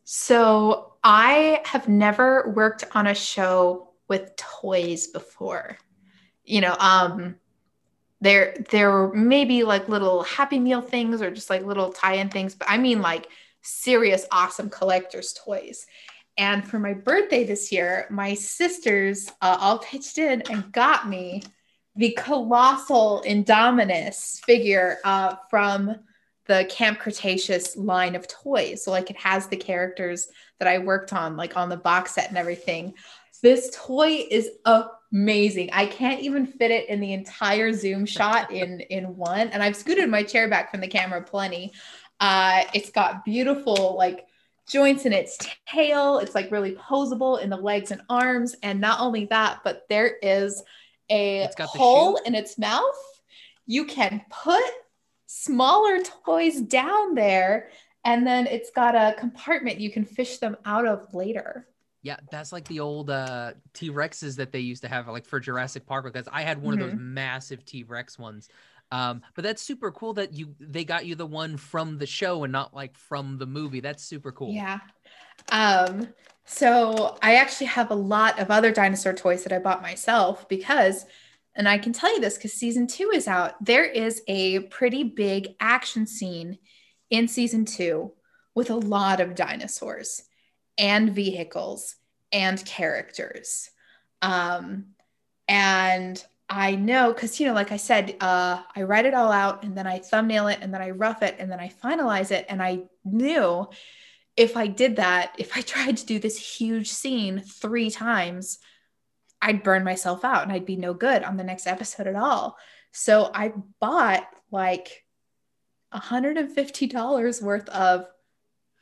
So 0.05 0.95
I 1.05 1.61
have 1.67 1.89
never 1.89 2.53
worked 2.57 2.85
on 2.95 3.07
a 3.07 3.15
show 3.15 3.91
with 4.09 4.35
toys 4.37 5.09
before. 5.09 5.79
You 6.49 6.61
know, 6.63 6.77
um 6.79 7.37
there 8.21 8.57
there 8.71 8.91
were 8.91 9.15
maybe 9.15 9.63
like 9.63 9.89
little 9.89 10.23
happy 10.25 10.59
meal 10.59 10.81
things 10.81 11.23
or 11.23 11.31
just 11.31 11.51
like 11.51 11.65
little 11.65 11.93
tie-in 11.93 12.31
things, 12.31 12.55
but 12.55 12.69
I 12.71 12.79
mean 12.79 13.01
like 13.01 13.29
serious 13.63 14.27
awesome 14.33 14.71
collector's 14.71 15.33
toys. 15.33 15.87
And 16.37 16.67
for 16.67 16.79
my 16.79 16.95
birthday 16.95 17.45
this 17.45 17.73
year, 17.73 18.07
my 18.11 18.35
sisters 18.35 19.29
uh, 19.43 19.57
all 19.61 19.79
pitched 19.79 20.19
in 20.19 20.43
and 20.51 20.73
got 20.73 21.09
me 21.09 21.43
the 21.97 22.17
colossal 22.17 23.25
Indominus 23.27 24.41
figure 24.45 24.99
uh, 25.05 25.35
from 25.51 25.97
the 26.47 26.65
Camp 26.71 27.01
Cretaceous 27.01 27.77
line 27.77 28.15
of 28.15 28.29
toys. 28.29 28.85
So 28.85 28.93
like 28.93 29.11
it 29.11 29.19
has 29.19 29.49
the 29.49 29.57
characters 29.57 30.29
that 30.61 30.69
I 30.69 30.79
worked 30.79 31.13
on, 31.13 31.37
like 31.37 31.57
on 31.57 31.69
the 31.69 31.77
box 31.77 32.15
set 32.15 32.29
and 32.29 32.39
everything. 32.39 32.95
This 33.43 33.77
toy 33.77 34.25
is 34.31 34.49
amazing. 35.13 35.71
I 35.73 35.87
can't 35.87 36.21
even 36.21 36.47
fit 36.47 36.71
it 36.71 36.89
in 36.89 37.01
the 37.01 37.13
entire 37.13 37.73
zoom 37.73 38.07
shot 38.07 38.53
in 38.53 38.81
in 38.81 39.17
one. 39.17 39.49
And 39.49 39.63
I've 39.63 39.77
scooted 39.77 40.09
my 40.09 40.23
chair 40.23 40.49
back 40.49 40.71
from 40.71 40.81
the 40.81 40.89
camera 40.89 41.23
plenty. 41.23 41.73
Uh, 42.21 42.65
it's 42.75 42.91
got 42.91 43.25
beautiful 43.25 43.97
like 43.97 44.27
joints 44.69 45.07
in 45.07 45.13
its 45.13 45.39
tail. 45.69 46.19
It's 46.19 46.35
like 46.35 46.51
really 46.51 46.77
posable 46.77 47.41
in 47.41 47.51
the 47.51 47.57
legs 47.57 47.91
and 47.91 48.03
arms. 48.09 48.55
And 48.63 48.81
not 48.81 49.01
only 49.01 49.27
that, 49.27 49.61
but 49.65 49.87
there 49.89 50.17
is 50.23 50.63
a 51.11 51.45
It's 51.45 51.55
got 51.55 51.73
the 51.73 51.79
hole 51.79 52.17
in 52.27 52.35
its 52.35 52.59
mouth. 52.59 52.83
You 53.67 53.85
can 53.85 54.23
put 54.31 54.63
smaller 55.27 56.01
toys 56.25 56.61
down 56.61 57.15
there 57.15 57.71
and 58.05 58.27
then 58.27 58.47
it's 58.47 58.71
got 58.71 58.95
a 58.95 59.15
compartment 59.19 59.79
you 59.79 59.91
can 59.91 60.05
fish 60.05 60.39
them 60.39 60.57
out 60.65 60.87
of 60.87 61.13
later 61.13 61.67
Yeah, 62.03 62.17
that's 62.31 62.53
like 62.53 62.67
the 62.69 62.81
old 62.81 63.11
uh, 63.11 63.53
T 63.75 63.91
Rexes 63.91 64.37
that 64.37 64.53
they 64.53 64.61
used 64.61 64.83
to 64.83 64.89
have, 64.89 65.09
like 65.09 65.27
for 65.27 65.41
Jurassic 65.41 65.87
Park. 65.87 66.05
Because 66.05 66.29
I 66.31 66.43
had 66.43 66.63
one 66.63 66.75
of 66.75 66.81
those 66.81 66.99
massive 66.99 67.65
T 67.65 67.83
Rex 67.83 68.19
ones. 68.19 68.49
Um, 68.91 69.23
but 69.35 69.45
that's 69.45 69.61
super 69.61 69.91
cool 69.91 70.15
that 70.15 70.33
you 70.33 70.55
they 70.61 70.85
got 70.85 71.05
you 71.07 71.15
the 71.15 71.27
one 71.27 71.57
from 71.57 71.99
the 71.99 72.07
show 72.07 72.45
and 72.45 72.53
not 72.53 72.73
like 72.73 72.97
from 72.97 73.37
the 73.39 73.47
movie. 73.47 73.81
That's 73.81 74.03
super 74.03 74.33
cool. 74.33 74.53
Yeah. 74.53 74.79
Um, 75.51 76.09
so 76.45 77.19
I 77.21 77.35
actually 77.35 77.67
have 77.67 77.91
a 77.91 77.97
lot 77.97 78.39
of 78.39 78.51
other 78.51 78.73
dinosaur 78.73 79.13
toys 79.13 79.43
that 79.43 79.53
I 79.53 79.59
bought 79.59 79.83
myself 79.83 80.49
because, 80.49 81.05
and 81.55 81.69
I 81.69 81.77
can 81.77 81.93
tell 81.93 82.13
you 82.15 82.21
this 82.21 82.37
because 82.37 82.55
season 82.55 82.87
two 82.87 83.11
is 83.11 83.29
out. 83.29 83.63
There 83.63 83.85
is 83.85 84.23
a 84.29 84.61
pretty 84.61 85.05
big 85.05 85.49
action 85.61 86.07
scene 86.07 86.59
in 87.11 87.29
season 87.29 87.67
two 87.67 88.13
with 88.55 88.71
a 88.71 88.77
lot 88.77 89.21
of 89.21 89.35
dinosaurs 89.35 90.23
and 90.79 91.15
vehicles 91.15 91.97
and 92.33 92.65
characters. 92.65 93.69
Um, 94.23 94.87
and 95.47 96.25
I 96.49 96.77
know 96.77 97.13
because, 97.13 97.39
you 97.41 97.47
know, 97.47 97.53
like 97.53 97.73
I 97.73 97.77
said, 97.77 98.17
uh, 98.21 98.63
I 98.75 98.83
write 98.83 99.07
it 99.07 99.15
all 99.15 99.33
out 99.33 99.65
and 99.65 99.77
then 99.77 99.87
I 99.87 99.99
thumbnail 99.99 100.49
it 100.49 100.59
and 100.63 100.73
then 100.73 100.81
I 100.81 100.91
rough 100.91 101.23
it 101.23 101.37
and 101.39 101.51
then 101.51 101.61
I 101.61 101.69
finalize 101.85 102.31
it. 102.31 102.47
And 102.49 102.63
I 102.63 102.85
knew 103.05 103.69
if 104.37 104.57
I 104.57 104.67
did 104.67 104.97
that, 104.97 105.35
if 105.39 105.57
I 105.57 105.61
tried 105.61 105.99
to 105.99 106.07
do 106.07 106.19
this 106.19 106.39
huge 106.39 106.91
scene 106.91 107.41
three 107.41 107.91
times, 107.91 108.59
I'd 109.43 109.63
burn 109.63 109.85
myself 109.85 110.25
out 110.25 110.43
and 110.43 110.53
I'd 110.53 110.67
be 110.67 110.77
no 110.77 110.95
good 110.95 111.23
on 111.23 111.37
the 111.37 111.45
next 111.45 111.67
episode 111.67 112.07
at 112.07 112.17
all. 112.17 112.57
So 112.93 113.31
I 113.33 113.53
bought 113.81 114.27
like 114.51 115.05
$150 115.95 117.43
worth 117.43 117.69
of 117.69 118.07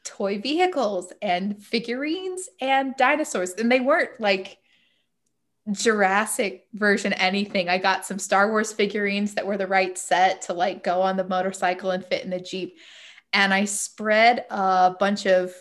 toy 0.07 0.41
vehicles 0.41 1.13
and 1.21 1.63
figurines 1.63 2.49
and 2.61 2.97
dinosaurs. 2.97 3.53
And 3.53 3.71
they 3.71 3.81
weren't 3.81 4.19
like 4.21 4.59
Jurassic 5.73 6.69
version 6.73 7.13
anything. 7.13 7.69
I 7.69 7.79
got 7.79 8.07
some 8.07 8.19
Star 8.19 8.51
Wars 8.51 8.73
figurines 8.73 9.35
that 9.35 9.47
were 9.47 9.57
the 9.57 9.67
right 9.67 9.99
set 9.99 10.43
to 10.43 10.55
like 10.55 10.85
go 10.85 11.03
on 11.03 11.17
the 11.17 11.25
motorcycle 11.25 11.91
and 11.91 12.05
fit 12.05 12.25
in 12.25 12.31
the 12.31 12.41
Jeep. 12.41 12.79
And 13.33 13.53
I 13.53 13.65
spread 13.65 14.47
a 14.49 14.95
bunch 14.99 15.27
of 15.27 15.53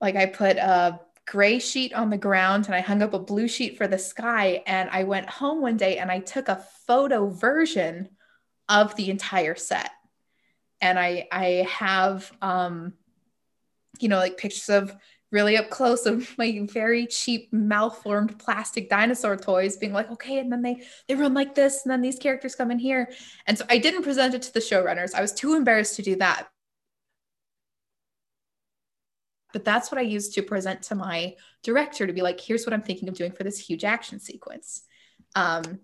like 0.00 0.16
I 0.16 0.26
put 0.26 0.56
a 0.56 1.00
gray 1.26 1.60
sheet 1.60 1.92
on 1.92 2.10
the 2.10 2.18
ground 2.18 2.66
and 2.66 2.74
I 2.74 2.80
hung 2.80 3.02
up 3.02 3.14
a 3.14 3.18
blue 3.20 3.46
sheet 3.46 3.78
for 3.78 3.86
the 3.86 3.98
sky. 3.98 4.64
And 4.66 4.90
I 4.90 5.04
went 5.04 5.30
home 5.30 5.62
one 5.62 5.76
day 5.76 5.98
and 5.98 6.10
I 6.10 6.18
took 6.18 6.48
a 6.48 6.64
photo 6.86 7.28
version 7.28 8.08
of 8.68 8.96
the 8.96 9.10
entire 9.10 9.54
set. 9.54 9.90
And 10.80 10.98
I 10.98 11.28
I 11.30 11.68
have 11.70 12.32
um 12.42 12.94
you 13.98 14.08
know 14.08 14.18
like 14.18 14.36
pictures 14.36 14.68
of 14.68 14.94
really 15.32 15.56
up 15.56 15.70
close 15.70 16.06
of 16.06 16.26
my 16.38 16.66
very 16.70 17.06
cheap 17.06 17.52
malformed 17.52 18.38
plastic 18.38 18.88
dinosaur 18.88 19.36
toys 19.36 19.76
being 19.76 19.92
like 19.92 20.10
okay 20.10 20.38
and 20.38 20.52
then 20.52 20.62
they 20.62 20.82
they 21.08 21.14
run 21.14 21.34
like 21.34 21.54
this 21.54 21.84
and 21.84 21.92
then 21.92 22.02
these 22.02 22.18
characters 22.18 22.54
come 22.54 22.70
in 22.70 22.78
here. 22.78 23.10
And 23.46 23.56
so 23.56 23.64
i 23.68 23.78
didn't 23.78 24.02
present 24.02 24.34
it 24.34 24.42
to 24.42 24.52
the 24.52 24.60
showrunners. 24.60 25.14
I 25.14 25.20
was 25.20 25.32
too 25.32 25.54
embarrassed 25.54 25.96
to 25.96 26.02
do 26.02 26.16
that. 26.16 26.48
But 29.52 29.64
that's 29.64 29.90
what 29.90 29.98
i 29.98 30.02
used 30.02 30.34
to 30.34 30.42
present 30.42 30.82
to 30.82 30.94
my 30.94 31.34
director 31.62 32.06
to 32.06 32.12
be 32.12 32.22
like 32.22 32.40
here's 32.40 32.64
what 32.64 32.72
i'm 32.72 32.82
thinking 32.82 33.08
of 33.08 33.14
doing 33.14 33.32
for 33.32 33.44
this 33.44 33.58
huge 33.58 33.84
action 33.84 34.18
sequence. 34.18 34.82
Um 35.34 35.80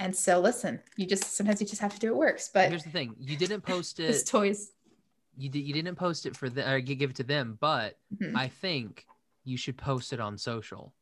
and 0.00 0.14
so 0.14 0.38
listen 0.38 0.80
you 0.96 1.06
just 1.06 1.36
sometimes 1.36 1.60
you 1.60 1.66
just 1.66 1.82
have 1.82 1.92
to 1.92 1.98
do 1.98 2.08
it 2.08 2.16
works 2.16 2.50
but 2.54 2.68
here's 2.68 2.84
the 2.84 2.90
thing 2.90 3.14
you 3.18 3.36
didn't 3.36 3.62
post 3.62 3.98
it 4.00 4.06
this 4.06 4.22
toys 4.22 4.70
you 5.38 5.48
did 5.48 5.60
you 5.60 5.72
didn't 5.72 5.96
post 5.96 6.26
it 6.26 6.36
for 6.36 6.50
the 6.50 6.68
or 6.70 6.80
give 6.80 7.10
it 7.10 7.16
to 7.16 7.22
them, 7.22 7.56
but 7.60 7.96
Mhm. 8.14 8.36
I 8.36 8.48
think 8.48 9.06
you 9.44 9.56
should 9.56 9.78
post 9.78 10.12
it 10.12 10.20
on 10.20 10.36
social. 10.36 10.92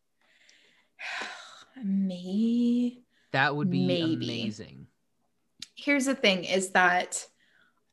me 1.85 3.03
That 3.33 3.55
would 3.55 3.71
be 3.71 3.87
Maybe. 3.87 4.15
amazing. 4.43 4.87
here's 5.75 6.05
the 6.07 6.15
thing 6.15 6.45
is 6.45 6.71
that 6.71 7.27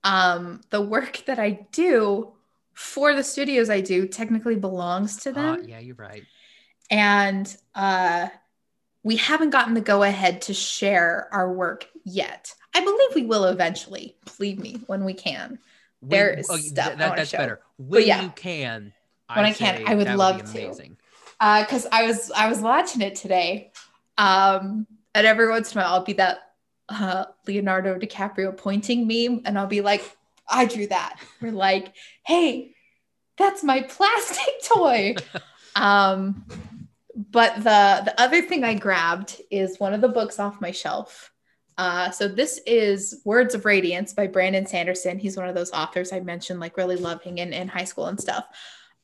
um 0.03 0.61
the 0.69 0.81
work 0.81 1.23
that 1.25 1.39
I 1.39 1.67
do 1.71 2.33
for 2.73 3.13
the 3.15 3.23
studios 3.23 3.69
I 3.69 3.81
do 3.81 4.07
technically 4.07 4.55
belongs 4.55 5.17
to 5.23 5.29
Uh, 5.31 5.33
them 5.33 5.65
yeah, 5.67 5.79
you're 5.79 5.95
right. 5.95 6.25
and 6.89 7.55
uh 7.75 8.27
we 9.03 9.17
haven't 9.17 9.49
gotten 9.49 9.73
the 9.73 9.81
go 9.81 10.03
ahead 10.03 10.41
to 10.43 10.53
share 10.53 11.27
our 11.33 11.51
work 11.51 11.87
yet. 12.05 12.53
I 12.73 12.79
believe 12.79 13.15
we 13.15 13.25
will 13.25 13.43
eventually. 13.45 14.15
Believe 14.37 14.59
me, 14.59 14.81
when 14.87 15.03
we 15.03 15.13
can. 15.13 15.59
When- 16.03 16.09
There 16.09 16.33
is 16.33 16.49
oh, 16.49 16.57
stuff 16.57 16.93
I 16.93 16.95
that, 16.95 17.15
that's 17.15 17.29
show. 17.29 17.37
better. 17.37 17.61
When 17.77 18.05
yeah. 18.05 18.23
you 18.23 18.29
can. 18.35 18.93
When 19.33 19.45
I 19.45 19.53
can, 19.53 19.77
say 19.77 19.85
I 19.85 19.95
would 19.95 20.09
love 20.09 20.53
be 20.53 20.59
to. 20.59 20.95
because 21.39 21.87
I 21.91 22.05
was 22.05 22.29
I 22.31 22.49
was 22.49 22.59
watching 22.59 23.01
it 23.01 23.15
today, 23.15 23.71
um, 24.17 24.85
and 25.15 25.25
every 25.25 25.49
once 25.49 25.71
in 25.71 25.79
a 25.79 25.83
while 25.83 25.93
I'll 25.93 26.03
be 26.03 26.13
that 26.13 26.39
uh, 26.89 27.25
Leonardo 27.47 27.97
DiCaprio 27.97 28.55
pointing 28.55 29.07
meme, 29.07 29.41
and 29.45 29.57
I'll 29.57 29.65
be 29.65 29.81
like, 29.81 30.03
I 30.47 30.65
drew 30.65 30.87
that. 30.87 31.19
We're 31.41 31.51
like, 31.51 31.93
hey, 32.25 32.75
that's 33.37 33.63
my 33.63 33.81
plastic 33.81 34.53
toy. 34.63 35.15
um, 35.75 36.45
but 37.15 37.55
the 37.55 38.01
the 38.05 38.15
other 38.17 38.41
thing 38.41 38.63
I 38.63 38.75
grabbed 38.75 39.41
is 39.49 39.79
one 39.79 39.93
of 39.93 40.01
the 40.01 40.09
books 40.09 40.39
off 40.39 40.61
my 40.61 40.71
shelf. 40.71 41.31
Uh, 41.77 42.11
so 42.11 42.27
this 42.27 42.59
is 42.65 43.21
Words 43.25 43.55
of 43.55 43.65
Radiance 43.65 44.13
by 44.13 44.27
Brandon 44.27 44.65
Sanderson. 44.65 45.17
He's 45.19 45.37
one 45.37 45.49
of 45.49 45.55
those 45.55 45.71
authors 45.71 46.11
I 46.13 46.19
mentioned, 46.19 46.59
like 46.59 46.77
really 46.77 46.95
loving 46.97 47.39
in, 47.39 47.53
in 47.53 47.67
high 47.67 47.83
school 47.85 48.07
and 48.07 48.19
stuff. 48.19 48.45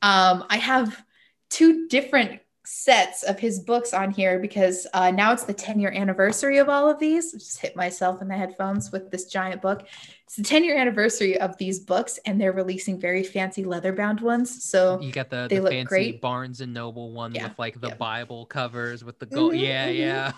Um, 0.02 0.44
I 0.48 0.56
have 0.56 1.02
two 1.50 1.88
different 1.88 2.40
sets 2.64 3.24
of 3.24 3.38
his 3.40 3.58
books 3.58 3.92
on 3.92 4.10
here 4.12 4.38
because 4.38 4.86
uh, 4.94 5.10
now 5.10 5.32
it's 5.32 5.42
the 5.44 5.52
10 5.52 5.80
year 5.80 5.90
anniversary 5.90 6.58
of 6.58 6.68
all 6.68 6.88
of 6.88 7.00
these. 7.00 7.34
I 7.34 7.38
just 7.38 7.58
hit 7.58 7.74
myself 7.74 8.22
in 8.22 8.28
the 8.28 8.36
headphones 8.36 8.92
with 8.92 9.10
this 9.10 9.24
giant 9.24 9.60
book. 9.60 9.86
It's 10.24 10.36
the 10.36 10.44
10 10.44 10.62
year 10.62 10.76
anniversary 10.76 11.40
of 11.40 11.56
these 11.56 11.80
books, 11.80 12.20
and 12.26 12.40
they're 12.40 12.52
releasing 12.52 13.00
very 13.00 13.24
fancy 13.24 13.64
leather 13.64 13.92
bound 13.92 14.20
ones. 14.20 14.62
So 14.62 15.00
You 15.00 15.10
got 15.10 15.30
the, 15.30 15.48
they 15.50 15.56
the 15.56 15.62
look 15.62 15.72
fancy 15.72 15.86
great. 15.88 16.20
Barnes 16.20 16.60
and 16.60 16.72
Noble 16.72 17.12
one 17.12 17.34
Yeah, 17.34 17.48
with 17.48 17.58
like 17.58 17.80
the 17.80 17.88
yeah. 17.88 17.94
Bible 17.94 18.46
covers 18.46 19.02
with 19.02 19.18
the 19.18 19.26
gold. 19.26 19.54
Mhm, 19.54 19.60
Yeah, 19.60 19.88
mhm. 19.88 19.98
yeah. 19.98 20.32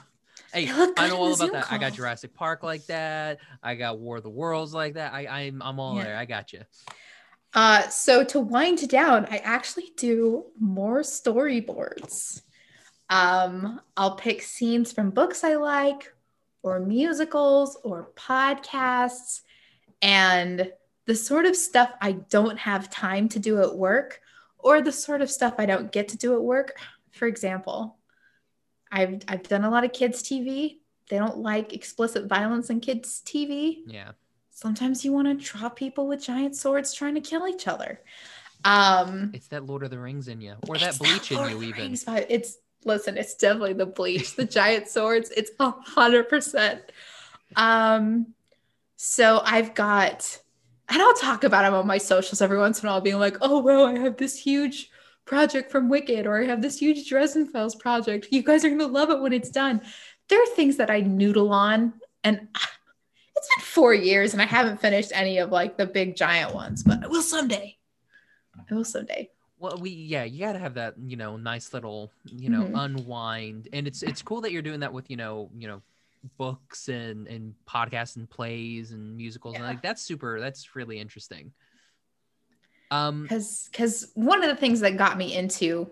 Hey, 0.52 0.68
I 0.96 1.08
know 1.08 1.16
all 1.16 1.26
about 1.26 1.38
Zoom 1.38 1.50
that. 1.52 1.72
I 1.72 1.78
got. 1.78 1.94
Jurassic 1.94 2.34
Park 2.34 2.62
like 2.62 2.84
that. 2.86 3.38
I 3.62 3.74
got 3.74 3.98
War 3.98 4.18
of 4.18 4.22
the 4.22 4.30
Worlds 4.30 4.74
like 4.74 4.94
that. 4.94 5.12
I, 5.14 5.26
I'm 5.26 5.62
I'm 5.62 5.80
all 5.80 5.96
Yeah. 5.96 6.04
there. 6.04 6.16
I 6.16 6.24
got 6.24 6.52
you. 6.52 6.60
Uh, 7.54 7.88
so 7.88 8.24
to 8.24 8.40
wind 8.40 8.88
down, 8.88 9.26
I 9.30 9.38
actually 9.38 9.92
do 9.96 10.46
more 10.58 11.00
storyboards. 11.00 12.42
Um, 13.10 13.80
I'll 13.96 14.16
pick 14.16 14.42
scenes 14.42 14.92
from 14.92 15.10
books 15.10 15.44
I 15.44 15.56
like, 15.56 16.12
or 16.62 16.80
musicals, 16.80 17.76
or 17.84 18.10
podcasts, 18.16 19.40
and 20.00 20.72
the 21.06 21.14
sort 21.14 21.44
of 21.46 21.56
stuff 21.56 21.90
I 22.00 22.12
don't 22.12 22.58
have 22.58 22.88
time 22.88 23.28
to 23.30 23.38
do 23.38 23.60
at 23.60 23.76
work, 23.76 24.20
or 24.58 24.80
the 24.80 24.92
sort 24.92 25.20
of 25.20 25.30
stuff 25.30 25.54
I 25.58 25.66
don't 25.66 25.92
get 25.92 26.08
to 26.08 26.16
do 26.16 26.34
at 26.34 26.42
work. 26.42 26.74
For 27.10 27.26
example, 27.26 27.98
I've 28.92 29.22
I've 29.26 29.42
done 29.44 29.64
a 29.64 29.70
lot 29.70 29.84
of 29.84 29.92
kids 29.92 30.22
TV. 30.22 30.78
They 31.08 31.18
don't 31.18 31.38
like 31.38 31.72
explicit 31.72 32.26
violence 32.28 32.70
in 32.70 32.80
kids 32.80 33.22
TV 33.24 33.82
Yeah. 33.86 34.12
sometimes 34.50 35.04
you 35.04 35.12
want 35.12 35.26
to 35.28 35.34
draw 35.34 35.68
people 35.68 36.06
with 36.06 36.22
giant 36.22 36.54
swords 36.56 36.94
trying 36.94 37.14
to 37.16 37.20
kill 37.20 37.48
each 37.48 37.66
other. 37.66 38.00
Um, 38.64 39.32
It's 39.34 39.48
that 39.48 39.64
Lord 39.66 39.82
of 39.82 39.90
the 39.90 39.98
Rings 39.98 40.28
in 40.28 40.40
you, 40.40 40.54
or 40.68 40.78
that 40.78 40.96
bleach 40.98 41.32
in 41.32 41.38
you 41.50 41.62
even. 41.62 41.80
Rings. 41.80 42.04
It's 42.06 42.58
listen, 42.84 43.16
it's 43.18 43.34
definitely 43.34 43.72
the 43.72 43.86
bleach, 43.86 44.36
the 44.36 44.44
giant 44.60 44.88
swords. 44.88 45.30
It's 45.36 45.50
a 45.58 45.70
hundred 45.70 46.28
percent. 46.28 46.80
Um, 47.56 48.34
so 48.96 49.42
I've 49.44 49.74
got, 49.74 50.38
and 50.88 51.02
I'll 51.02 51.14
talk 51.14 51.42
about 51.42 51.62
them 51.62 51.74
on 51.74 51.86
my 51.88 51.98
socials 51.98 52.40
every 52.40 52.58
once 52.58 52.80
in 52.82 52.88
a 52.88 52.92
while, 52.92 53.00
being 53.00 53.18
like, 53.18 53.36
"Oh 53.40 53.58
well, 53.60 53.84
I 53.84 53.98
have 53.98 54.16
this 54.16 54.38
huge 54.38 54.91
project 55.24 55.70
from 55.70 55.88
Wicked, 55.88 56.26
or 56.26 56.42
I 56.42 56.46
have 56.46 56.62
this 56.62 56.78
huge 56.78 57.08
Dresden 57.08 57.46
Files 57.46 57.74
project. 57.74 58.28
You 58.30 58.42
guys 58.42 58.64
are 58.64 58.70
gonna 58.70 58.86
love 58.86 59.10
it 59.10 59.20
when 59.20 59.32
it's 59.32 59.50
done." 59.50 59.80
There 60.28 60.42
are 60.42 60.54
things 60.54 60.76
that 60.76 60.90
I 60.90 61.00
noodle 61.00 61.52
on, 61.52 61.94
and 62.24 62.48
it's 63.36 63.48
been 63.56 63.64
four 63.64 63.94
years, 63.94 64.32
and 64.32 64.42
I 64.42 64.46
haven't 64.46 64.80
finished 64.80 65.12
any 65.14 65.38
of 65.38 65.50
like 65.50 65.76
the 65.76 65.86
big 65.86 66.16
giant 66.16 66.54
ones, 66.54 66.82
but 66.82 67.02
I 67.04 67.06
will 67.06 67.22
someday. 67.22 67.76
I 68.70 68.74
will 68.74 68.84
someday. 68.84 69.30
Well, 69.58 69.78
we 69.78 69.90
yeah, 69.90 70.24
you 70.24 70.40
gotta 70.40 70.58
have 70.58 70.74
that 70.74 70.94
you 70.98 71.16
know 71.16 71.36
nice 71.36 71.72
little 71.72 72.10
you 72.24 72.50
know 72.50 72.64
Mhm. 72.64 72.84
unwind, 72.84 73.68
and 73.72 73.86
it's 73.86 74.02
it's 74.02 74.22
cool 74.22 74.40
that 74.42 74.52
you're 74.52 74.62
doing 74.62 74.80
that 74.80 74.92
with 74.92 75.08
you 75.10 75.16
know 75.16 75.50
you 75.56 75.68
know 75.68 75.82
books 76.38 76.88
and 76.88 77.26
and 77.26 77.54
podcasts 77.68 78.14
and 78.16 78.30
plays 78.30 78.92
and 78.92 79.16
musicals 79.16 79.56
and 79.56 79.64
like 79.64 79.82
that's 79.82 80.02
super 80.02 80.38
that's 80.40 80.76
really 80.76 80.98
interesting. 80.98 81.52
Um, 82.92 83.22
because 83.22 83.70
because 83.72 84.12
one 84.14 84.44
of 84.44 84.50
the 84.50 84.56
things 84.56 84.80
that 84.80 84.98
got 84.98 85.16
me 85.16 85.34
into 85.34 85.90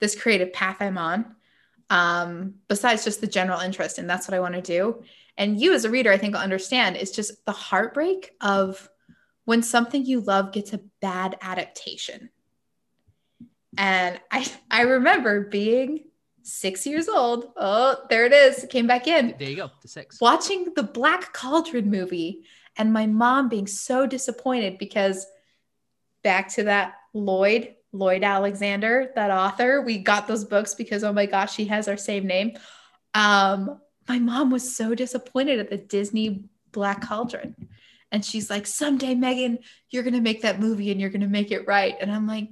this 0.00 0.18
creative 0.18 0.54
path 0.54 0.78
i'm 0.80 0.96
on 0.96 1.36
um 1.90 2.54
besides 2.66 3.04
just 3.04 3.20
the 3.20 3.26
general 3.26 3.60
interest 3.60 3.98
and 3.98 4.08
that's 4.08 4.26
what 4.26 4.34
i 4.34 4.40
want 4.40 4.54
to 4.54 4.62
do 4.62 5.02
and 5.36 5.60
you 5.60 5.74
as 5.74 5.84
a 5.84 5.90
reader 5.90 6.10
i 6.10 6.16
think 6.16 6.32
will 6.32 6.40
understand 6.40 6.96
is 6.96 7.10
just 7.10 7.44
the 7.44 7.52
heartbreak 7.52 8.30
of 8.40 8.88
when 9.44 9.62
something 9.62 10.06
you 10.06 10.22
love 10.22 10.50
gets 10.50 10.72
a 10.72 10.80
bad 11.02 11.36
adaptation 11.42 12.30
and 13.76 14.18
i 14.30 14.50
i 14.70 14.80
remember 14.80 15.42
being 15.42 16.04
six 16.42 16.86
years 16.86 17.06
old. 17.06 17.52
Oh, 17.56 17.96
there 18.08 18.24
it 18.24 18.32
is. 18.32 18.64
It 18.64 18.70
came 18.70 18.86
back 18.86 19.06
in. 19.06 19.34
There 19.38 19.50
you 19.50 19.56
go. 19.56 19.70
The 19.82 19.88
six. 19.88 20.20
Watching 20.20 20.72
the 20.74 20.82
Black 20.82 21.32
Cauldron 21.32 21.90
movie 21.90 22.44
and 22.76 22.92
my 22.92 23.06
mom 23.06 23.48
being 23.48 23.66
so 23.66 24.06
disappointed 24.06 24.78
because 24.78 25.26
back 26.22 26.48
to 26.54 26.64
that 26.64 26.94
Lloyd, 27.12 27.74
Lloyd 27.92 28.22
Alexander, 28.22 29.10
that 29.14 29.30
author, 29.30 29.82
we 29.82 29.98
got 29.98 30.28
those 30.28 30.44
books 30.44 30.74
because 30.74 31.04
oh 31.04 31.12
my 31.12 31.26
gosh, 31.26 31.54
she 31.54 31.64
has 31.66 31.88
our 31.88 31.96
same 31.96 32.26
name. 32.26 32.56
Um, 33.14 33.80
my 34.08 34.18
mom 34.18 34.50
was 34.50 34.76
so 34.76 34.94
disappointed 34.94 35.58
at 35.58 35.70
the 35.70 35.76
Disney 35.76 36.44
Black 36.72 37.02
Cauldron. 37.02 37.54
And 38.12 38.24
she's 38.24 38.50
like, 38.50 38.66
someday, 38.66 39.14
Megan, 39.14 39.60
you're 39.90 40.02
going 40.02 40.14
to 40.14 40.20
make 40.20 40.42
that 40.42 40.58
movie 40.58 40.90
and 40.90 41.00
you're 41.00 41.10
going 41.10 41.20
to 41.20 41.28
make 41.28 41.52
it 41.52 41.66
right. 41.68 41.94
And 42.00 42.10
I'm 42.10 42.26
like, 42.26 42.48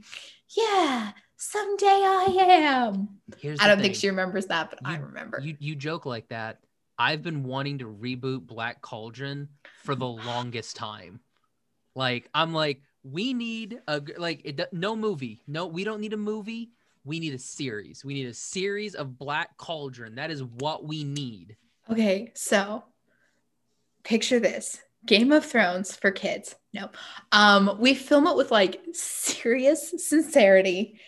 yeah, 0.56 1.12
someday 1.36 1.86
I 1.86 2.26
am. 2.38 3.08
Here's 3.38 3.60
I 3.60 3.66
don't 3.66 3.80
think 3.80 3.94
she 3.94 4.08
remembers 4.08 4.46
that, 4.46 4.70
but 4.70 4.78
I 4.84 4.96
remember. 4.96 5.40
You 5.40 5.56
you 5.58 5.74
joke 5.74 6.06
like 6.06 6.28
that. 6.28 6.60
I've 6.98 7.22
been 7.22 7.44
wanting 7.44 7.78
to 7.78 7.86
reboot 7.86 8.46
Black 8.46 8.82
Cauldron 8.82 9.48
for 9.82 9.94
the 9.94 10.06
longest 10.06 10.76
time. 10.76 11.20
Like 11.94 12.28
I'm 12.34 12.52
like 12.52 12.82
we 13.12 13.32
need 13.32 13.80
a 13.88 14.02
like 14.16 14.42
it, 14.44 14.60
no 14.72 14.96
movie. 14.96 15.42
No, 15.46 15.66
we 15.66 15.84
don't 15.84 16.00
need 16.00 16.12
a 16.12 16.18
movie. 16.18 16.70
We 17.04 17.20
need 17.20 17.34
a 17.34 17.38
series. 17.38 18.04
We 18.04 18.14
need 18.14 18.26
a 18.26 18.34
series 18.34 18.94
of 18.94 19.18
Black 19.18 19.56
Cauldron. 19.56 20.16
That 20.16 20.30
is 20.30 20.42
what 20.44 20.84
we 20.84 21.04
need. 21.04 21.56
Okay, 21.90 22.32
so 22.34 22.84
picture 24.04 24.40
this 24.40 24.80
Game 25.06 25.32
of 25.32 25.44
Thrones 25.44 25.94
for 25.96 26.10
kids. 26.10 26.54
No, 26.74 26.90
um, 27.32 27.78
we 27.80 27.94
film 27.94 28.26
it 28.26 28.36
with 28.36 28.50
like 28.50 28.80
serious 28.92 29.94
sincerity. 30.08 31.00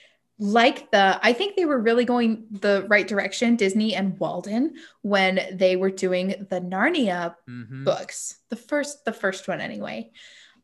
Like 0.43 0.91
the, 0.91 1.21
I 1.23 1.35
think 1.35 1.55
they 1.55 1.67
were 1.67 1.79
really 1.79 2.07
going 2.07 2.47
the 2.51 2.87
right 2.89 3.07
direction, 3.07 3.57
Disney 3.57 3.95
and 3.95 4.19
Walden, 4.19 4.75
when 5.03 5.39
they 5.53 5.77
were 5.77 5.91
doing 5.91 6.29
the 6.49 6.63
Narnia 6.63 7.35
Mhm. 7.47 7.85
books. 7.85 8.39
The 8.49 8.57
first, 8.57 9.05
the 9.05 9.13
first 9.13 9.49
one 9.49 9.61
anyway. 9.61 10.11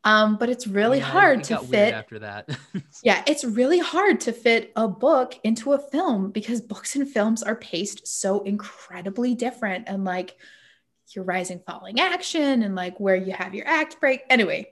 Um, 0.07 0.37
but 0.37 0.49
it's 0.49 0.67
really 0.67 0.99
Yeah, 0.99 1.11
hard 1.11 1.39
it 1.39 1.45
to 1.45 1.57
fit 1.57 1.93
after 1.93 2.19
that. 2.19 2.49
yeah, 3.03 3.23
it's 3.27 3.43
really 3.43 3.79
hard 3.79 4.21
to 4.21 4.31
fit 4.31 4.71
a 4.77 4.87
book 4.87 5.37
into 5.43 5.73
a 5.73 5.79
film 5.79 6.31
because 6.31 6.61
books 6.61 6.95
and 6.95 7.09
films 7.09 7.43
are 7.43 7.55
paced 7.55 8.07
so 8.07 8.41
incredibly 8.43 9.35
different 9.35 9.89
and 9.89 10.05
like 10.05 10.37
your 11.13 11.25
rising 11.25 11.59
falling 11.67 11.99
action 11.99 12.63
and 12.63 12.73
like 12.73 12.99
where 12.99 13.15
you 13.17 13.33
have 13.33 13.53
your 13.53 13.67
act 13.67 13.99
break. 13.99 14.21
Anyway, 14.29 14.71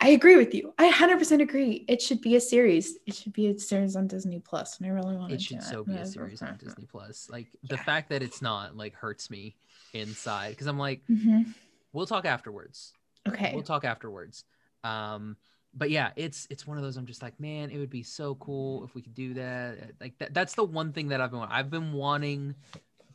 I 0.00 0.10
agree 0.10 0.36
with 0.36 0.54
you. 0.54 0.74
I 0.76 0.90
100% 0.90 1.40
agree. 1.40 1.84
It 1.88 2.02
should 2.02 2.20
be 2.20 2.34
a 2.34 2.40
series. 2.40 2.98
It 3.06 3.14
should 3.14 3.32
be 3.32 3.48
a 3.48 3.58
series 3.58 3.94
on 3.94 4.08
Disney 4.08 4.40
Plus, 4.40 4.78
and 4.78 4.86
I 4.86 4.90
really 4.90 5.16
want 5.16 5.32
it 5.32 5.40
should 5.40 5.62
so 5.62 5.84
be 5.84 5.96
a 5.96 6.06
series 6.06 6.42
on 6.42 6.56
Disney 6.56 6.86
Plus. 6.90 7.28
Like 7.30 7.46
the 7.68 7.78
fact 7.78 8.08
that 8.10 8.22
it's 8.22 8.42
not 8.42 8.76
like 8.76 8.94
hurts 8.94 9.30
me 9.30 9.54
inside 9.94 10.50
because 10.50 10.66
I'm 10.66 10.78
like, 10.78 11.00
Mhm. 11.08 11.52
we'll 11.92 12.06
talk 12.06 12.24
afterwards. 12.24 12.92
Okay. 13.28 13.52
we'll 13.54 13.62
talk 13.62 13.84
afterwards 13.84 14.44
um 14.84 15.36
but 15.74 15.90
yeah 15.90 16.10
it's 16.16 16.46
it's 16.50 16.66
one 16.66 16.76
of 16.76 16.82
those 16.82 16.96
i'm 16.96 17.06
just 17.06 17.22
like 17.22 17.38
man 17.38 17.70
it 17.70 17.78
would 17.78 17.90
be 17.90 18.02
so 18.02 18.34
cool 18.36 18.84
if 18.84 18.94
we 18.94 19.02
could 19.02 19.14
do 19.14 19.34
that 19.34 19.92
like 20.00 20.16
that, 20.18 20.32
that's 20.34 20.54
the 20.54 20.64
one 20.64 20.92
thing 20.92 21.08
that 21.08 21.20
i've 21.20 21.30
been 21.30 21.40
i've 21.40 21.70
been 21.70 21.92
wanting 21.92 22.54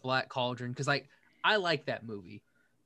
black 0.01 0.29
cauldron 0.29 0.71
because 0.71 0.87
like 0.87 1.09
i 1.43 1.55
like 1.55 1.85
that 1.85 2.05
movie 2.05 2.41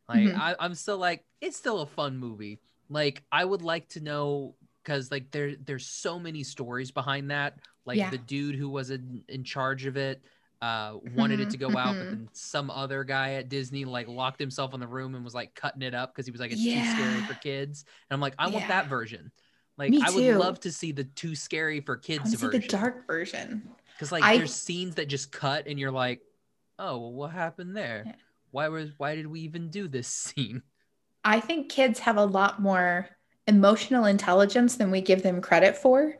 like 0.07 0.25
Mhm. 0.25 0.37
I, 0.39 0.55
i'm 0.59 0.75
still 0.75 0.97
like 0.97 1.25
it's 1.41 1.57
still 1.57 1.81
a 1.81 1.85
fun 1.85 2.17
movie 2.17 2.59
like 2.89 3.23
i 3.31 3.43
would 3.43 3.61
like 3.61 3.89
to 3.89 3.99
know 3.99 4.55
because 4.83 5.11
like 5.11 5.31
there 5.31 5.55
there's 5.55 5.85
so 5.85 6.19
many 6.19 6.43
stories 6.43 6.91
behind 6.91 7.31
that 7.31 7.59
like 7.85 7.97
Yeah. 7.97 8.09
the 8.09 8.17
dude 8.19 8.55
who 8.55 8.69
was 8.69 8.89
in, 8.91 9.23
in 9.27 9.43
charge 9.43 9.85
of 9.85 9.97
it 9.97 10.21
uh 10.61 10.95
wanted 11.15 11.39
it 11.39 11.51
to 11.51 11.57
go 11.57 11.67
out 11.67 11.95
but 11.95 12.07
mhm. 12.07 12.09
then 12.09 12.29
some 12.33 12.71
other 12.71 13.03
guy 13.03 13.33
at 13.33 13.47
disney 13.47 13.85
like 13.85 14.07
locked 14.07 14.39
himself 14.39 14.73
in 14.73 14.79
the 14.79 14.87
room 14.87 15.13
and 15.13 15.23
was 15.23 15.35
like 15.35 15.53
cutting 15.53 15.83
it 15.83 15.93
up 15.93 16.11
because 16.13 16.25
he 16.25 16.31
was 16.31 16.41
like 16.41 16.51
it's 16.51 16.63
too 16.63 16.83
scary 16.85 17.21
for 17.21 17.35
kids 17.35 17.85
and 18.09 18.15
i'm 18.15 18.21
like 18.21 18.33
i 18.39 18.45
want 18.45 18.61
Yeah. 18.61 18.67
that 18.67 18.87
version 18.87 19.31
like 19.77 19.93
i 20.03 20.09
would 20.09 20.35
love 20.37 20.59
to 20.61 20.71
see 20.71 20.91
the 20.91 21.03
too 21.03 21.35
scary 21.35 21.79
for 21.81 21.95
kids 21.95 22.21
want 22.21 22.31
to 22.31 22.37
see 22.37 22.45
version 22.47 22.61
the 22.61 22.67
dark 22.67 23.05
version. 23.05 23.69
because 23.93 24.11
like 24.11 24.23
I- 24.23 24.37
there's 24.37 24.53
scenes 24.53 24.95
that 24.95 25.07
just 25.07 25.31
cut 25.31 25.67
and 25.67 25.79
you're 25.79 25.91
like 25.91 26.21
oh 26.79 26.97
well 26.97 27.13
what 27.13 27.31
happened 27.31 27.77
there 27.77 28.03
Yeah. 28.07 28.13
why 28.51 28.67
was 28.69 28.89
why 28.97 29.15
did 29.15 29.27
we 29.27 29.41
even 29.41 29.69
do 29.69 29.87
this 29.87 30.07
scene 30.07 30.63
I 31.23 31.41
think 31.41 31.69
kids 31.69 31.99
have 31.99 32.15
a 32.15 32.23
lot 32.23 32.61
more 32.61 33.09
emotional 33.47 34.05
intelligence 34.05 34.77
than 34.77 34.91
we 34.91 35.01
give 35.01 35.23
them 35.23 35.41
credit 35.41 35.75
for. 35.75 36.15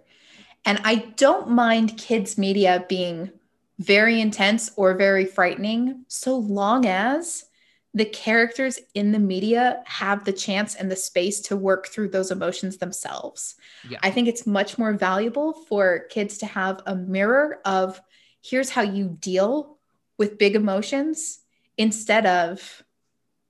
And 0.65 0.81
I 0.83 1.13
don't 1.15 1.49
mind 1.51 1.97
kids' 1.97 2.37
media 2.37 2.85
being 2.89 3.31
very 3.79 4.19
intense 4.21 4.71
or 4.75 4.95
very 4.95 5.25
frightening 5.25 6.05
so 6.07 6.37
long 6.37 6.85
as 6.85 7.45
the 7.93 8.05
characters 8.05 8.79
in 8.93 9.11
the 9.11 9.19
media 9.19 9.81
have 9.85 10.23
the 10.23 10.33
chance 10.33 10.75
and 10.75 10.91
the 10.91 10.95
space 10.95 11.39
to 11.39 11.55
work 11.55 11.87
through 11.87 12.09
those 12.09 12.31
emotions 12.31 12.77
themselves. 12.77 13.55
Yeah. 13.89 13.97
I 14.03 14.11
think 14.11 14.27
it's 14.27 14.45
much 14.45 14.77
more 14.77 14.93
valuable 14.93 15.53
for 15.53 16.05
kids 16.09 16.37
to 16.39 16.45
have 16.45 16.81
a 16.85 16.95
mirror 16.95 17.59
of 17.65 17.99
here's 18.41 18.69
how 18.69 18.83
you 18.83 19.17
deal 19.19 19.77
with 20.17 20.37
big 20.37 20.55
emotions 20.55 21.39
instead 21.77 22.25
of 22.25 22.83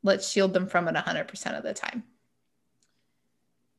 let's 0.03 0.29
shield 0.29 0.53
them 0.53 0.67
from 0.67 0.87
it 0.87 0.95
100% 0.95 1.57
of 1.57 1.63
the 1.63 1.73
time. 1.73 2.03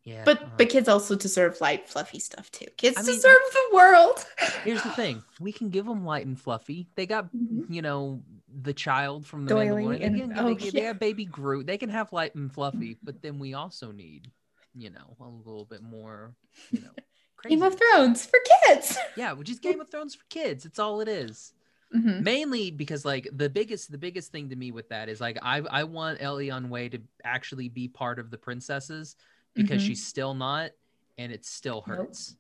Yeah 0.05 0.23
But 0.25 0.43
uh, 0.43 0.47
but 0.57 0.69
kids 0.71 0.89
also 0.89 1.15
deserve 1.17 1.61
light 1.61 1.89
fluffy 1.89 2.19
stuff 2.19 2.51
too. 2.51 2.67
Kids 2.77 2.97
I 2.99 3.03
mean- 3.03 3.15
deserve 3.17 3.41
the 3.53 3.77
world. 3.77 4.25
here's 4.65 4.83
the 4.83 4.91
thing 4.91 5.23
we 5.41 5.53
can 5.53 5.69
give 5.71 5.87
them 5.87 6.05
light 6.05 6.25
and 6.27 6.39
fluffy 6.41 6.89
they 6.95 7.07
got 7.07 7.27
Mhm. 7.35 7.67
you 7.69 7.83
know 7.83 8.23
the 8.63 8.73
child 8.73 9.27
from 9.27 9.45
the 9.45 9.51
Doily 9.55 9.85
Mandalorian. 9.85 10.13
They, 10.13 10.21
can, 10.21 10.39
oh, 10.39 10.55
they, 10.55 10.71
they 10.71 10.81
have 10.83 10.99
baby 10.99 11.25
Groot. 11.27 11.67
They 11.67 11.77
can 11.79 11.91
have 11.91 12.13
light 12.13 12.35
and 12.35 12.53
fluffy, 12.53 12.97
but 13.03 13.21
then 13.21 13.39
we 13.39 13.53
also 13.53 13.93
need, 13.93 14.31
you 14.75 14.89
know, 14.89 15.17
a 15.21 15.29
little 15.29 15.67
bit 15.67 15.83
more, 15.83 16.35
you 16.71 16.81
know, 16.81 16.89
Game 17.49 17.63
of. 17.63 17.77
Thrones 17.79 18.25
for 18.25 18.39
kids. 18.67 18.97
Yeah, 19.17 19.33
which 19.33 19.51
is 19.51 19.59
Game 19.59 19.81
of 19.81 19.91
Thrones 19.91 20.15
for 20.15 20.25
kids. 20.31 20.65
It's 20.65 20.79
all 20.79 21.01
it 21.03 21.09
is. 21.09 21.53
Mhm. 21.95 22.23
Mainly 22.23 22.71
because 22.71 23.05
like 23.05 23.29
the 23.33 23.49
biggest 23.51 23.91
the 23.93 23.99
biggest 23.99 24.33
thing 24.33 24.49
to 24.49 24.57
me 24.57 24.73
with 24.73 24.89
that 24.89 25.09
is 25.11 25.21
like 25.21 25.39
I 25.43 25.59
I 25.71 25.85
want 25.85 26.21
Eilonwy 26.21 26.91
to 26.93 27.01
actually 27.25 27.69
be 27.69 27.87
part 27.89 28.19
of 28.19 28.31
the 28.31 28.39
princesses 28.39 29.15
because 29.59 29.83
Mhm. 29.83 29.87
she's 29.87 30.07
still 30.07 30.35
not, 30.35 30.71
and 31.19 31.33
it 31.33 31.45
still 31.45 31.85
Nope. 31.87 31.99
hurts. 31.99 32.37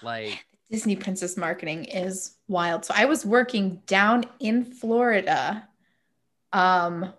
Like 0.00 0.46
Disney 0.70 0.94
princess 0.96 1.36
marketing 1.36 1.84
is 1.86 2.36
wild. 2.48 2.84
So 2.84 2.94
I 2.96 3.04
was 3.06 3.26
working 3.26 3.82
down 3.86 4.24
in 4.38 4.64
Florida 4.64 5.68
um, 6.52 7.12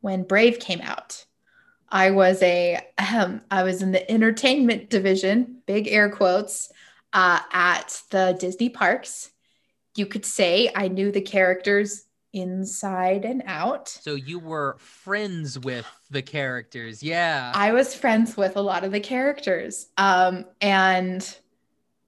when 0.00 0.22
Brave 0.22 0.58
came 0.60 0.80
out. 0.82 1.24
I 1.88 2.10
was 2.10 2.42
a 2.42 2.78
um, 2.98 3.40
I 3.50 3.62
was 3.62 3.80
in 3.80 3.92
the 3.92 4.08
entertainment 4.10 4.90
division, 4.90 5.62
big 5.66 5.88
air 5.88 6.10
quotes, 6.10 6.70
uh, 7.12 7.40
at 7.52 8.02
the 8.10 8.36
Disney 8.38 8.68
parks. 8.68 9.30
You 9.96 10.06
could 10.06 10.26
say 10.26 10.70
I 10.74 10.88
knew 10.88 11.10
the 11.10 11.20
characters 11.22 12.05
inside 12.36 13.24
and 13.24 13.42
out. 13.46 13.88
so 13.88 14.14
you 14.14 14.38
were 14.38 14.76
friends 14.78 15.58
with 15.58 15.86
the 16.10 16.22
characters, 16.22 17.02
yeah. 17.02 17.50
I 17.54 17.72
was 17.72 17.94
friends 17.94 18.36
with 18.36 18.56
a 18.56 18.60
lot 18.60 18.84
of 18.84 18.92
the 18.92 19.00
characters. 19.00 19.86
Um, 19.96 20.44
and 20.60 21.38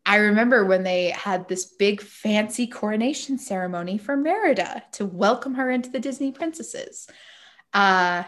I 0.06 0.16
remember 0.16 0.64
when 0.64 0.82
they 0.84 1.10
had 1.10 1.48
this 1.48 1.64
big 1.66 2.00
fancy 2.00 2.66
coronation 2.66 3.38
ceremony 3.38 3.98
for 3.98 4.16
Merida 4.16 4.82
to 4.92 5.04
welcome 5.06 5.54
her 5.54 5.70
into 5.70 5.90
the 5.90 6.00
Disney 6.00 6.32
princesses. 6.32 7.08
Uh, 7.72 8.24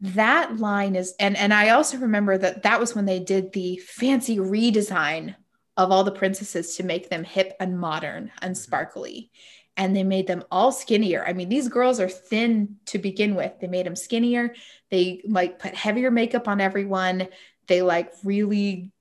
that 0.00 0.56
line 0.58 0.96
is, 0.96 1.14
and 1.20 1.36
and 1.36 1.54
I 1.54 1.70
also 1.70 1.96
remember 1.98 2.36
that 2.38 2.64
that 2.64 2.80
was 2.80 2.94
when 2.94 3.04
they 3.04 3.20
did 3.20 3.52
the 3.52 3.76
fancy 3.78 4.38
redesign 4.38 5.36
of 5.76 5.90
all 5.90 6.04
the 6.04 6.12
princesses 6.12 6.76
to 6.76 6.82
make 6.82 7.08
them 7.08 7.24
hip 7.24 7.54
and 7.60 7.78
modern 7.78 8.30
and 8.42 8.54
Mhm. 8.54 8.58
sparkly. 8.58 9.30
And 9.76 9.96
they 9.96 10.04
made 10.04 10.26
them 10.26 10.44
all 10.50 10.70
skinnier. 10.70 11.24
I 11.26 11.32
mean, 11.32 11.48
these 11.48 11.68
girls 11.68 11.98
are 11.98 12.08
thin 12.08 12.76
to 12.86 12.98
begin 12.98 13.34
with. 13.34 13.52
They 13.60 13.68
made 13.68 13.86
them 13.86 13.96
skinnier. 13.96 14.54
They 14.90 15.22
like 15.26 15.58
put 15.58 15.74
heavier 15.74 16.10
makeup 16.10 16.46
on 16.46 16.60
everyone. 16.60 17.28
They 17.68 17.80
like 17.80 18.12
really 18.22 18.92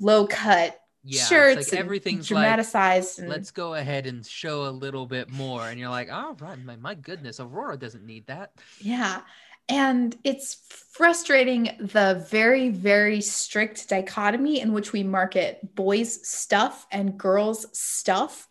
low 0.00 0.26
cut 0.26 0.80
yeah, 1.04 1.20
it's 1.20 1.28
shirts. 1.28 1.56
like 1.56 1.68
and 1.68 1.78
everything's 1.78 2.30
like 2.30 2.44
dramatized. 2.44 3.20
and, 3.20 3.28
let's 3.28 3.52
go 3.52 3.74
ahead 3.74 4.06
and 4.06 4.26
show 4.26 4.66
a 4.66 4.70
little 4.70 5.06
bit 5.06 5.30
more 5.30 5.68
and 5.68 5.78
you're 5.78 5.88
like 5.88 6.08
oh 6.10 6.36
right 6.40 6.62
my, 6.64 6.74
my 6.76 6.94
goodness 6.94 7.38
aurora 7.38 7.76
doesn't 7.76 8.04
need 8.04 8.26
that 8.26 8.50
Yeah. 8.80 9.20
And 9.68 10.16
it's 10.22 10.64
frustrating 10.92 11.76
the 11.80 12.24
very, 12.30 12.68
very 12.68 13.20
strict 13.20 13.88
dichotomy 13.88 14.60
in 14.60 14.72
which 14.72 14.92
we 14.92 15.02
market 15.02 15.74
boys' 15.74 16.26
stuff 16.26 16.86
and 16.92 17.18
girls' 17.18 17.66
stuff. 17.76 18.46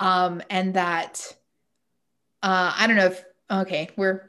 Um, 0.00 0.42
and 0.50 0.74
that 0.74 1.36
uh, 2.42 2.74
I 2.76 2.86
don't 2.86 2.96
know 2.96 3.06
if 3.06 3.24
okay, 3.50 3.88
we're 3.96 4.26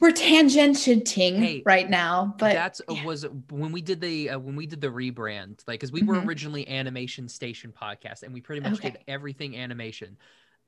we're 0.00 0.10
tangenting 0.10 1.38
Hey, 1.38 1.62
right 1.64 1.88
now, 1.88 2.34
but 2.38 2.52
that's 2.52 2.80
uh, 2.80 2.94
yeah. 2.94 3.04
was 3.04 3.24
when 3.50 3.72
we 3.72 3.80
did 3.80 4.00
the 4.00 4.30
uh, 4.30 4.38
when 4.38 4.56
we 4.56 4.66
did 4.66 4.80
the 4.80 4.88
rebrand 4.88 5.60
like 5.66 5.80
because 5.80 5.92
we 5.92 6.02
were 6.02 6.16
Mhm. 6.16 6.26
originally 6.26 6.68
animation 6.68 7.28
station 7.28 7.72
podcast 7.72 8.22
and 8.22 8.34
we 8.34 8.40
pretty 8.40 8.60
much 8.60 8.80
did 8.80 8.98
everything 9.08 9.56
animation 9.56 10.18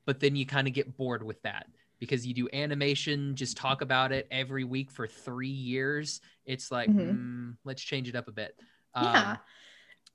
but 0.06 0.20
then 0.20 0.36
you 0.36 0.46
kind 0.46 0.66
of 0.68 0.72
get 0.72 0.96
bored 0.96 1.22
with 1.22 1.42
that 1.42 1.66
because 1.98 2.26
you 2.26 2.32
do 2.32 2.48
animation, 2.52 3.34
just 3.34 3.56
talk 3.56 3.82
about 3.82 4.12
it 4.12 4.28
every 4.30 4.64
week 4.64 4.90
for 4.90 5.06
three 5.06 5.48
years. 5.48 6.20
It's 6.44 6.70
like, 6.70 6.90
Mhm. 6.90 7.18
mm, 7.18 7.56
let's 7.64 7.82
change 7.82 8.08
it 8.08 8.14
up 8.14 8.28
a 8.28 8.32
bit. 8.32 8.54
yeah. 8.94 9.32
Um, 9.32 9.38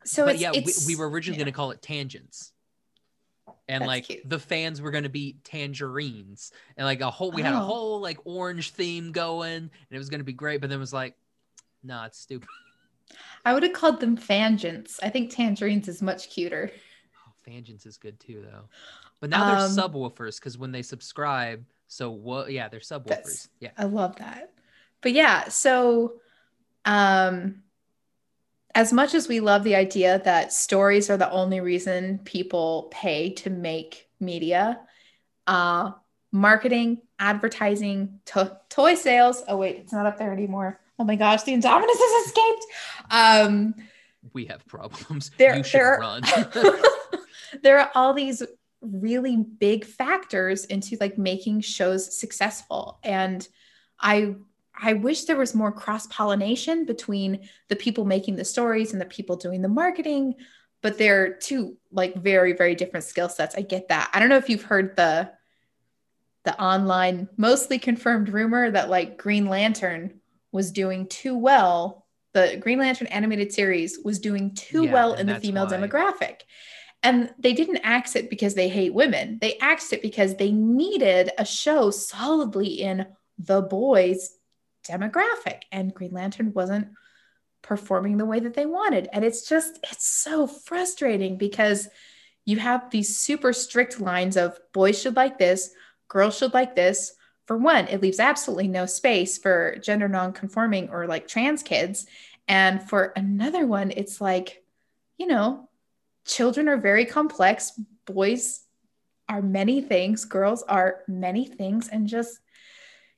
So 0.05 0.25
but 0.25 0.35
it's, 0.35 0.41
yeah, 0.41 0.51
it's, 0.53 0.87
we, 0.87 0.93
we 0.95 0.99
were 0.99 1.09
originally 1.09 1.37
yeah. 1.37 1.43
going 1.45 1.51
to 1.53 1.55
call 1.55 1.71
it 1.71 1.81
tangents. 1.81 2.50
And 3.71 3.81
That's 3.81 3.87
like 3.87 4.05
cute. 4.07 4.29
the 4.29 4.39
fans 4.39 4.81
were 4.81 4.91
going 4.91 5.03
to 5.05 5.09
be 5.09 5.37
tangerines 5.43 6.51
and 6.77 6.85
like 6.85 7.01
a 7.01 7.09
whole, 7.09 7.31
we 7.31 7.41
had 7.41 7.53
a 7.53 7.59
Oh. 7.59 7.65
whole 7.65 8.01
like 8.01 8.19
orange 8.25 8.71
theme 8.71 9.11
going 9.11 9.53
and 9.55 9.71
it 9.91 9.97
was 9.97 10.09
going 10.09 10.19
to 10.19 10.25
be 10.25 10.33
great. 10.33 10.61
But 10.61 10.69
then 10.69 10.77
it 10.77 10.81
was 10.81 10.93
like, 10.93 11.15
nah, 11.83 12.05
it's 12.05 12.19
stupid. 12.19 12.49
I 13.45 13.53
would 13.53 13.63
have 13.63 13.73
called 13.73 13.99
them 13.99 14.17
fangents. 14.17 14.99
I 15.01 15.09
think 15.09 15.31
tangerines 15.33 15.87
is 15.87 16.01
much 16.01 16.29
cuter. 16.29 16.71
Oh, 17.27 17.31
Fangents 17.49 17.85
is 17.85 17.97
good 17.97 18.19
too, 18.19 18.45
though. 18.49 18.63
But 19.19 19.29
now 19.29 19.43
they're 19.43 19.55
Um, 19.55 19.71
subwoofers 19.71 20.39
because 20.39 20.57
when 20.57 20.71
they 20.71 20.81
subscribe, 20.81 21.63
so 21.87 22.11
what? 22.11 22.51
Yeah, 22.51 22.67
they're 22.69 22.79
subwoofers. 22.79 23.47
Yeah, 23.59 23.71
I 23.77 23.85
love 23.85 24.15
that. 24.17 24.51
But 25.01 25.13
yeah, 25.13 25.49
so 25.49 26.13
um 26.85 27.63
as 28.75 28.93
much 28.93 29.13
as 29.13 29.27
we 29.27 29.39
love 29.39 29.63
the 29.63 29.75
idea 29.75 30.21
that 30.25 30.53
stories 30.53 31.09
are 31.09 31.17
the 31.17 31.29
only 31.31 31.59
reason 31.59 32.19
people 32.19 32.89
pay 32.91 33.31
to 33.33 33.49
make 33.49 34.07
media, 34.19 34.79
uh 35.47 35.91
marketing, 36.31 37.01
advertising, 37.19 38.19
to- 38.25 38.57
toy 38.69 38.95
sales. 38.95 39.43
Oh 39.47 39.57
wait, 39.57 39.77
it's 39.77 39.93
not 39.93 40.05
up 40.05 40.17
there 40.17 40.31
anymore. 40.31 40.79
Oh 40.97 41.03
my 41.03 41.15
gosh, 41.15 41.43
the 41.43 41.53
Indominus 41.53 41.87
has 41.87 42.25
escaped. 42.27 42.65
Um 43.09 43.75
we 44.33 44.45
have 44.45 44.65
problems. 44.67 45.31
there, 45.37 45.57
you 45.57 45.63
should 45.63 45.79
there, 45.79 45.99
run. 45.99 46.23
There 47.63 47.79
are 47.79 47.91
all 47.95 48.13
these 48.13 48.41
really 48.81 49.35
big 49.37 49.85
factors 49.85 50.65
into 50.65 50.97
like 50.99 51.17
making 51.17 51.61
shows 51.61 52.17
successful 52.17 52.99
and 53.03 53.47
i 53.99 54.33
i 54.79 54.93
wish 54.93 55.25
there 55.25 55.37
was 55.37 55.55
more 55.55 55.71
cross 55.71 56.07
pollination 56.07 56.85
between 56.85 57.47
the 57.69 57.75
people 57.75 58.05
making 58.05 58.35
the 58.35 58.45
stories 58.45 58.93
and 58.93 59.01
the 59.01 59.05
people 59.05 59.35
doing 59.35 59.61
the 59.61 59.67
marketing 59.67 60.35
but 60.81 60.97
they're 60.97 61.33
two 61.35 61.77
like 61.91 62.15
very 62.15 62.53
very 62.53 62.73
different 62.73 63.05
skill 63.05 63.29
sets. 63.29 63.53
I 63.55 63.61
get 63.61 63.89
that. 63.89 64.09
I 64.13 64.19
don't 64.19 64.29
know 64.29 64.37
if 64.37 64.49
you've 64.49 64.63
heard 64.63 64.95
the 64.95 65.29
the 66.43 66.59
online 66.59 67.29
mostly 67.37 67.77
confirmed 67.77 68.29
rumor 68.29 68.71
that 68.71 68.89
like 68.89 69.17
green 69.17 69.45
lantern 69.45 70.19
was 70.51 70.71
doing 70.71 71.07
too 71.07 71.37
well. 71.37 72.07
The 72.33 72.57
green 72.59 72.79
lantern 72.79 73.07
animated 73.07 73.51
series 73.53 73.99
was 74.03 74.17
doing 74.17 74.55
too 74.55 74.85
Yeah, 74.85 74.93
well 74.93 75.13
in 75.13 75.27
the 75.27 75.39
female 75.39 75.67
why- 75.67 75.73
demographic. 75.77 76.41
And 77.03 77.31
they 77.37 77.53
didn't 77.53 77.81
axe 77.83 78.15
it 78.15 78.29
because 78.31 78.55
they 78.55 78.67
hate 78.69 78.93
women. 78.93 79.37
They 79.39 79.59
axed 79.59 79.93
it 79.93 80.01
because 80.01 80.35
they 80.35 80.51
needed 80.51 81.29
a 81.37 81.45
show 81.45 81.91
solidly 81.91 82.81
in 82.81 83.05
the 83.37 83.61
boys 83.61 84.35
demographic 84.87 85.61
and 85.71 85.93
green 85.93 86.11
lantern 86.11 86.53
wasn't 86.53 86.89
performing 87.61 88.17
the 88.17 88.25
way 88.25 88.39
that 88.39 88.53
they 88.53 88.65
wanted. 88.65 89.07
And 89.13 89.23
it's 89.23 89.47
just 89.47 89.79
it's 89.83 90.07
so 90.07 90.47
frustrating 90.47 91.37
because 91.37 91.87
you 92.45 92.57
have 92.57 92.89
these 92.89 93.19
super 93.19 93.53
strict 93.53 93.99
lines 93.99 94.35
of 94.35 94.59
boys 94.73 94.99
should 94.99 95.15
like 95.15 95.37
this 95.37 95.71
girls 96.07 96.37
should 96.37 96.53
like 96.53 96.75
this. 96.75 97.13
For 97.45 97.57
one 97.57 97.87
it 97.87 98.01
leaves 98.01 98.19
absolutely 98.19 98.67
no 98.67 98.85
space 98.85 99.37
for 99.37 99.77
gender 99.81 100.07
non-conforming 100.07 100.89
or 100.89 101.07
like 101.07 101.27
trans 101.27 101.63
kids. 101.63 102.05
And 102.47 102.81
for 102.81 103.13
another 103.15 103.65
one 103.65 103.91
it's 103.91 104.19
like 104.19 104.63
you 105.17 105.27
know 105.27 105.69
children 106.25 106.67
are 106.67 106.77
very 106.77 107.05
complex 107.05 107.79
boys 108.05 108.63
are 109.29 109.41
many 109.41 109.81
things 109.81 110.25
girls 110.25 110.63
are 110.63 111.01
many 111.07 111.45
things 111.45 111.87
and 111.87 112.07
just 112.07 112.39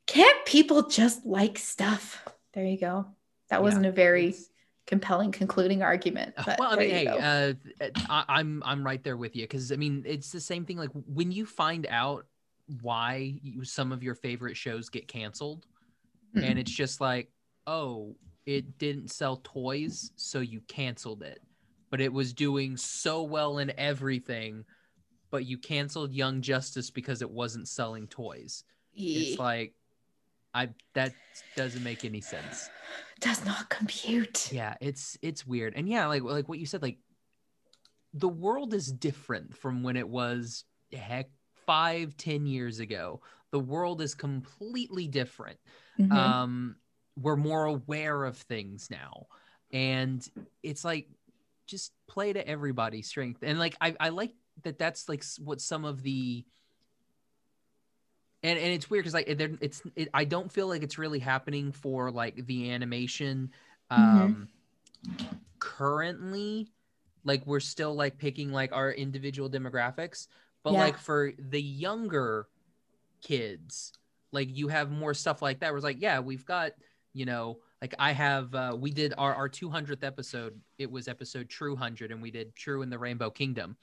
can't 0.07 0.45
people 0.45 0.87
just 0.89 1.25
like 1.25 1.57
stuff 1.57 2.23
there 2.53 2.65
you 2.65 2.77
go 2.77 3.05
that 3.49 3.61
wasn't 3.61 3.85
a 3.85 3.91
very 3.91 4.35
compelling 4.85 5.31
concluding 5.31 5.81
argument 5.81 6.33
but 6.45 6.59
well, 6.59 6.73
I 6.73 6.75
mean, 6.75 6.89
hey, 6.89 7.07
uh, 7.07 7.53
I, 8.09 8.25
I'm 8.27 8.61
I'm 8.65 8.85
right 8.85 9.01
there 9.03 9.15
with 9.17 9.35
you 9.35 9.43
because 9.43 9.71
I 9.71 9.75
mean 9.75 10.03
it's 10.05 10.31
the 10.31 10.41
same 10.41 10.65
thing. 10.65 10.77
Like 10.77 10.89
when 10.93 11.31
you 11.31 11.45
find 11.45 11.87
out 11.89 12.25
why 12.81 13.39
you, 13.41 13.63
some 13.63 13.91
of 13.91 14.03
your 14.03 14.15
favorite 14.15 14.57
shows 14.57 14.89
get 14.89 15.07
canceled, 15.07 15.65
Mm. 16.35 16.49
and 16.49 16.59
it's 16.59 16.71
just 16.71 16.99
like, 16.99 17.29
oh, 17.67 18.15
it 18.45 18.77
didn't 18.77 19.11
sell 19.11 19.39
toys, 19.43 20.11
so 20.15 20.39
you 20.39 20.61
canceled 20.67 21.21
it, 21.23 21.39
but 21.91 22.01
it 22.01 22.11
was 22.11 22.33
doing 22.33 22.75
so 22.75 23.23
well 23.23 23.59
in 23.59 23.71
everything, 23.77 24.65
but 25.29 25.45
you 25.45 25.57
canceled 25.57 26.11
Young 26.11 26.41
Justice 26.41 26.89
because 26.89 27.21
it 27.21 27.29
wasn't 27.29 27.67
selling 27.67 28.07
toys. 28.07 28.63
It's 28.95 29.39
like, 29.39 29.73
I 30.53 30.69
that 30.93 31.13
doesn't 31.55 31.83
make 31.83 32.05
any 32.05 32.21
sense. 32.21 32.69
does 33.19 33.45
not 33.45 33.69
compute. 33.69 34.51
Yeah 34.51 34.75
it's 34.81 35.17
it's 35.21 35.45
weird. 35.47 35.73
And 35.75 35.87
yeah 35.89 36.07
like 36.07 36.23
like 36.23 36.47
what 36.49 36.59
you 36.59 36.65
said 36.65 36.81
like 36.81 36.97
the 38.13 38.29
world 38.29 38.73
is 38.73 38.91
different 38.91 39.55
from 39.57 39.81
when 39.83 39.97
it 39.97 40.07
was 40.07 40.65
heck 40.91 41.29
five 41.65 42.15
ten 42.17 42.45
years 42.45 42.79
ago. 42.79 43.21
The 43.51 43.59
world 43.59 44.01
is 44.01 44.13
completely 44.15 45.07
different. 45.07 45.59
Mhm. 45.99 46.11
um 46.11 46.75
we're 47.15 47.35
more 47.35 47.65
aware 47.65 48.23
of 48.23 48.37
things 48.37 48.89
now. 48.89 49.27
And 49.71 50.27
it's 50.63 50.83
like 50.83 51.07
just 51.67 51.91
play 52.07 52.33
to 52.33 52.47
everybody's 52.47 53.07
strength. 53.07 53.41
And 53.43 53.57
like 53.59 53.75
i, 53.81 53.95
I 53.99 54.09
like 54.09 54.33
that 54.63 54.77
that's 54.77 55.07
like 55.09 55.23
what 55.39 55.61
some 55.61 55.85
of 55.85 56.03
the 56.03 56.45
and, 58.43 58.59
and 58.59 58.67
it's 58.73 58.89
weird 58.89 59.03
because 59.03 59.13
like 59.13 59.37
there- 59.37 59.57
it's 59.61 59.81
it, 59.95 60.09
i 60.13 60.23
don't 60.25 60.51
feel 60.51 60.67
like 60.67 60.83
it's 60.83 60.97
really 60.97 61.19
happening 61.19 61.71
for 61.71 62.11
like 62.11 62.45
the 62.45 62.71
animation 62.71 63.51
um 63.89 64.47
currently. 65.59 66.69
Like 67.25 67.45
we're 67.45 67.61
still 67.61 67.95
like 67.95 68.17
picking 68.17 68.51
like 68.51 68.73
our 68.73 68.91
individual 68.91 69.49
demographics 69.49 70.27
but 70.63 70.73
Yeah. 70.73 70.79
like 70.79 70.97
for 70.97 71.31
the 71.39 71.61
younger 71.61 72.47
kids 73.21 73.93
like 74.33 74.49
you 74.55 74.67
have 74.67 74.91
more 74.91 75.13
stuff 75.13 75.41
like 75.41 75.59
that 75.59 75.69
where 75.69 75.77
it's 75.77 75.83
like 75.85 76.01
yeah 76.01 76.19
we've 76.19 76.45
got 76.45 76.71
you 77.13 77.25
know 77.25 77.59
like 77.81 77.95
i 77.99 78.11
have 78.11 78.53
uh 78.55 78.75
we 78.77 78.91
did 78.91 79.13
our 79.17 79.33
our 79.35 79.47
200th 79.47 80.03
episode. 80.03 80.59
It 80.77 80.91
was 80.91 81.07
episode 81.07 81.47
true 81.47 81.73
100 81.73 82.11
and 82.11 82.21
we 82.21 82.31
did 82.31 82.53
true 82.55 82.81
in 82.81 82.89
the 82.89 82.99
rainbow 82.99 83.29
kingdom. 83.29 83.77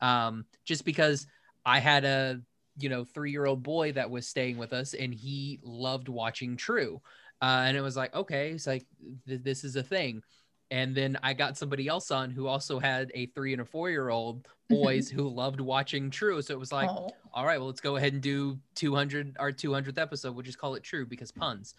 Um 0.00 0.46
just 0.64 0.84
because 0.86 1.26
i 1.66 1.78
had 1.78 2.04
a 2.04 2.40
you 2.78 2.88
know 2.88 3.04
three 3.04 3.30
year 3.30 3.46
old 3.46 3.62
boy 3.62 3.92
that 3.92 4.10
was 4.10 4.26
staying 4.26 4.56
with 4.56 4.72
us 4.72 4.94
and 4.94 5.12
he 5.14 5.58
loved 5.62 6.08
watching 6.08 6.56
true 6.56 7.00
uh, 7.42 7.64
and 7.66 7.76
it 7.76 7.80
was 7.80 7.96
like 7.96 8.14
okay 8.14 8.50
it's 8.50 8.66
like 8.66 8.86
th- 9.26 9.42
this 9.42 9.64
is 9.64 9.76
a 9.76 9.82
thing 9.82 10.22
and 10.70 10.94
then 10.94 11.16
i 11.22 11.32
got 11.32 11.56
somebody 11.56 11.88
else 11.88 12.10
on 12.10 12.30
who 12.30 12.46
also 12.46 12.78
had 12.78 13.10
a 13.14 13.26
three 13.26 13.52
and 13.52 13.62
a 13.62 13.64
four 13.64 13.90
year 13.90 14.08
old 14.10 14.46
boys 14.68 15.08
who 15.14 15.28
loved 15.28 15.60
watching 15.60 16.10
true 16.10 16.40
so 16.42 16.52
it 16.54 16.60
was 16.60 16.72
like 16.72 16.90
Oh. 16.90 17.08
all 17.32 17.46
right, 17.46 17.58
well, 17.58 17.68
let's 17.68 17.80
go 17.80 17.96
ahead 17.96 18.12
and 18.14 18.22
do 18.22 18.58
200, 18.74 19.36
our 19.38 19.52
200th 19.52 19.98
episode. 19.98 20.34
We'll 20.34 20.42
just 20.42 20.58
call 20.58 20.74
it 20.74 20.82
True 20.82 21.06
because 21.06 21.30
puns. 21.30 21.74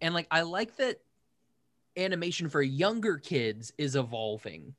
And 0.00 0.14
like, 0.14 0.28
I 0.30 0.42
like 0.42 0.76
that 0.76 1.00
animation 1.96 2.48
for 2.48 2.62
younger 2.62 3.18
kids 3.18 3.72
is 3.78 3.96
evolving 3.96 4.74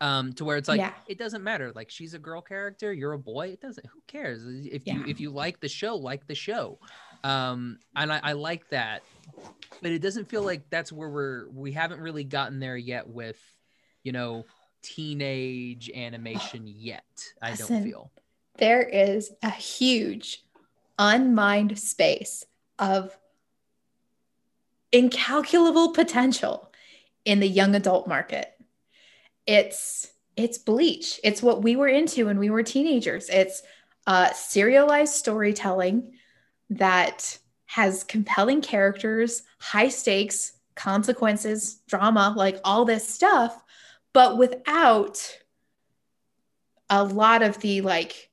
um, 0.00 0.32
to 0.34 0.44
where 0.44 0.56
it's 0.56 0.68
like, 0.68 0.78
Yeah. 0.78 0.92
it 1.08 1.18
doesn't 1.18 1.42
matter. 1.42 1.72
Like, 1.74 1.90
she's 1.90 2.14
a 2.14 2.18
girl 2.18 2.40
character, 2.40 2.92
you're 2.92 3.12
a 3.14 3.18
boy. 3.18 3.48
It 3.48 3.60
doesn't, 3.60 3.84
who 3.86 4.00
cares? 4.06 4.44
If 4.46 4.86
you, 4.86 5.04
if 5.06 5.20
you 5.20 5.30
like 5.30 5.60
the 5.60 5.68
show, 5.68 5.96
like 5.96 6.26
the 6.26 6.34
show. 6.34 6.78
Um, 7.24 7.78
and 7.96 8.12
I, 8.12 8.20
I 8.22 8.32
like 8.32 8.68
that, 8.70 9.02
but 9.82 9.90
it 9.90 10.00
doesn't 10.00 10.28
feel 10.28 10.42
like 10.42 10.70
that's 10.70 10.92
where 10.92 11.08
we're, 11.10 11.48
we 11.50 11.72
haven't 11.72 12.00
really 12.00 12.22
gotten 12.24 12.60
there 12.60 12.76
yet 12.76 13.08
with, 13.08 13.38
you 14.04 14.12
know, 14.12 14.44
teenage 14.82 15.90
animation 15.94 16.62
yet. 16.66 17.02
I 17.42 17.54
don't 17.54 17.82
feel. 17.82 18.12
there 18.58 18.82
is 18.82 19.32
a 19.42 19.50
huge 19.50 20.44
unmined 21.00 21.76
space 21.78 22.44
of 22.78 23.18
incalculable 24.92 25.92
potential 25.92 26.70
in 27.24 27.40
the 27.40 27.48
young 27.48 27.74
adult 27.74 28.06
market. 28.08 28.54
It's 29.48 30.12
it's 30.36 30.58
bleach. 30.58 31.18
It's 31.24 31.42
what 31.42 31.62
we 31.62 31.74
were 31.74 31.88
into 31.88 32.26
when 32.26 32.38
we 32.38 32.50
were 32.50 32.62
teenagers. 32.62 33.28
It's 33.28 33.62
uh, 34.06 34.30
serialized 34.32 35.14
storytelling 35.14 36.12
that 36.70 37.38
has 37.66 38.04
compelling 38.04 38.60
characters, 38.60 39.42
high 39.58 39.88
stakes, 39.88 40.52
consequences, 40.76 41.80
drama, 41.88 42.32
like 42.36 42.60
all 42.62 42.84
this 42.84 43.08
stuff, 43.08 43.64
but 44.12 44.38
without 44.38 45.38
a 46.90 47.02
lot 47.02 47.42
of 47.42 47.58
the 47.58 47.80
like 47.80 48.30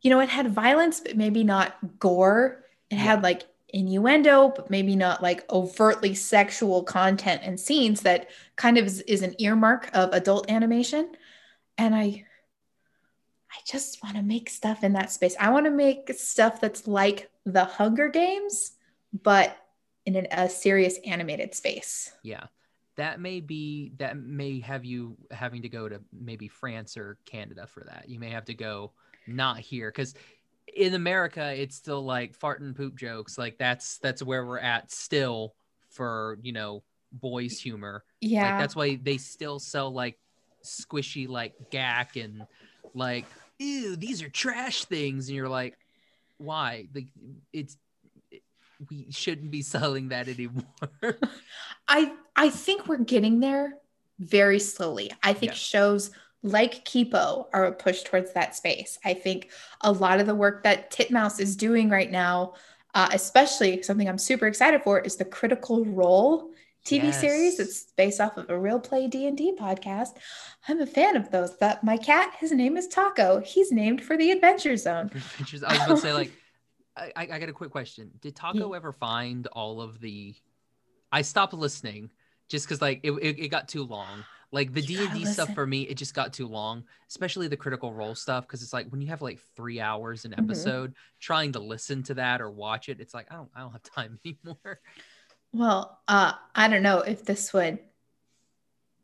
you 0.00 0.10
know, 0.10 0.20
it 0.20 0.28
had 0.28 0.50
violence, 0.50 1.00
but 1.00 1.16
maybe 1.16 1.44
not 1.44 1.76
gore. 1.98 2.64
It 2.90 2.96
had 2.96 3.22
like 3.22 3.42
innuendo, 3.76 4.48
but 4.56 4.70
maybe 4.70 4.96
not 4.96 5.22
like 5.22 5.44
overtly 5.52 6.14
sexual 6.14 6.82
content 6.82 7.42
and 7.44 7.60
scenes 7.60 8.00
that 8.00 8.30
kind 8.56 8.78
of 8.78 8.86
is, 8.86 9.02
is 9.02 9.20
an 9.20 9.34
earmark 9.38 9.90
of 9.92 10.10
adult 10.14 10.50
animation. 10.50 11.12
And 11.76 11.94
I, 11.94 12.24
I 13.52 13.58
just 13.66 14.02
want 14.02 14.16
to 14.16 14.22
make 14.22 14.48
stuff 14.48 14.82
in 14.82 14.94
that 14.94 15.12
space. 15.12 15.36
I 15.38 15.50
want 15.50 15.66
to 15.66 15.70
make 15.70 16.10
stuff 16.16 16.58
that's 16.58 16.88
like 16.88 17.30
the 17.44 17.66
Hunger 17.66 18.08
Games, 18.08 18.72
but 19.22 19.54
in 20.06 20.16
an, 20.16 20.26
a 20.30 20.48
serious 20.48 20.98
animated 21.04 21.54
space. 21.54 22.12
Yeah. 22.22 22.44
That 22.96 23.20
may 23.20 23.40
be 23.40 23.92
that 23.98 24.16
may 24.16 24.60
have 24.60 24.86
you 24.86 25.18
having 25.30 25.60
to 25.62 25.68
go 25.68 25.86
to 25.86 26.00
maybe 26.18 26.48
France 26.48 26.96
or 26.96 27.18
Canada 27.26 27.66
for 27.66 27.84
that. 27.84 28.08
You 28.08 28.18
may 28.18 28.30
have 28.30 28.46
to 28.46 28.54
go 28.54 28.92
not 29.26 29.58
here 29.58 29.90
because 29.90 30.14
in 30.76 30.94
America 30.94 31.54
it's 31.56 31.74
still 31.76 32.04
like 32.04 32.34
fart 32.34 32.60
and 32.60 32.76
poop 32.76 32.96
jokes. 32.96 33.38
Like 33.38 33.58
that's 33.58 33.98
that's 33.98 34.22
where 34.22 34.44
we're 34.46 34.58
at 34.58 34.90
still 34.92 35.54
for 35.90 36.38
you 36.42 36.52
know 36.52 36.82
boys 37.12 37.58
humor. 37.58 38.04
Yeah. 38.20 38.42
Like 38.42 38.58
that's 38.58 38.76
why 38.76 38.98
they 39.02 39.16
still 39.16 39.58
sell 39.58 39.90
like 39.92 40.18
squishy 40.64 41.28
like 41.28 41.54
gack 41.70 42.16
and 42.16 42.46
like 42.94 43.24
ew 43.58 43.96
these 43.96 44.22
are 44.22 44.28
trash 44.28 44.84
things 44.84 45.28
and 45.28 45.36
you're 45.36 45.48
like 45.48 45.76
why 46.38 46.88
like 46.94 47.06
it's 47.52 47.76
we 48.90 49.06
shouldn't 49.10 49.50
be 49.50 49.62
selling 49.74 50.08
that 50.08 50.28
anymore 50.28 50.64
I 51.88 52.12
I 52.34 52.50
think 52.50 52.86
we're 52.88 52.98
getting 52.98 53.40
there 53.40 53.74
very 54.18 54.58
slowly. 54.58 55.10
I 55.22 55.32
think 55.34 55.52
Yeah. 55.52 55.56
shows 55.56 56.10
like 56.42 56.84
Kipo 56.84 57.46
are 57.52 57.64
a 57.64 57.72
push 57.72 58.02
towards 58.02 58.32
that 58.32 58.54
space. 58.54 58.98
I 59.04 59.14
think 59.14 59.50
a 59.80 59.92
lot 59.92 60.20
of 60.20 60.26
the 60.26 60.34
work 60.34 60.62
that 60.64 60.90
Titmouse 60.90 61.40
is 61.40 61.56
doing 61.56 61.88
right 61.90 62.10
now, 62.10 62.54
uh, 62.94 63.08
especially 63.12 63.82
something 63.82 64.08
I'm 64.08 64.18
super 64.18 64.46
excited 64.46 64.82
for, 64.82 65.00
is 65.00 65.16
the 65.16 65.24
Critical 65.24 65.84
Role 65.84 66.52
TV 66.86 67.12
series. 67.12 67.58
Yes. 67.58 67.60
It's 67.60 67.82
based 67.96 68.20
off 68.20 68.36
of 68.36 68.48
a 68.48 68.58
real 68.58 68.78
play 68.78 69.08
D 69.08 69.26
and 69.26 69.36
D 69.36 69.54
podcast. 69.58 70.10
I'm 70.68 70.80
a 70.80 70.86
fan 70.86 71.16
of 71.16 71.30
those. 71.30 71.56
That 71.58 71.82
my 71.82 71.96
cat, 71.96 72.34
his 72.38 72.52
name 72.52 72.76
is 72.76 72.86
Taco. 72.86 73.40
He's 73.40 73.72
named 73.72 74.02
for 74.02 74.16
the 74.16 74.30
Adventure 74.30 74.76
Zone. 74.76 75.06
Adventures. 75.14 75.64
I 75.64 75.72
was 75.72 75.78
going 75.78 75.96
to 75.96 76.02
say, 76.02 76.12
like, 76.12 76.32
I, 76.96 77.10
I 77.16 77.38
got 77.38 77.48
a 77.48 77.52
quick 77.52 77.70
question. 77.70 78.10
Did 78.20 78.36
Taco 78.36 78.72
ever 78.72 78.92
find 78.92 79.46
all 79.48 79.80
of 79.80 80.00
the? 80.00 80.34
I 81.10 81.22
stopped 81.22 81.52
listening 81.52 82.10
just 82.48 82.66
because, 82.66 82.80
like, 82.80 83.00
it, 83.02 83.10
it, 83.10 83.38
it 83.38 83.48
got 83.48 83.68
too 83.68 83.82
long. 83.82 84.24
Like 84.52 84.72
the 84.72 84.82
D 84.82 85.04
and 85.04 85.12
D 85.12 85.24
stuff 85.24 85.54
for 85.54 85.66
me, 85.66 85.82
it 85.82 85.94
just 85.96 86.14
got 86.14 86.32
too 86.32 86.46
long. 86.46 86.84
Especially 87.08 87.48
the 87.48 87.56
Critical 87.56 87.92
Role 87.92 88.14
stuff, 88.14 88.46
because 88.46 88.62
it's 88.62 88.72
like 88.72 88.88
when 88.90 89.00
you 89.00 89.08
have 89.08 89.22
like 89.22 89.40
three 89.56 89.80
hours 89.80 90.24
an 90.24 90.32
Mhm. 90.32 90.38
episode, 90.38 90.94
trying 91.20 91.52
to 91.52 91.58
listen 91.58 92.02
to 92.04 92.14
that 92.14 92.40
or 92.40 92.50
watch 92.50 92.88
it, 92.88 93.00
it's 93.00 93.12
like 93.14 93.26
I 93.30 93.34
don't 93.34 93.50
I 93.54 93.60
don't 93.60 93.72
have 93.72 93.82
time 93.94 94.18
anymore. 94.24 94.80
Well, 95.52 96.00
uh, 96.06 96.32
I 96.54 96.68
don't 96.68 96.82
know 96.82 96.98
if 97.00 97.24
this 97.24 97.52
would 97.52 97.78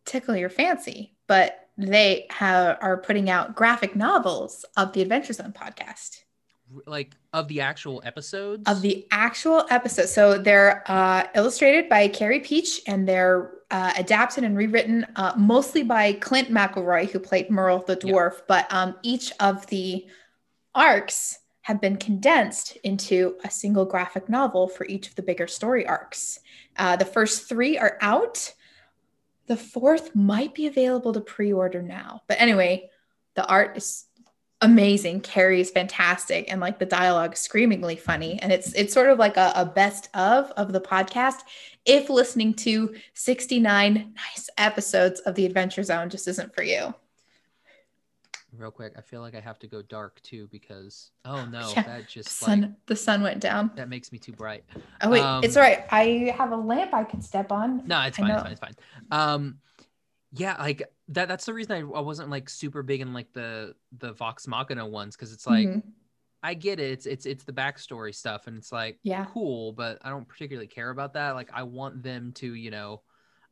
tickle 0.05 0.37
your 0.37 0.51
fancy, 0.51 1.17
but 1.27 1.69
they 1.79 2.27
have 2.31 2.79
are 2.81 2.99
putting 2.99 3.31
out 3.31 3.55
graphic 3.55 3.97
novels 3.97 4.65
of 4.77 4.93
the 4.93 5.01
Adventure 5.03 5.33
Zone 5.33 5.53
podcast 5.53 6.19
Like 6.87 7.15
of 7.33 7.49
the 7.49 7.61
actual 7.61 8.03
episodes 8.05 8.69
of 8.69 8.83
the 8.83 9.07
actual 9.11 9.67
episode. 9.71 10.09
So 10.09 10.39
they're 10.39 10.83
uh, 10.91 11.27
illustrated 11.35 11.89
by 11.89 12.09
Carey 12.09 12.41
Pietsch 12.41 12.81
and 12.87 13.09
they're 13.09 13.53
uh, 13.71 13.93
adapted 13.97 14.45
and 14.45 14.57
rewritten 14.57 15.07
uh, 15.17 15.33
mostly 15.37 15.83
by 15.83 16.13
Clint 16.15 16.51
McElroy, 16.51 17.11
who 17.11 17.19
played 17.19 17.51
Merle 17.51 17.81
the 17.81 17.99
Yeah. 18.03 18.13
dwarf. 18.13 18.43
But 18.47 18.73
um, 18.73 18.97
each 19.03 19.33
of 19.41 19.67
the 19.67 20.07
arcs 20.75 21.39
have 21.63 21.81
been 21.81 21.97
condensed 21.97 22.77
into 22.83 23.37
a 23.45 23.51
single 23.51 23.85
graphic 23.85 24.29
novel 24.29 24.69
for 24.69 24.85
each 24.87 25.09
of 25.09 25.15
the 25.15 25.23
bigger 25.23 25.47
story 25.47 25.87
arcs. 25.87 26.41
Uh, 26.77 26.97
the 26.97 27.05
first 27.05 27.49
three 27.49 27.79
are 27.79 27.97
out. 28.01 28.53
The 29.47 29.57
fourth 29.57 30.15
might 30.15 30.55
be 30.55 30.67
available 30.67 31.13
to 31.13 31.21
pre-order 31.21 31.83
now. 31.83 32.23
But 32.27 32.41
anyway, 32.41 32.91
the 33.35 33.47
art 33.47 33.77
is 33.77 34.05
amazing. 34.63 35.21
Carey's 35.21 35.71
fantastic, 35.71 36.51
and 36.51 36.61
like 36.61 36.79
the 36.79 36.87
dialogue, 36.87 37.37
screamingly 37.37 37.97
funny. 37.97 38.41
And 38.41 38.51
it's 38.51 38.73
it's 38.73 38.93
sort 38.95 39.11
of 39.11 39.19
like 39.19 39.37
a, 39.37 39.53
a 39.55 39.67
best 39.67 40.09
of 40.15 40.51
of 40.53 40.73
the 40.73 40.81
podcast. 40.81 41.41
If 41.85 42.09
listening 42.09 42.55
to 42.55 42.95
69 43.15 44.15
nice 44.15 44.49
episodes 44.57 45.21
of 45.21 45.35
the 45.35 45.45
Adventure 45.45 45.83
Zone 45.83 46.09
just 46.09 46.27
isn't 46.29 46.55
for 46.55 46.63
you. 46.63 46.95
real 48.57 48.71
quick. 48.71 48.93
I 48.97 49.01
feel 49.01 49.21
like 49.23 49.35
I 49.35 49.41
have 49.41 49.59
to 49.61 49.67
go 49.67 49.83
dark 49.83 50.21
too 50.23 50.49
because 50.53 51.11
oh 51.25 51.45
no, 51.47 51.73
Yeah, 51.77 51.83
that 51.83 52.03
The 52.03 52.07
just 52.09 52.29
sun, 52.31 52.61
like 52.61 52.71
the 52.87 52.97
sun 52.97 53.23
went 53.23 53.41
down. 53.41 53.73
that 53.77 53.89
makes 53.89 54.13
me 54.13 54.19
too 54.19 54.33
bright. 54.33 54.63
Oh 55.01 55.11
wait, 55.11 55.23
Um, 55.23 55.43
it's 55.43 55.57
all 55.57 55.63
right. 55.63 55.85
I 55.91 56.33
have 56.37 56.53
a 56.53 56.57
lamp 56.57 56.95
I 56.95 57.05
could 57.05 57.25
step 57.25 57.51
on. 57.51 57.87
No, 57.87 58.01
it's 58.03 58.19
fine. 58.19 58.31
It's 58.31 58.43
fine. 58.43 58.53
It's 58.53 58.61
fine. 58.61 58.75
Um, 59.11 59.59
yeah, 60.33 60.57
like 60.59 60.83
that. 61.15 61.29
That's 61.29 61.45
the 61.47 61.55
reason 61.55 61.73
I, 61.73 61.99
I 61.99 62.01
wasn't 62.01 62.31
like 62.31 62.49
super 62.49 62.83
big 62.83 63.01
in 63.01 63.13
like 63.13 63.33
the 63.33 63.75
the 63.99 64.13
Vox 64.13 64.47
Machina 64.47 64.87
ones 64.87 65.17
because 65.17 65.33
it's 65.33 65.47
like 65.47 65.69
Mhm. 65.69 65.83
I 66.43 66.55
get 66.55 66.81
it. 66.81 66.91
It's 66.93 67.07
it's 67.07 67.27
it's 67.27 67.45
the 67.45 67.53
backstory 67.53 68.15
stuff, 68.15 68.47
and 68.47 68.57
it's 68.59 68.73
like 68.73 68.99
Yeah. 69.03 69.27
cool, 69.27 69.73
but 69.73 69.99
I 70.03 70.11
don't 70.11 70.27
particularly 70.29 70.67
care 70.67 70.91
about 70.91 71.15
that. 71.15 71.33
Like 71.37 71.51
I 71.53 71.63
want 71.63 72.03
them 72.03 72.33
to, 72.35 72.55
you 72.55 72.71
know, 72.71 73.03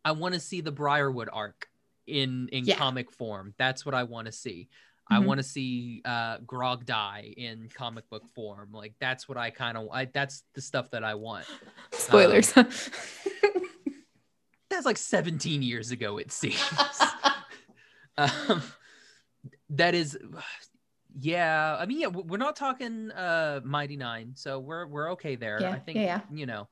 I 0.04 0.12
want 0.12 0.34
to 0.34 0.40
see 0.40 0.60
the 0.60 0.72
Briarwood 0.72 1.28
arc 1.32 1.68
in 2.06 2.48
in 2.48 2.64
Yeah. 2.64 2.76
comic 2.76 3.10
form. 3.12 3.54
That's 3.58 3.86
what 3.86 3.94
I 3.94 4.02
want 4.04 4.26
to 4.26 4.32
see. 4.32 4.68
I 5.08 5.18
Mhm. 5.18 5.24
want 5.26 5.38
to 5.38 5.44
see 5.44 6.02
uh 6.04 6.38
Grog 6.38 6.84
die 6.86 7.32
in 7.36 7.68
comic 7.72 8.08
book 8.10 8.28
form. 8.34 8.70
Like 8.72 8.94
that's 9.00 9.28
what 9.28 9.38
I 9.38 9.50
kind 9.50 9.76
of 9.78 9.88
I 9.92 10.06
that's 10.06 10.42
the 10.54 10.60
stuff 10.60 10.90
that 10.90 11.04
I 11.04 11.14
want. 11.14 11.46
Spoilers. 11.92 12.52
That's 14.70 14.86
like 14.86 14.98
17 14.98 15.62
years 15.62 15.90
ago 15.90 16.18
it 16.18 16.30
seems. 16.32 16.56
um, 18.18 18.62
that 19.70 19.94
is 19.94 20.18
yeah 21.18 21.76
i 21.78 21.86
mean 21.86 22.00
yeah 22.00 22.06
we're 22.06 22.36
not 22.38 22.54
talking 22.54 23.10
uh 23.10 23.60
Mighty 23.64 23.96
Nein 23.96 24.32
so 24.36 24.58
we're 24.60 24.86
we're 24.86 25.12
okay 25.12 25.34
there 25.36 25.58
Yeah, 25.60 25.72
i 25.72 25.78
think 25.78 25.96
yeah, 25.96 26.04
yeah. 26.04 26.20
you 26.32 26.46
know 26.46 26.68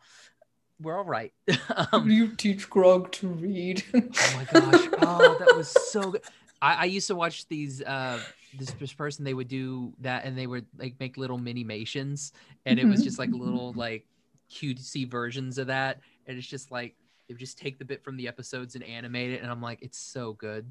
we're 0.80 0.97
all 0.97 1.05
right 1.05 1.32
um, 1.93 2.09
you 2.09 2.28
teach 2.36 2.70
Grog 2.70 3.11
to 3.12 3.28
read. 3.28 3.82
oh 3.95 4.30
my 4.34 4.45
gosh 4.45 4.89
oh 4.99 5.36
that 5.41 5.57
was 5.57 5.68
so 5.68 6.12
good 6.12 6.22
I, 6.62 6.74
I 6.74 6.84
used 6.84 7.09
to 7.09 7.16
watch 7.16 7.49
these 7.49 7.82
uh 7.82 8.20
this, 8.57 8.70
this 8.72 8.93
person 8.93 9.24
they 9.24 9.34
would 9.34 9.49
do 9.49 9.93
that 10.01 10.24
and 10.24 10.39
they 10.39 10.47
would 10.47 10.66
like 10.78 10.95
make 11.01 11.16
little 11.16 11.39
mini 11.39 11.64
mations 11.64 12.32
and 12.64 12.78
it 12.78 12.84
was 12.86 13.01
Mhm. 13.01 13.05
just 13.05 13.18
like 13.18 13.30
little 13.32 13.72
like 13.74 14.07
cutesy 14.51 15.09
versions 15.11 15.59
of 15.59 15.66
that 15.66 16.01
and 16.26 16.39
it's 16.39 16.47
just 16.47 16.70
like 16.70 16.95
they 17.28 17.34
would 17.34 17.41
just 17.41 17.59
take 17.59 17.78
the 17.78 17.84
bit 17.84 18.03
from 18.05 18.16
the 18.16 18.28
episodes 18.28 18.74
and 18.76 18.84
animate 18.84 19.30
it 19.32 19.43
and 19.43 19.51
i'm 19.51 19.61
like 19.61 19.80
it's 19.82 19.99
so 19.99 20.32
good 20.34 20.70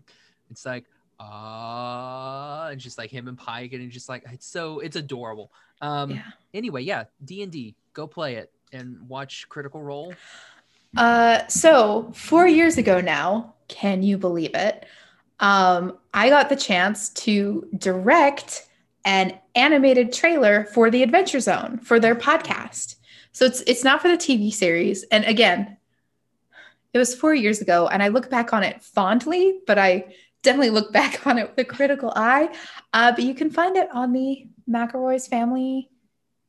it's 0.50 0.66
like 0.66 0.86
ah 1.20 2.68
and 2.68 2.80
just 2.80 2.98
like 2.98 3.10
him 3.10 3.28
and 3.28 3.38
pike 3.38 3.74
and 3.74 3.90
just 3.92 4.08
like 4.08 4.24
it's 4.32 4.46
so 4.46 4.80
it's 4.80 4.96
adorable 4.96 5.52
um 5.82 6.12
yeah. 6.12 6.22
anyway 6.54 6.82
yeah 6.82 7.06
d&d 7.26 7.76
go 7.94 8.06
play 8.06 8.36
it 8.36 8.52
and 8.72 9.00
watch 9.08 9.48
critical 9.50 9.82
role 9.82 10.14
Uh, 10.96 11.46
so 11.48 12.12
four 12.16 12.48
years 12.48 12.78
ago 12.78 13.02
now, 13.02 13.54
can 13.68 14.02
you 14.02 14.18
believe 14.18 14.56
it? 14.56 14.86
Um, 15.40 15.98
I 16.14 16.30
got 16.30 16.50
the 16.50 16.56
chance 16.56 17.10
to 17.10 17.68
direct 17.78 18.66
an 19.06 19.38
animated 19.54 20.12
trailer 20.12 20.66
for 20.66 20.90
the 20.90 21.04
Adventure 21.04 21.40
Zone 21.40 21.78
for 21.80 22.00
their 22.00 22.16
podcast. 22.16 22.96
So 23.32 23.46
it's 23.46 23.62
it's 23.68 23.84
not 23.84 24.02
for 24.02 24.08
the 24.08 24.18
TV 24.18 24.52
series. 24.52 25.04
And 25.12 25.24
again, 25.26 25.78
it 26.94 26.98
was 26.98 27.14
four 27.14 27.36
years 27.36 27.62
ago, 27.62 27.88
and 27.88 28.02
I 28.02 28.08
look 28.08 28.30
back 28.30 28.54
on 28.54 28.64
it 28.64 28.82
fondly, 28.82 29.60
but 29.68 29.78
I 29.78 30.16
definitely 30.48 30.70
look 30.70 30.92
back 30.94 31.28
on 31.28 31.38
it 31.38 31.50
with 31.50 31.60
a 31.60 31.66
critical 31.66 32.12
eye. 32.16 32.50
Uh, 32.94 33.12
but 33.12 33.24
you 33.24 33.36
can 33.36 33.52
find 33.52 33.78
it 33.78 33.90
on 33.94 34.14
the 34.14 34.48
McElroy's 34.70 35.28
Family 35.28 35.90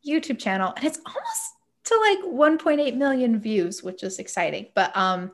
YouTube 0.06 0.38
channel, 0.38 0.72
and 0.76 0.84
it's 0.84 1.00
almost 1.04 1.52
to 1.84 1.98
like 2.00 2.60
1.8 2.60 2.96
million 2.96 3.40
views, 3.40 3.82
which 3.82 4.02
is 4.02 4.18
exciting. 4.18 4.66
But 4.74 4.96
um, 4.96 5.32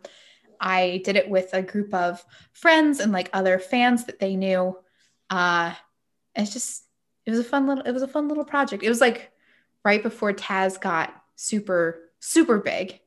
I 0.61 1.03
did 1.05 1.17
it 1.17 1.29
with 1.29 1.51
a 1.53 1.63
group 1.63 1.93
of 1.93 2.25
friends 2.53 3.01
and 3.01 3.13
like 3.13 3.29
other 3.33 3.59
fans 3.59 4.07
that 4.07 4.19
they 4.19 4.37
knew. 4.37 4.77
Uh, 5.31 5.75
it's 6.35 6.53
just 6.53 6.85
it 7.27 7.31
was 7.31 7.41
a 7.41 7.45
fun 7.45 7.67
little 7.67 7.85
it 7.85 7.93
was 7.93 8.03
a 8.03 8.09
fun 8.09 8.29
little 8.29 8.45
project. 8.45 8.83
It 8.83 8.89
was 8.89 9.01
like 9.01 9.31
right 9.85 10.03
before 10.03 10.33
Taz 10.33 10.81
got 10.81 11.15
super 11.37 12.11
super 12.21 12.59
big, 12.59 13.01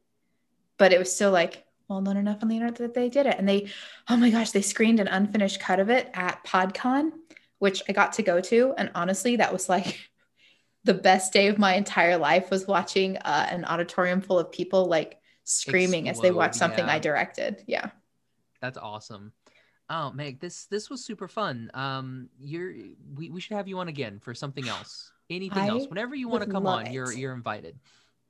but 0.78 0.94
it 0.94 1.00
was 1.00 1.14
still 1.14 1.32
like 1.32 1.64
well 1.88 2.02
known 2.02 2.18
enough 2.18 2.40
on 2.42 2.50
the 2.50 2.56
internet 2.56 2.76
that 2.78 2.94
they 2.94 3.10
did 3.10 3.26
it. 3.26 3.36
And 3.38 3.48
they 3.48 3.70
oh 4.10 4.18
my 4.18 4.30
gosh, 4.30 4.52
they 4.52 4.62
screened 4.62 5.00
an 5.00 5.08
unfinished 5.08 5.60
cut 5.60 5.80
of 5.80 5.90
it 5.90 6.10
at 6.14 6.44
PodCon, 6.44 7.12
which 7.60 7.82
I 7.88 7.94
got 7.94 8.14
to 8.14 8.24
go 8.24 8.42
to, 8.42 8.74
and 8.78 8.92
honestly, 8.96 9.38
that 9.38 9.54
was 9.54 9.70
like 9.70 10.10
the 10.84 10.94
best 10.94 11.34
day 11.34 11.48
of 11.48 11.58
my 11.58 11.76
entire 11.76 12.18
life 12.18 12.50
was 12.50 12.68
watching 12.68 13.18
uh, 13.18 13.48
an 13.50 13.66
auditorium 13.66 14.22
full 14.22 14.40
of 14.40 14.52
people 14.52 14.86
like 14.86 15.20
screaming 15.44 16.10
as 16.10 16.20
they 16.20 16.32
watched 16.32 16.56
something 16.56 16.86
yeah. 16.86 16.94
I 16.94 17.00
directed. 17.00 17.64
Yeah. 17.68 17.90
That's 18.62 18.78
awesome. 18.78 19.32
Oh, 19.90 20.12
Meg, 20.12 20.40
this 20.40 20.66
this 20.66 20.90
was 20.90 21.04
super 21.04 21.28
fun. 21.28 21.72
Um, 21.74 22.30
you're 22.40 22.74
we, 23.16 23.30
we 23.30 23.40
should 23.40 23.56
have 23.56 23.68
you 23.68 23.80
on 23.80 23.88
again 23.88 24.20
for 24.20 24.34
something 24.34 24.68
else. 24.68 25.12
Anything 25.30 25.64
I 25.64 25.68
else? 25.68 25.88
Whenever 25.88 26.16
you 26.16 26.28
want 26.28 26.44
to 26.44 26.50
come 26.50 26.68
on, 26.68 26.92
you're 26.92 27.14
you're 27.14 27.34
invited. 27.34 27.78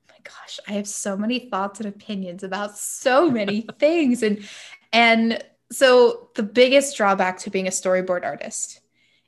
My 0.08 0.16
gosh, 0.22 0.58
I 0.66 0.72
have 0.72 0.88
so 0.88 1.16
many 1.16 1.48
thoughts 1.50 1.80
and 1.80 1.88
opinions 1.88 2.42
about 2.42 2.76
so 2.76 3.30
many 3.30 3.62
things. 3.78 4.22
And 4.22 4.46
and 4.92 5.42
so 5.70 6.30
the 6.34 6.42
biggest 6.42 6.96
drawback 6.96 7.38
to 7.40 7.50
being 7.50 7.66
a 7.66 7.70
storyboard 7.70 8.24
artist 8.24 8.80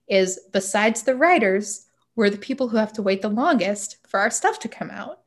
is 0.09 0.41
besides 0.53 1.03
the 1.03 1.15
writers, 1.15 1.87
we're 2.17 2.31
the 2.31 2.39
people 2.39 2.69
who 2.69 2.77
have 2.77 2.93
to 2.95 3.03
wait 3.03 3.23
the 3.23 3.29
longest 3.29 3.99
for 4.09 4.21
our 4.21 4.31
stuff 4.31 4.59
to 4.61 4.69
come 4.69 4.91
out. 4.91 5.21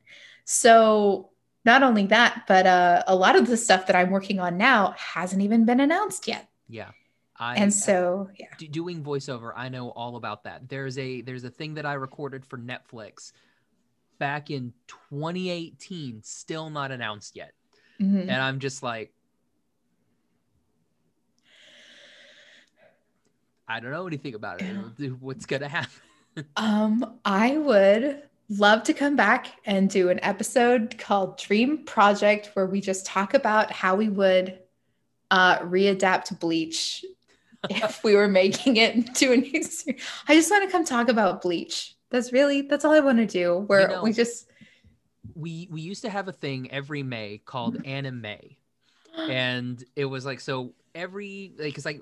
So 0.46 1.30
not 1.66 1.84
only 1.84 2.08
that, 2.08 2.44
but 2.48 2.68
uh, 2.68 3.04
a 3.08 3.16
lot 3.16 3.36
of 3.36 3.48
the 3.48 3.58
stuff 3.58 3.88
that 3.88 3.96
I'm 3.96 4.12
working 4.12 4.40
on 4.40 4.58
now 4.58 4.94
hasn't 4.98 5.42
even 5.42 5.66
been 5.66 5.80
announced 5.80 6.28
yet. 6.28 6.50
Yeah. 6.68 6.90
I, 7.38 7.56
and 7.56 7.74
so, 7.74 8.30
yeah. 8.38 8.48
doing 8.72 9.04
voiceover, 9.04 9.54
I 9.56 9.70
know 9.70 9.90
all 9.90 10.18
about 10.18 10.44
that. 10.44 10.70
There's 10.70 10.98
a 10.98 11.22
there's 11.22 11.44
a 11.44 11.50
thing 11.50 11.74
that 11.74 11.86
I 11.86 11.94
recorded 11.94 12.46
for 12.46 12.58
Netflix 12.58 13.32
back 14.24 14.50
in 14.50 14.72
2018, 14.88 16.22
still 16.24 16.70
not 16.70 16.92
announced 16.92 17.36
yet. 17.36 17.52
Mhm. 18.00 18.22
And 18.22 18.32
I'm 18.32 18.60
just 18.60 18.82
like 18.82 19.14
I 23.68 23.82
don't 23.82 23.92
know 23.92 24.08
anything 24.08 24.34
about 24.34 24.62
it. 24.62 25.12
What's 25.20 25.46
gonna 25.46 25.68
happen? 25.68 25.92
Um, 26.56 27.20
I 27.24 27.58
would 27.58 28.24
love 28.50 28.82
to 28.86 28.94
come 28.96 29.16
back 29.16 29.52
and 29.66 29.88
do 29.88 30.10
an 30.10 30.20
episode 30.24 30.98
called 30.98 31.38
Dream 31.38 31.86
Project 31.86 32.50
where 32.54 32.66
we 32.66 32.82
just 32.82 33.06
talk 33.06 33.36
about 33.36 33.72
how 33.72 33.96
we 33.96 34.10
would 34.10 34.58
uh, 35.30 35.60
readapt 35.60 36.40
Bleach 36.40 37.06
if 37.70 38.04
we 38.04 38.16
were 38.16 38.28
making 38.28 38.78
it 38.78 38.96
into 38.96 39.32
a 39.32 39.38
new 39.38 39.62
series. 39.62 40.02
I 40.28 40.34
just 40.34 40.50
want 40.50 40.64
to 40.66 40.72
come 40.72 40.86
talk 40.86 41.08
about 41.08 41.44
Bleach. 41.44 41.96
That's 42.14 42.32
really 42.32 42.62
that's 42.62 42.86
all 42.86 42.94
I 42.94 43.00
want 43.02 43.18
to 43.18 43.26
do. 43.26 43.58
Where 43.68 43.88
know- 43.90 44.04
we 44.04 44.14
just 44.14 44.48
we 45.36 45.68
we 45.72 45.82
used 45.82 46.04
to 46.04 46.10
have 46.10 46.28
a 46.30 46.32
thing 46.32 46.72
every 46.72 47.02
May 47.04 47.40
called 47.44 47.86
Anime. 47.86 48.36
and 49.18 49.84
it 49.96 50.06
was 50.06 50.26
like 50.26 50.40
so 50.40 50.74
every 50.96 51.54
like 51.60 51.76
it's 51.76 51.86
like 51.86 52.02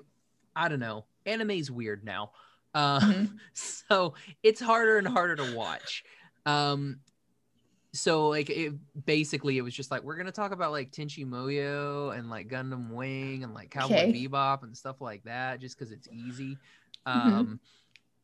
i 0.56 0.66
don't 0.68 0.80
know 0.80 1.04
anime's 1.26 1.70
weird 1.70 2.02
now 2.04 2.30
uh 2.74 3.00
Mhm. 3.00 3.36
so 3.52 4.14
it's 4.42 4.60
harder 4.62 4.96
and 4.98 5.06
harder 5.06 5.36
to 5.36 5.54
watch 5.54 6.04
um 6.46 7.00
so 7.92 8.28
like 8.28 8.48
it 8.48 8.72
basically 9.04 9.58
it 9.58 9.62
was 9.62 9.74
just 9.74 9.90
like 9.90 10.02
we're 10.02 10.16
gonna 10.16 10.32
talk 10.32 10.52
about 10.52 10.72
like 10.72 10.90
Tenchi 10.90 11.26
Muyo 11.26 12.16
and 12.16 12.30
like 12.30 12.48
Gundam 12.48 12.90
Wing 12.90 13.44
and 13.44 13.52
like 13.52 13.70
Cowboy 13.70 13.94
Okay. 14.08 14.26
Bebop 14.26 14.62
and 14.62 14.74
stuff 14.76 15.00
like 15.02 15.22
that 15.24 15.60
just 15.60 15.78
because 15.78 15.92
it's 15.92 16.08
easy. 16.10 16.56
Mhm. 17.06 17.12
Um 17.14 17.60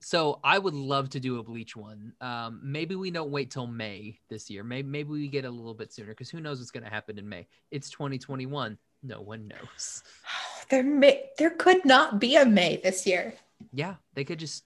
so 0.01 0.40
I 0.44 0.59
would 0.59 0.74
love 0.74 1.11
to 1.11 1.20
do 1.20 1.38
a 1.38 1.42
bleach 1.42 1.76
one. 1.76 2.12
Um 2.20 2.61
maybe 2.62 2.94
we 2.94 3.11
don't 3.11 3.30
wait 3.30 3.51
till 3.51 3.66
May 3.66 4.18
this 4.28 4.51
year. 4.51 4.64
Maybe 4.64 4.88
maybe 4.88 5.11
we 5.11 5.28
get 5.28 5.44
a 5.44 5.51
little 5.51 5.74
bit 5.74 5.92
sooner 5.92 6.11
because 6.11 6.30
who 6.30 6.40
knows 6.40 6.59
what's 6.59 6.70
gonna 6.70 6.90
happen 6.90 7.18
in 7.18 7.28
May. 7.28 7.46
It's 7.70 7.90
2021. 7.90 8.78
No 9.03 9.20
one 9.20 9.49
knows. 9.49 10.03
there 10.70 10.82
may 10.82 11.30
there 11.38 11.51
could 11.51 11.84
not 11.84 12.20
be 12.20 12.36
a 12.36 12.44
May 12.44 12.80
this 12.82 13.07
year. 13.07 13.34
Yeah, 13.72 13.96
they 14.14 14.24
could 14.24 14.38
just 14.38 14.64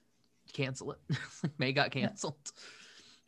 cancel 0.53 0.93
it. 0.93 0.99
May 1.59 1.73
got 1.73 1.91
canceled. 1.91 2.53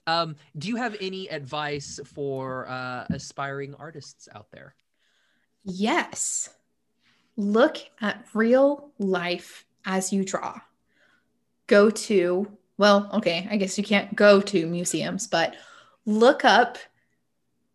Um, 0.07 0.37
do 0.57 0.69
you 0.69 0.77
have 0.77 0.97
any 1.01 1.29
advice 1.29 1.99
for 2.15 2.69
uh, 2.69 3.07
aspiring 3.11 3.75
artists 3.75 4.29
out 4.35 4.49
there? 4.53 4.75
Yes. 5.65 6.51
Look 7.37 7.79
at 8.01 8.27
real 8.35 8.93
life 8.99 9.65
as 9.85 10.13
you 10.13 10.25
draw. 10.25 10.61
Go 11.67 11.91
to, 11.91 12.51
well, 12.77 13.11
okay, 13.15 13.49
I 13.51 13.57
guess 13.57 13.79
you 13.79 13.85
can't 13.85 14.15
go 14.15 14.41
to 14.41 14.67
museums, 14.67 15.27
but 15.27 15.57
look 16.05 16.45
up 16.45 16.79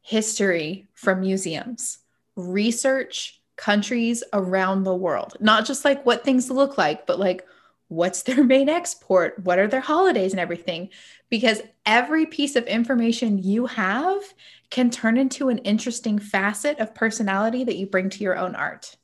history 0.01 0.87
from 0.93 1.21
museums. 1.21 1.99
Research 2.35 3.41
countries 3.55 4.23
around 4.33 4.83
the 4.83 4.95
world, 4.95 5.35
not 5.39 5.65
just 5.65 5.83
like 5.83 6.05
what 6.05 6.23
things 6.23 6.49
look 6.49 6.77
like, 6.77 7.05
but 7.05 7.19
like 7.19 7.45
what's 7.89 8.23
their 8.23 8.43
main 8.43 8.69
export? 8.69 9.37
What 9.43 9.59
are 9.59 9.67
their 9.67 9.81
holidays 9.81 10.31
and 10.31 10.39
everything? 10.39 10.89
Because 11.29 11.61
every 11.85 12.25
piece 12.25 12.55
of 12.55 12.65
information 12.65 13.43
you 13.43 13.65
have 13.65 14.21
can 14.69 14.89
turn 14.89 15.17
into 15.17 15.49
an 15.49 15.57
interesting 15.59 16.19
facet 16.19 16.79
of 16.79 16.95
personality 16.95 17.63
that 17.65 17.75
you 17.75 17.87
bring 17.87 18.09
to 18.11 18.23
your 18.23 18.37
own 18.37 18.55
art. 18.55 18.95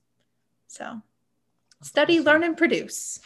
So, 0.67 1.01
study, 1.81 2.19
learn, 2.19 2.43
and 2.43 2.55
produce. 2.55 3.19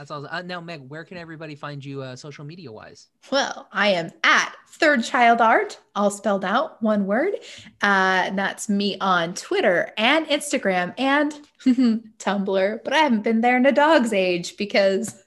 That's 0.00 0.10
all. 0.10 0.26
Uh, 0.30 0.40
now, 0.40 0.62
Meg, 0.62 0.88
where 0.88 1.04
can 1.04 1.18
everybody 1.18 1.54
find 1.54 1.84
you 1.84 2.00
uh, 2.00 2.16
social 2.16 2.42
media 2.42 2.72
wise? 2.72 3.08
Well, 3.30 3.68
I 3.70 3.88
am 3.88 4.10
at 4.24 4.56
Third 4.70 5.04
Child 5.04 5.42
Art, 5.42 5.78
all 5.94 6.10
spelled 6.10 6.42
out, 6.42 6.82
one 6.82 7.04
word. 7.04 7.34
Uh, 7.82 8.24
and 8.24 8.38
that's 8.38 8.70
me 8.70 8.96
on 9.02 9.34
Twitter 9.34 9.92
and 9.98 10.24
Instagram 10.28 10.94
and 10.96 11.34
Tumblr, 12.18 12.82
but 12.82 12.92
I 12.94 12.96
haven't 12.96 13.24
been 13.24 13.42
there 13.42 13.58
in 13.58 13.66
a 13.66 13.72
dog's 13.72 14.14
age 14.14 14.56
because 14.56 15.22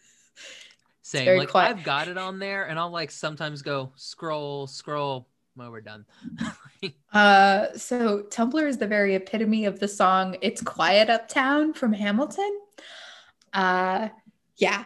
Same. 1.03 1.38
Like 1.38 1.49
quiet. 1.49 1.78
I've 1.78 1.84
got 1.84 2.07
it 2.07 2.17
on 2.17 2.39
there, 2.39 2.63
and 2.63 2.80
I'll 2.80 2.89
like 2.89 3.11
sometimes 3.11 3.61
go 3.61 3.91
scroll, 3.95 4.65
scroll. 4.65 5.28
Well, 5.55 5.69
we're 5.69 5.82
done. 5.82 6.05
Uh, 7.13 7.71
so 7.78 8.24
Tumblr 8.24 8.67
is 8.67 8.78
the 8.78 8.88
very 8.88 9.15
epitome 9.15 9.63
of 9.63 9.80
the 9.80 9.88
song 9.88 10.36
"It's 10.41 10.61
Quiet 10.61 11.09
Uptown" 11.09 11.71
from 11.71 11.93
Hamilton. 11.93 12.59
Uh, 13.53 14.09
yeah. 14.58 14.86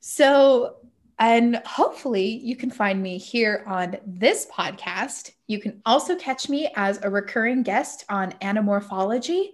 So, 0.00 0.76
and 1.18 1.56
hopefully 1.66 2.26
you 2.26 2.56
can 2.56 2.70
find 2.70 3.02
me 3.02 3.18
here 3.18 3.62
on 3.66 3.96
this 4.06 4.46
podcast. 4.52 5.32
You 5.46 5.60
can 5.60 5.82
also 5.84 6.16
catch 6.16 6.48
me 6.48 6.70
as 6.76 6.98
a 7.02 7.10
recurring 7.10 7.62
guest 7.62 8.04
on 8.08 8.32
Anamorphology, 8.40 9.50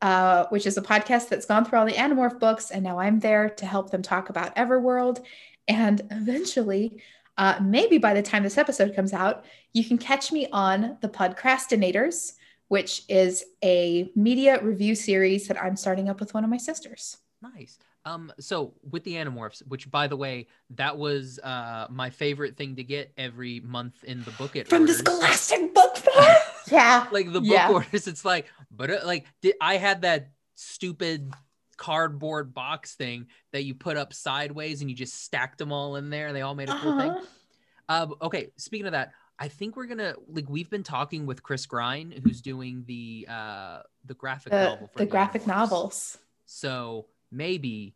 uh, 0.00 0.46
which 0.48 0.66
is 0.66 0.78
a 0.78 0.82
podcast 0.82 1.28
that's 1.28 1.44
gone 1.44 1.64
through 1.64 1.78
all 1.78 1.86
the 1.86 1.92
Animorph 1.92 2.40
books, 2.40 2.70
and 2.70 2.82
now 2.82 2.98
I'm 2.98 3.20
there 3.20 3.50
to 3.50 3.66
help 3.66 3.90
them 3.90 4.00
talk 4.00 4.30
about 4.30 4.56
Everworld. 4.56 5.22
And 5.68 6.00
eventually, 6.10 7.02
uh, 7.36 7.58
maybe 7.62 7.98
by 7.98 8.14
the 8.14 8.22
time 8.22 8.42
this 8.42 8.58
episode 8.58 8.94
comes 8.96 9.12
out, 9.12 9.44
you 9.72 9.84
can 9.84 9.98
catch 9.98 10.32
me 10.32 10.48
on 10.52 10.96
the 11.00 11.08
Podcrastinators, 11.08 12.32
which 12.68 13.02
is 13.08 13.44
a 13.62 14.10
media 14.14 14.62
review 14.62 14.94
series 14.94 15.48
that 15.48 15.62
I'm 15.62 15.76
starting 15.76 16.08
up 16.08 16.18
with 16.18 16.32
one 16.32 16.44
of 16.44 16.50
my 16.50 16.56
sisters. 16.56 17.18
Nice. 17.42 17.78
Um, 18.06 18.32
so 18.40 18.74
with 18.90 19.04
the 19.04 19.14
Animorphs, 19.14 19.60
which 19.68 19.90
by 19.90 20.06
the 20.06 20.16
way, 20.16 20.46
that 20.70 20.96
was 20.96 21.38
uh 21.42 21.86
my 21.90 22.10
favorite 22.10 22.56
thing 22.56 22.76
to 22.76 22.84
get 22.84 23.12
every 23.18 23.60
month 23.60 24.02
in 24.04 24.22
the 24.24 24.30
book 24.32 24.56
it 24.56 24.68
From 24.68 24.86
the 24.86 24.92
orders. 24.92 24.98
Scholastic 25.00 25.74
Book 25.74 25.96
Fair. 25.96 26.36
yeah. 26.70 27.06
like 27.12 27.26
the 27.26 27.40
book 27.40 27.50
Yeah. 27.50 27.68
orders 27.70 28.06
it's 28.06 28.24
like 28.24 28.46
but 28.70 28.90
uh, 28.90 28.98
like 29.04 29.26
di- 29.42 29.54
i 29.60 29.76
had 29.76 30.02
that 30.02 30.30
stupid 30.54 31.32
cardboard 31.76 32.52
box 32.54 32.94
thing 32.94 33.26
that 33.52 33.64
you 33.64 33.74
put 33.74 33.96
up 33.96 34.12
sideways 34.12 34.80
and 34.80 34.90
you 34.90 34.96
just 34.96 35.22
stacked 35.24 35.58
them 35.58 35.72
all 35.72 35.96
in 35.96 36.10
there 36.10 36.26
and 36.26 36.36
they 36.36 36.42
all 36.42 36.54
made 36.54 36.68
a 36.68 36.78
cool 36.78 36.98
thing 36.98 37.10
Uh-huh. 37.10 38.02
um 38.02 38.14
okay 38.22 38.50
speaking 38.56 38.86
of 38.86 38.92
that 38.92 39.12
i 39.38 39.48
think 39.48 39.76
we're 39.76 39.86
gonna 39.86 40.14
like 40.28 40.48
we've 40.48 40.68
been 40.70 40.82
talking 40.82 41.26
with 41.26 41.42
chris 41.42 41.66
grine 41.66 42.12
who's 42.22 42.40
doing 42.42 42.84
the 42.86 43.26
uh 43.28 43.78
the 44.04 44.14
graphic 44.14 44.52
The, 44.52 44.64
novel 44.64 44.88
for 44.92 44.98
the 44.98 45.06
graphic 45.06 45.42
Animorphs. 45.42 45.46
novels. 45.46 46.18
so 46.46 47.06
maybe 47.30 47.94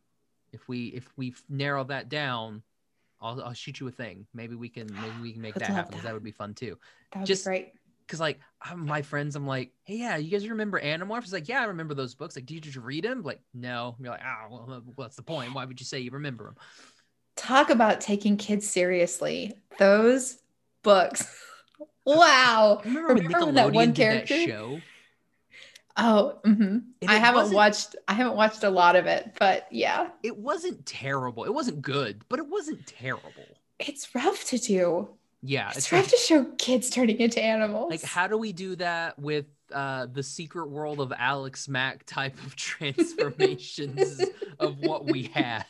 if 0.53 0.69
we 0.69 0.87
if 0.89 1.11
we 1.17 1.35
narrow 1.49 1.85
that 1.85 2.09
down 2.09 2.63
I'll, 3.25 3.43
I'll 3.43 3.55
shoot 3.55 3.81
you 3.81 3.89
a 3.89 3.91
thing. 3.91 4.27
Maybe 4.35 4.55
we 4.55 4.69
can 4.69 4.87
maybe 4.93 5.15
we 5.23 5.33
can 5.33 5.41
make 5.41 5.55
that 5.55 5.69
happen 5.69 5.97
that. 5.97 6.03
That 6.05 6.15
would 6.15 6.23
be 6.23 6.31
fun 6.31 6.55
too. 6.55 6.79
That 7.13 7.25
Just- 7.27 7.45
be 7.45 7.49
great. 7.49 7.73
Cause 8.07 8.21
like 8.21 8.39
my 8.77 9.01
friends, 9.01 9.35
I'm 9.35 9.47
like, 9.47 9.73
hey, 9.85 9.97
yeah, 9.97 10.17
you 10.19 10.31
guys 10.31 10.47
remember 10.47 10.79
Animorphs? 10.79 11.23
It's 11.23 11.33
like, 11.33 11.49
yeah, 11.49 11.63
I 11.63 11.65
remember 11.65 11.95
those 11.95 12.15
books. 12.15 12.37
Like, 12.37 12.45
did 12.45 12.53
you 12.53 12.61
just 12.61 12.77
read 12.77 13.03
them? 13.03 13.23
Like, 13.23 13.41
no. 13.55 13.97
You're 13.99 14.11
like, 14.11 14.21
ah, 14.23 14.47
well, 14.51 14.83
what's 14.95 15.17
the 15.17 15.23
point? 15.23 15.55
Why 15.55 15.65
would 15.65 15.81
you 15.81 15.87
say 15.87 16.01
you 16.01 16.11
remember 16.11 16.45
them? 16.45 16.57
Talk 17.35 17.71
about 17.71 18.03
taking 18.03 18.37
kids 18.37 18.69
seriously. 18.69 19.55
Those 19.79 20.37
books. 20.83 21.27
wow. 22.05 22.83
Remember, 22.85 23.15
Remember 23.15 23.47
when 23.47 23.55
that 23.55 23.73
one 23.73 23.95
character? 23.95 24.37
that 24.37 24.49
show? 24.49 24.81
Oh, 25.97 26.39
mhm. 26.45 26.83
I 27.07 27.17
haven't 27.17 27.53
watched. 27.53 27.95
I 28.09 28.15
haven't 28.15 28.35
watched 28.37 28.65
a 28.65 28.71
lot 28.71 28.97
of 28.97 29.07
it, 29.07 29.37
but 29.39 29.69
yeah, 29.71 30.09
It 30.25 30.37
wasn't 30.37 30.85
terrible. 30.87 31.45
It 31.45 31.55
wasn't 31.55 31.83
good, 31.83 32.25
but 32.29 32.39
it 32.41 32.47
wasn't 32.49 32.87
terrible. 32.87 33.47
it's 33.79 34.13
rough 34.15 34.45
to 34.47 34.59
do. 34.59 35.09
Yeah, 35.43 35.69
It's 35.69 35.79
it's 35.79 35.93
rough 35.93 36.03
like, 36.05 36.11
to 36.11 36.17
show 36.17 36.45
kids 36.59 36.91
turning 36.91 37.21
into 37.21 37.41
animals. 37.43 37.91
like 37.91 38.03
how 38.03 38.27
do 38.27 38.37
we 38.39 38.53
do 38.53 38.77
that 38.77 39.19
with 39.19 39.47
uh 39.73 40.07
the 40.07 40.23
secret 40.23 40.69
world 40.69 41.01
of 41.01 41.13
Alex 41.17 41.69
Mack 41.69 42.05
type 42.07 42.35
of 42.45 42.57
transformations 42.69 44.21
of 44.59 44.79
what 44.81 45.05
we 45.05 45.25
had? 45.25 45.65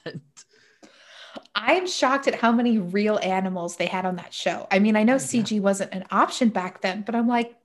I'm 1.55 1.87
shocked 1.87 2.29
at 2.29 2.35
how 2.37 2.53
many 2.53 2.79
real 2.79 3.19
animals 3.23 3.77
they 3.77 3.87
had 3.87 4.05
on 4.07 4.17
that 4.17 4.33
show. 4.33 4.67
I 4.71 4.79
mean, 4.79 4.97
I 4.97 5.03
know 5.03 5.15
yeah. 5.15 5.19
CG 5.19 5.61
wasn't 5.61 5.93
an 5.93 6.05
option 6.11 6.49
back 6.49 6.81
then, 6.81 7.03
but 7.03 7.15
I'm 7.15 7.27
like, 7.29 7.57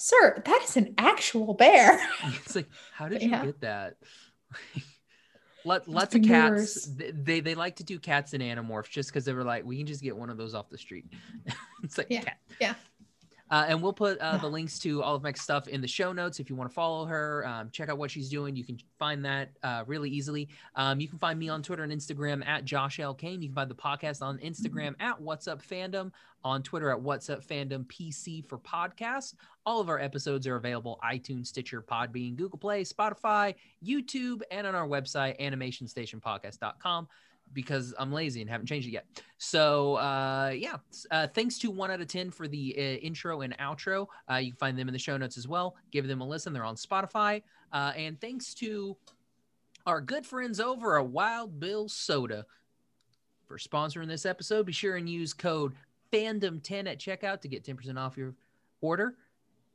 sir, 0.00 0.42
that 0.44 0.62
is 0.64 0.76
an 0.76 0.94
actual 0.98 1.54
bear. 1.54 2.00
It's 2.44 2.54
like, 2.56 2.68
how 2.94 3.08
did 3.08 3.22
you 3.22 3.30
Yeah. 3.30 3.44
get 3.44 3.60
that? 3.60 3.94
Let, 5.64 5.86
lots 5.88 6.14
of 6.14 6.22
cats. 6.22 6.88
They 6.96 7.40
they 7.40 7.54
like 7.54 7.76
to 7.76 7.84
do 7.84 7.98
cats 7.98 8.32
and 8.32 8.42
animorphs 8.42 8.88
just 8.88 9.10
because 9.10 9.26
they 9.26 9.34
were 9.34 9.44
like, 9.44 9.64
we 9.64 9.76
can 9.76 9.86
just 9.86 10.02
get 10.02 10.16
one 10.16 10.30
of 10.30 10.38
those 10.38 10.54
off 10.54 10.70
the 10.70 10.78
street. 10.78 11.12
it's 11.84 11.98
like 11.98 12.06
Yeah, 12.08 12.22
cat. 12.22 12.38
yeah. 12.58 12.74
Uh, 13.50 13.66
and 13.68 13.82
we'll 13.82 13.92
put 13.92 14.18
uh, 14.18 14.36
the 14.36 14.46
links 14.46 14.78
to 14.78 15.02
all 15.02 15.16
of 15.16 15.22
Meg's 15.22 15.40
stuff 15.40 15.66
in 15.66 15.80
the 15.80 15.88
show 15.88 16.12
notes 16.12 16.38
if 16.38 16.48
you 16.48 16.56
want 16.56 16.70
to 16.70 16.74
follow 16.74 17.04
her. 17.04 17.44
Um, 17.46 17.68
check 17.72 17.88
out 17.88 17.98
what 17.98 18.10
she's 18.10 18.28
doing. 18.28 18.54
You 18.54 18.64
can 18.64 18.78
find 18.98 19.24
that 19.24 19.50
uh, 19.62 19.84
really 19.86 20.08
easily. 20.08 20.48
Um, 20.76 21.00
you 21.00 21.08
can 21.08 21.18
find 21.18 21.38
me 21.38 21.48
on 21.48 21.62
Twitter 21.62 21.82
and 21.82 21.92
Instagram 21.92 22.46
at 22.46 22.64
Josh 22.64 23.00
L. 23.00 23.14
Kane. 23.14 23.42
You 23.42 23.48
can 23.48 23.54
find 23.56 23.70
the 23.70 23.74
podcast 23.74 24.22
on 24.22 24.38
Instagram 24.38 24.94
at 25.00 25.20
What's 25.20 25.48
Up 25.48 25.62
Fandom, 25.62 26.12
on 26.44 26.62
Twitter 26.62 26.90
at 26.90 27.00
What's 27.00 27.28
Up 27.28 27.44
Fandom 27.44 27.84
PC 27.86 28.46
for 28.46 28.58
podcasts. 28.58 29.34
All 29.66 29.80
of 29.80 29.88
our 29.88 29.98
episodes 29.98 30.46
are 30.46 30.56
available 30.56 31.00
iTunes, 31.04 31.48
Stitcher, 31.48 31.82
Podbean, 31.82 32.36
Google 32.36 32.58
Play, 32.58 32.84
Spotify, 32.84 33.54
YouTube, 33.84 34.42
and 34.50 34.66
on 34.66 34.74
our 34.74 34.86
website, 34.86 35.40
animationstationpodcast.com 35.40 37.08
because 37.52 37.94
I'm 37.98 38.12
lazy 38.12 38.40
and 38.40 38.50
haven't 38.50 38.66
changed 38.66 38.88
it 38.88 38.92
yet. 38.92 39.06
So 39.38 39.96
uh, 39.96 40.52
yeah, 40.54 40.76
uh, 41.10 41.26
thanks 41.28 41.58
to 41.58 41.70
one 41.70 41.90
out 41.90 42.00
of 42.00 42.08
ten 42.08 42.30
for 42.30 42.48
the 42.48 42.74
uh, 42.76 42.80
intro 42.80 43.40
and 43.42 43.56
outro. 43.58 44.06
Uh, 44.30 44.36
you 44.36 44.52
can 44.52 44.58
find 44.58 44.78
them 44.78 44.88
in 44.88 44.92
the 44.92 44.98
show 44.98 45.16
notes 45.16 45.36
as 45.36 45.48
well. 45.48 45.76
Give 45.90 46.06
them 46.06 46.20
a 46.20 46.26
listen. 46.26 46.52
They're 46.52 46.64
on 46.64 46.76
Spotify. 46.76 47.42
Uh, 47.72 47.92
and 47.96 48.20
thanks 48.20 48.54
to 48.54 48.96
our 49.86 50.00
good 50.00 50.26
friends 50.26 50.60
over 50.60 50.98
at 50.98 51.06
Wild 51.06 51.58
Bill 51.60 51.88
Soda 51.88 52.44
for 53.46 53.58
sponsoring 53.58 54.08
this 54.08 54.26
episode. 54.26 54.66
Be 54.66 54.72
sure 54.72 54.96
and 54.96 55.08
use 55.08 55.32
code 55.32 55.74
Fandom10 56.12 56.88
at 56.88 56.98
checkout 56.98 57.40
to 57.42 57.48
get 57.48 57.64
10% 57.64 57.96
off 57.96 58.16
your 58.16 58.34
order. 58.80 59.14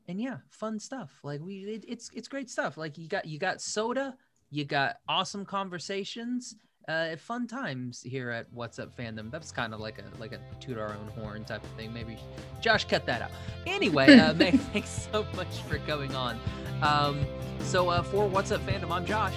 And 0.07 0.19
yeah, 0.19 0.37
fun 0.49 0.79
stuff. 0.79 1.11
Like 1.23 1.41
we, 1.41 1.59
it, 1.63 1.85
it's 1.87 2.11
it's 2.13 2.27
great 2.27 2.49
stuff. 2.49 2.77
Like 2.77 2.97
you 2.97 3.07
got 3.07 3.25
you 3.25 3.39
got 3.39 3.59
soda, 3.59 4.15
you 4.51 4.63
got 4.63 4.97
awesome 5.09 5.45
conversations 5.45 6.55
uh, 6.87 7.15
fun 7.15 7.47
times 7.47 8.01
here 8.03 8.29
at 8.29 8.47
What's 8.51 8.79
Up 8.79 8.95
Fandom. 8.95 9.31
That's 9.31 9.51
kind 9.51 9.73
of 9.73 9.79
like 9.79 9.99
a 9.99 10.19
like 10.19 10.31
a 10.33 10.39
toot 10.59 10.77
our 10.77 10.89
own 10.89 11.07
horn 11.15 11.43
type 11.45 11.63
of 11.63 11.69
thing. 11.71 11.93
Maybe 11.93 12.17
Josh 12.61 12.85
cut 12.85 13.05
that 13.05 13.21
out. 13.21 13.31
Anyway, 13.65 14.17
uh, 14.17 14.33
Meg, 14.35 14.59
thanks 14.59 15.07
so 15.11 15.25
much 15.35 15.61
for 15.67 15.77
coming 15.79 16.15
on. 16.15 16.39
Um, 16.81 17.25
so 17.59 17.89
uh, 17.89 18.03
for 18.03 18.27
What's 18.27 18.51
Up 18.51 18.61
Fandom, 18.65 18.91
I'm 18.91 19.05
Josh. 19.05 19.35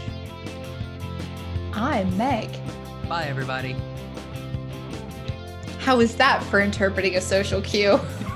I'm 1.72 2.16
Meg. 2.16 2.50
Bye, 3.08 3.26
everybody. 3.26 3.76
How 5.78 6.00
is 6.00 6.16
that 6.16 6.42
for 6.44 6.60
interpreting 6.60 7.16
a 7.16 7.20
social 7.20 7.62
cue? 7.62 7.98